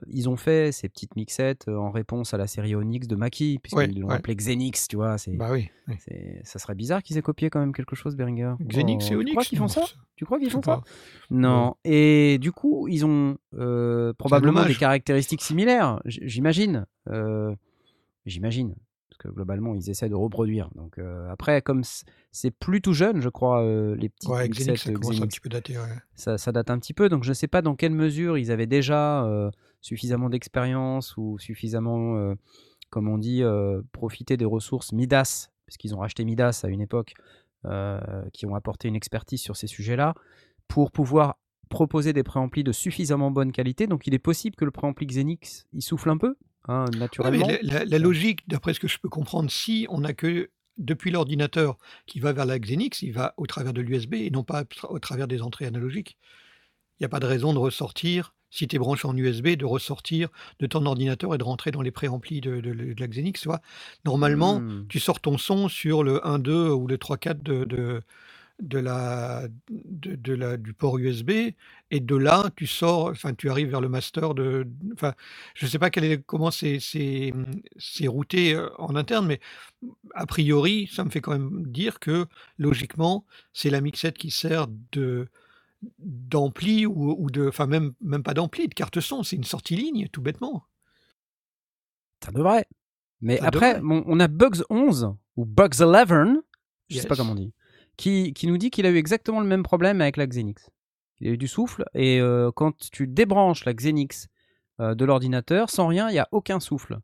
[0.08, 3.78] ils ont fait ces petites mixettes en réponse à la série Onyx de Maki, puisqu'ils
[3.78, 4.16] Ouais, l'ont ouais.
[4.16, 5.18] appelé Xenix, tu vois.
[5.20, 5.70] C'est, Bah oui.
[6.44, 8.54] ça serait bizarre qu'ils aient copié quand même quelque chose, Beringer.
[8.68, 9.30] Xenix Oh, et Onyx.
[9.30, 9.82] Tu crois qu'ils font ça?
[10.16, 10.82] Tu crois qu'ils font ça?
[11.30, 11.76] Non.
[11.86, 13.38] Et du coup, ils ont
[14.18, 16.86] probablement des caractéristiques similaires, j'imagine.
[17.10, 17.54] Euh,
[18.26, 18.76] j'imagine.
[19.10, 20.70] Parce que globalement, ils essaient de reproduire.
[20.76, 21.84] Donc euh, après, comme
[22.32, 25.40] c'est plus tout jeune, je crois, euh, les petites Ouais, Xenix, ça un Xenix petit
[25.42, 25.78] peu daté.
[25.78, 25.84] Ouais.
[26.16, 28.52] ça, ça date un petit peu, donc je ne sais pas dans quelle mesure ils
[28.52, 32.36] avaient déjà euh, suffisamment d'expérience ou suffisamment, euh,
[32.90, 36.82] comme on dit, euh, profité des ressources Midas, parce qu'ils ont racheté Midas à une
[36.82, 37.14] époque,
[37.66, 38.00] euh,
[38.32, 40.16] qui ont apporté une expertise sur ces sujets-là,
[40.70, 41.38] pour pouvoir
[41.70, 43.88] proposer des préamplis de suffisamment bonne qualité.
[43.88, 46.38] Donc il est possible que le préampli Xenix, il souffle un peu,
[46.68, 47.48] hein, Ouais, naturellement.
[47.48, 51.12] la, la- la logique, d'après ce que je peux comprendre, si on n'a que depuis
[51.12, 51.78] l'ordinateur
[52.08, 55.00] qui va vers la Xenix, il va au travers de l'USB et non pas au
[55.00, 56.18] travers des entrées analogiques.
[57.00, 59.66] Il n'y a pas de raison de ressortir, si tu es branché en USB, de
[59.66, 60.30] ressortir
[60.60, 63.42] de ton ordinateur et de rentrer dans les préamplis de, de- de la Xenix.
[63.42, 63.62] Tu vois.
[64.06, 64.86] Normalement, Hmm.
[64.88, 68.02] tu sors ton son sur le 1.2 ou le 3.4 de, de,
[68.62, 71.32] de la, de, de la, du port USB,
[71.92, 74.68] et de là, tu sors, enfin, tu arrives vers le master de.
[74.94, 75.14] Enfin,
[75.56, 77.34] je ne sais pas quel est, comment c'est c'est-
[77.78, 79.40] c'est routé euh, en interne, mais
[80.16, 82.28] a priori, ça me fait quand même dire que
[82.60, 85.28] logiquement, c'est la mixette qui sert de
[86.00, 89.76] d'ampli ou, ou de, enfin même même pas d'ampli, de carte son, c'est une sortie
[89.76, 90.66] ligne, tout bêtement.
[92.24, 92.66] Ça devrait.
[93.22, 93.84] Mais Ça après, devrait.
[93.84, 96.42] on a Bugs 11 ou Bugs 11,
[96.90, 97.18] je sais pas Yes.
[97.18, 97.54] comment on dit,
[98.02, 100.70] qui, qui nous dit qu'il a eu exactement le même problème avec la Xenix.
[101.20, 104.28] Il a eu du souffle et euh, quand tu débranches la Xenix
[104.80, 107.00] euh, de l'ordinateur, sans rien, il n'y a aucun souffle.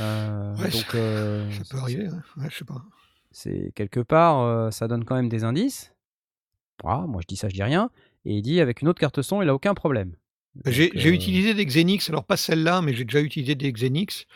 [0.00, 2.22] Euh, Ouais, donc, euh, Ça peut arriver, hein.
[2.36, 2.82] ouais, je sais pas.
[3.30, 5.92] c'est quelque part, euh, ça donne quand même des indices.
[6.84, 7.90] Ah, moi je dis ça, je dis rien.
[8.24, 10.16] Et il dit avec une autre carte son, il a aucun problème.
[10.66, 13.72] J'ai Donc, j'ai euh, utilisé des Xenix, alors pas celle-là, mais j'ai déjà utilisé des
[13.72, 14.26] Xenix.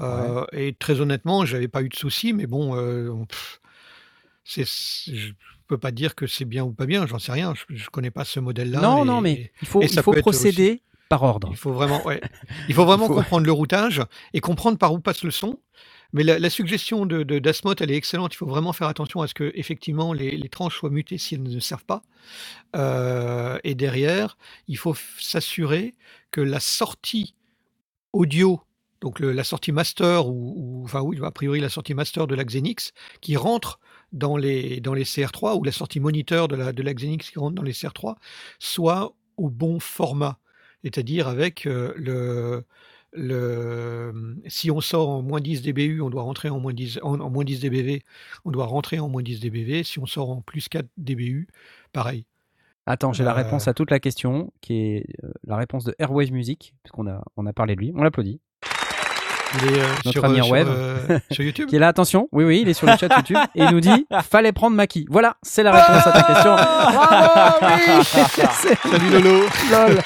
[0.00, 3.57] euh, Et très honnêtement, j'avais pas eu de soucis, mais bon, euh, pff,
[4.48, 5.32] c'est, je
[5.66, 8.10] peux pas dire que c'est bien ou pas bien, j'en sais rien, je, je connais
[8.10, 8.80] pas ce modèle-là.
[8.80, 11.48] Non, et- non, mais il faut, il aussi- procéder par ordre.
[11.50, 12.20] Il faut vraiment, ouais.
[12.68, 14.02] il faut vraiment Il faut- comprendre le routage
[14.34, 15.58] et comprendre par où passe le son.
[16.14, 18.32] Mais la, la suggestion de, de d'Asmot, elle est excellente.
[18.32, 21.34] Il faut vraiment faire attention à ce que effectivement les, les tranches soient mutées si
[21.34, 22.02] elles ne servent pas.
[22.76, 24.38] Euh, et derrière,
[24.68, 25.94] il faut s'assurer
[26.30, 27.34] que la sortie
[28.12, 28.60] audio,
[29.00, 32.34] donc le- la sortie master ou, ou- enfin oui, a priori la sortie master de
[32.34, 33.78] la Xenix, qui rentre
[34.12, 37.38] dans les dans les CR3 ou la sortie moniteur de la de la Xenix qui
[37.38, 38.16] rentre dans les CR3,
[38.58, 40.38] soit au bon format
[40.84, 42.64] c'est-à-dire avec euh, le,
[43.12, 47.20] le, si on sort en moins 10 dBU, on doit rentrer en moins 10, en,
[47.20, 48.02] en moins 10 dBV,
[48.44, 49.82] on doit rentrer en moins 10 dBV.
[49.84, 51.48] Si on sort en plus 4 dBU,
[51.92, 52.24] pareil.
[52.86, 55.94] Attends, j'ai la Euh, réponse à toute la question, qui est euh, la réponse de
[55.98, 57.92] Airwave Music, puisqu'on a, on a parlé de lui.
[57.94, 58.40] On l'applaudit.
[59.54, 60.76] Il est euh, Notre sur, ami euh, sur, Airwave.
[60.76, 61.66] euh, sur YouTube.
[61.70, 63.80] Qui est là, attention, oui, oui, il est sur le chat YouTube, et il nous
[63.80, 65.06] dit fallait prendre Maki.
[65.10, 66.54] Voilà, c'est la réponse à ta question.
[66.54, 68.04] Bravo, oui
[68.90, 69.40] Salut Lolo.
[69.70, 70.00] Lol.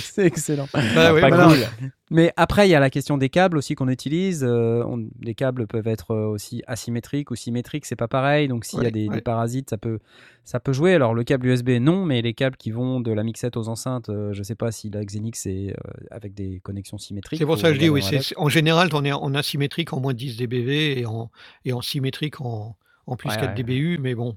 [0.00, 0.68] C'est excellent.
[0.72, 1.44] Bah pas voilà.
[1.46, 1.90] cool.
[2.12, 4.44] Mais après, il y a la question des câbles aussi qu'on utilise.
[4.44, 8.48] Euh, on- les câbles peuvent être euh, aussi asymétriques ou symétriques, c'est pas pareil.
[8.48, 9.98] Donc s'il y a Ouais, des, parasites, ça peut,
[10.44, 10.94] ça peut jouer.
[10.94, 14.10] Alors le câble USB, non, mais les câbles qui vont de la mixette aux enceintes,
[14.10, 15.74] euh, je sais pas si la Xenix est euh,
[16.10, 17.38] avec des connexions symétriques.
[17.38, 18.02] C'est pour ça que je dis, oui,
[18.36, 21.30] en général, on est en asymétrique en moins de 10 dBV et en,
[21.64, 22.76] et en symétrique en,
[23.06, 24.36] en plus Ouais, 4 ouais, dBU, mais bon,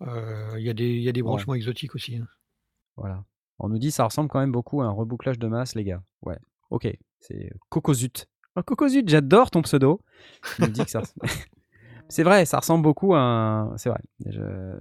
[0.00, 2.16] il y, a des- y a des branchements exotiques aussi.
[2.16, 2.26] hein.
[2.96, 3.24] Voilà.
[3.58, 6.02] On nous dit ça ressemble quand même beaucoup à un rebouclage de masse, les gars.
[6.22, 6.36] Ouais.
[6.70, 6.88] Ok.
[7.20, 8.26] C'est Cocozut.
[8.56, 10.00] Oh, Cocozut, j'adore ton pseudo.
[10.58, 11.02] Me dis que ça.
[12.08, 13.76] c'est vrai, ça ressemble beaucoup à un.
[13.76, 14.00] C'est vrai,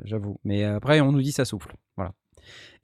[0.03, 0.39] j'avoue.
[0.43, 1.75] Mais après, on nous dit ça souffle.
[1.97, 2.13] Voilà.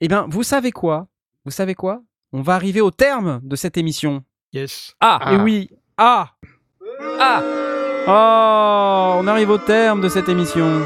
[0.00, 1.08] Eh bien, vous savez quoi?
[1.44, 2.02] Vous savez quoi?
[2.32, 4.24] On va arriver au terme de cette émission.
[4.52, 4.94] Yes.
[5.00, 5.42] Ah, et Ah.
[5.44, 5.70] oui.
[5.96, 6.32] Ah
[7.20, 7.42] Ah
[8.06, 10.82] Oh On arrive au terme de cette émission.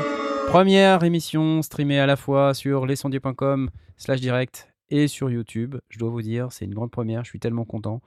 [0.49, 5.77] Première émission streamée à la fois sur lesondiers.com slash direct et sur YouTube.
[5.89, 7.25] Je dois vous dire, c'est une grande première.
[7.25, 8.03] Je suis tellement content.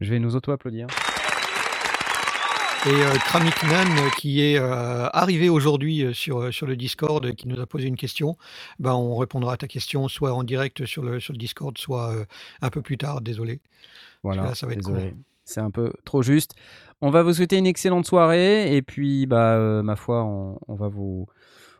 [0.00, 0.86] Je vais nous auto-applaudir.
[2.86, 7.60] Et euh, qui est euh, arrivé aujourd'hui euh, sur, euh, sur le Discord, qui nous
[7.60, 8.38] a posé une question,
[8.78, 12.10] ben, on répondra à ta question soit en direct sur le, sur le Discord, soit
[12.14, 12.24] euh,
[12.62, 13.60] un peu plus tard, désolé.
[14.22, 15.14] Voilà, là, ça va être désolé.
[15.44, 16.54] C'est un peu trop juste.
[17.02, 20.88] On va vous souhaiter une excellente soirée et puis, bah, ma foi, on, on va
[20.88, 21.26] vous,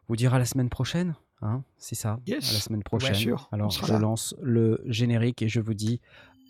[0.07, 1.15] vous dire à la semaine prochaine.
[1.43, 3.35] Hein c'est ça, Yes, à la semaine prochaine.
[3.51, 3.99] Alors, je là.
[3.99, 6.01] lance le générique et je vous dis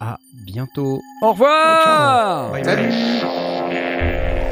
[0.00, 1.00] à bientôt.
[1.22, 2.92] Au revoir Bye bye.
[2.92, 4.50] Salut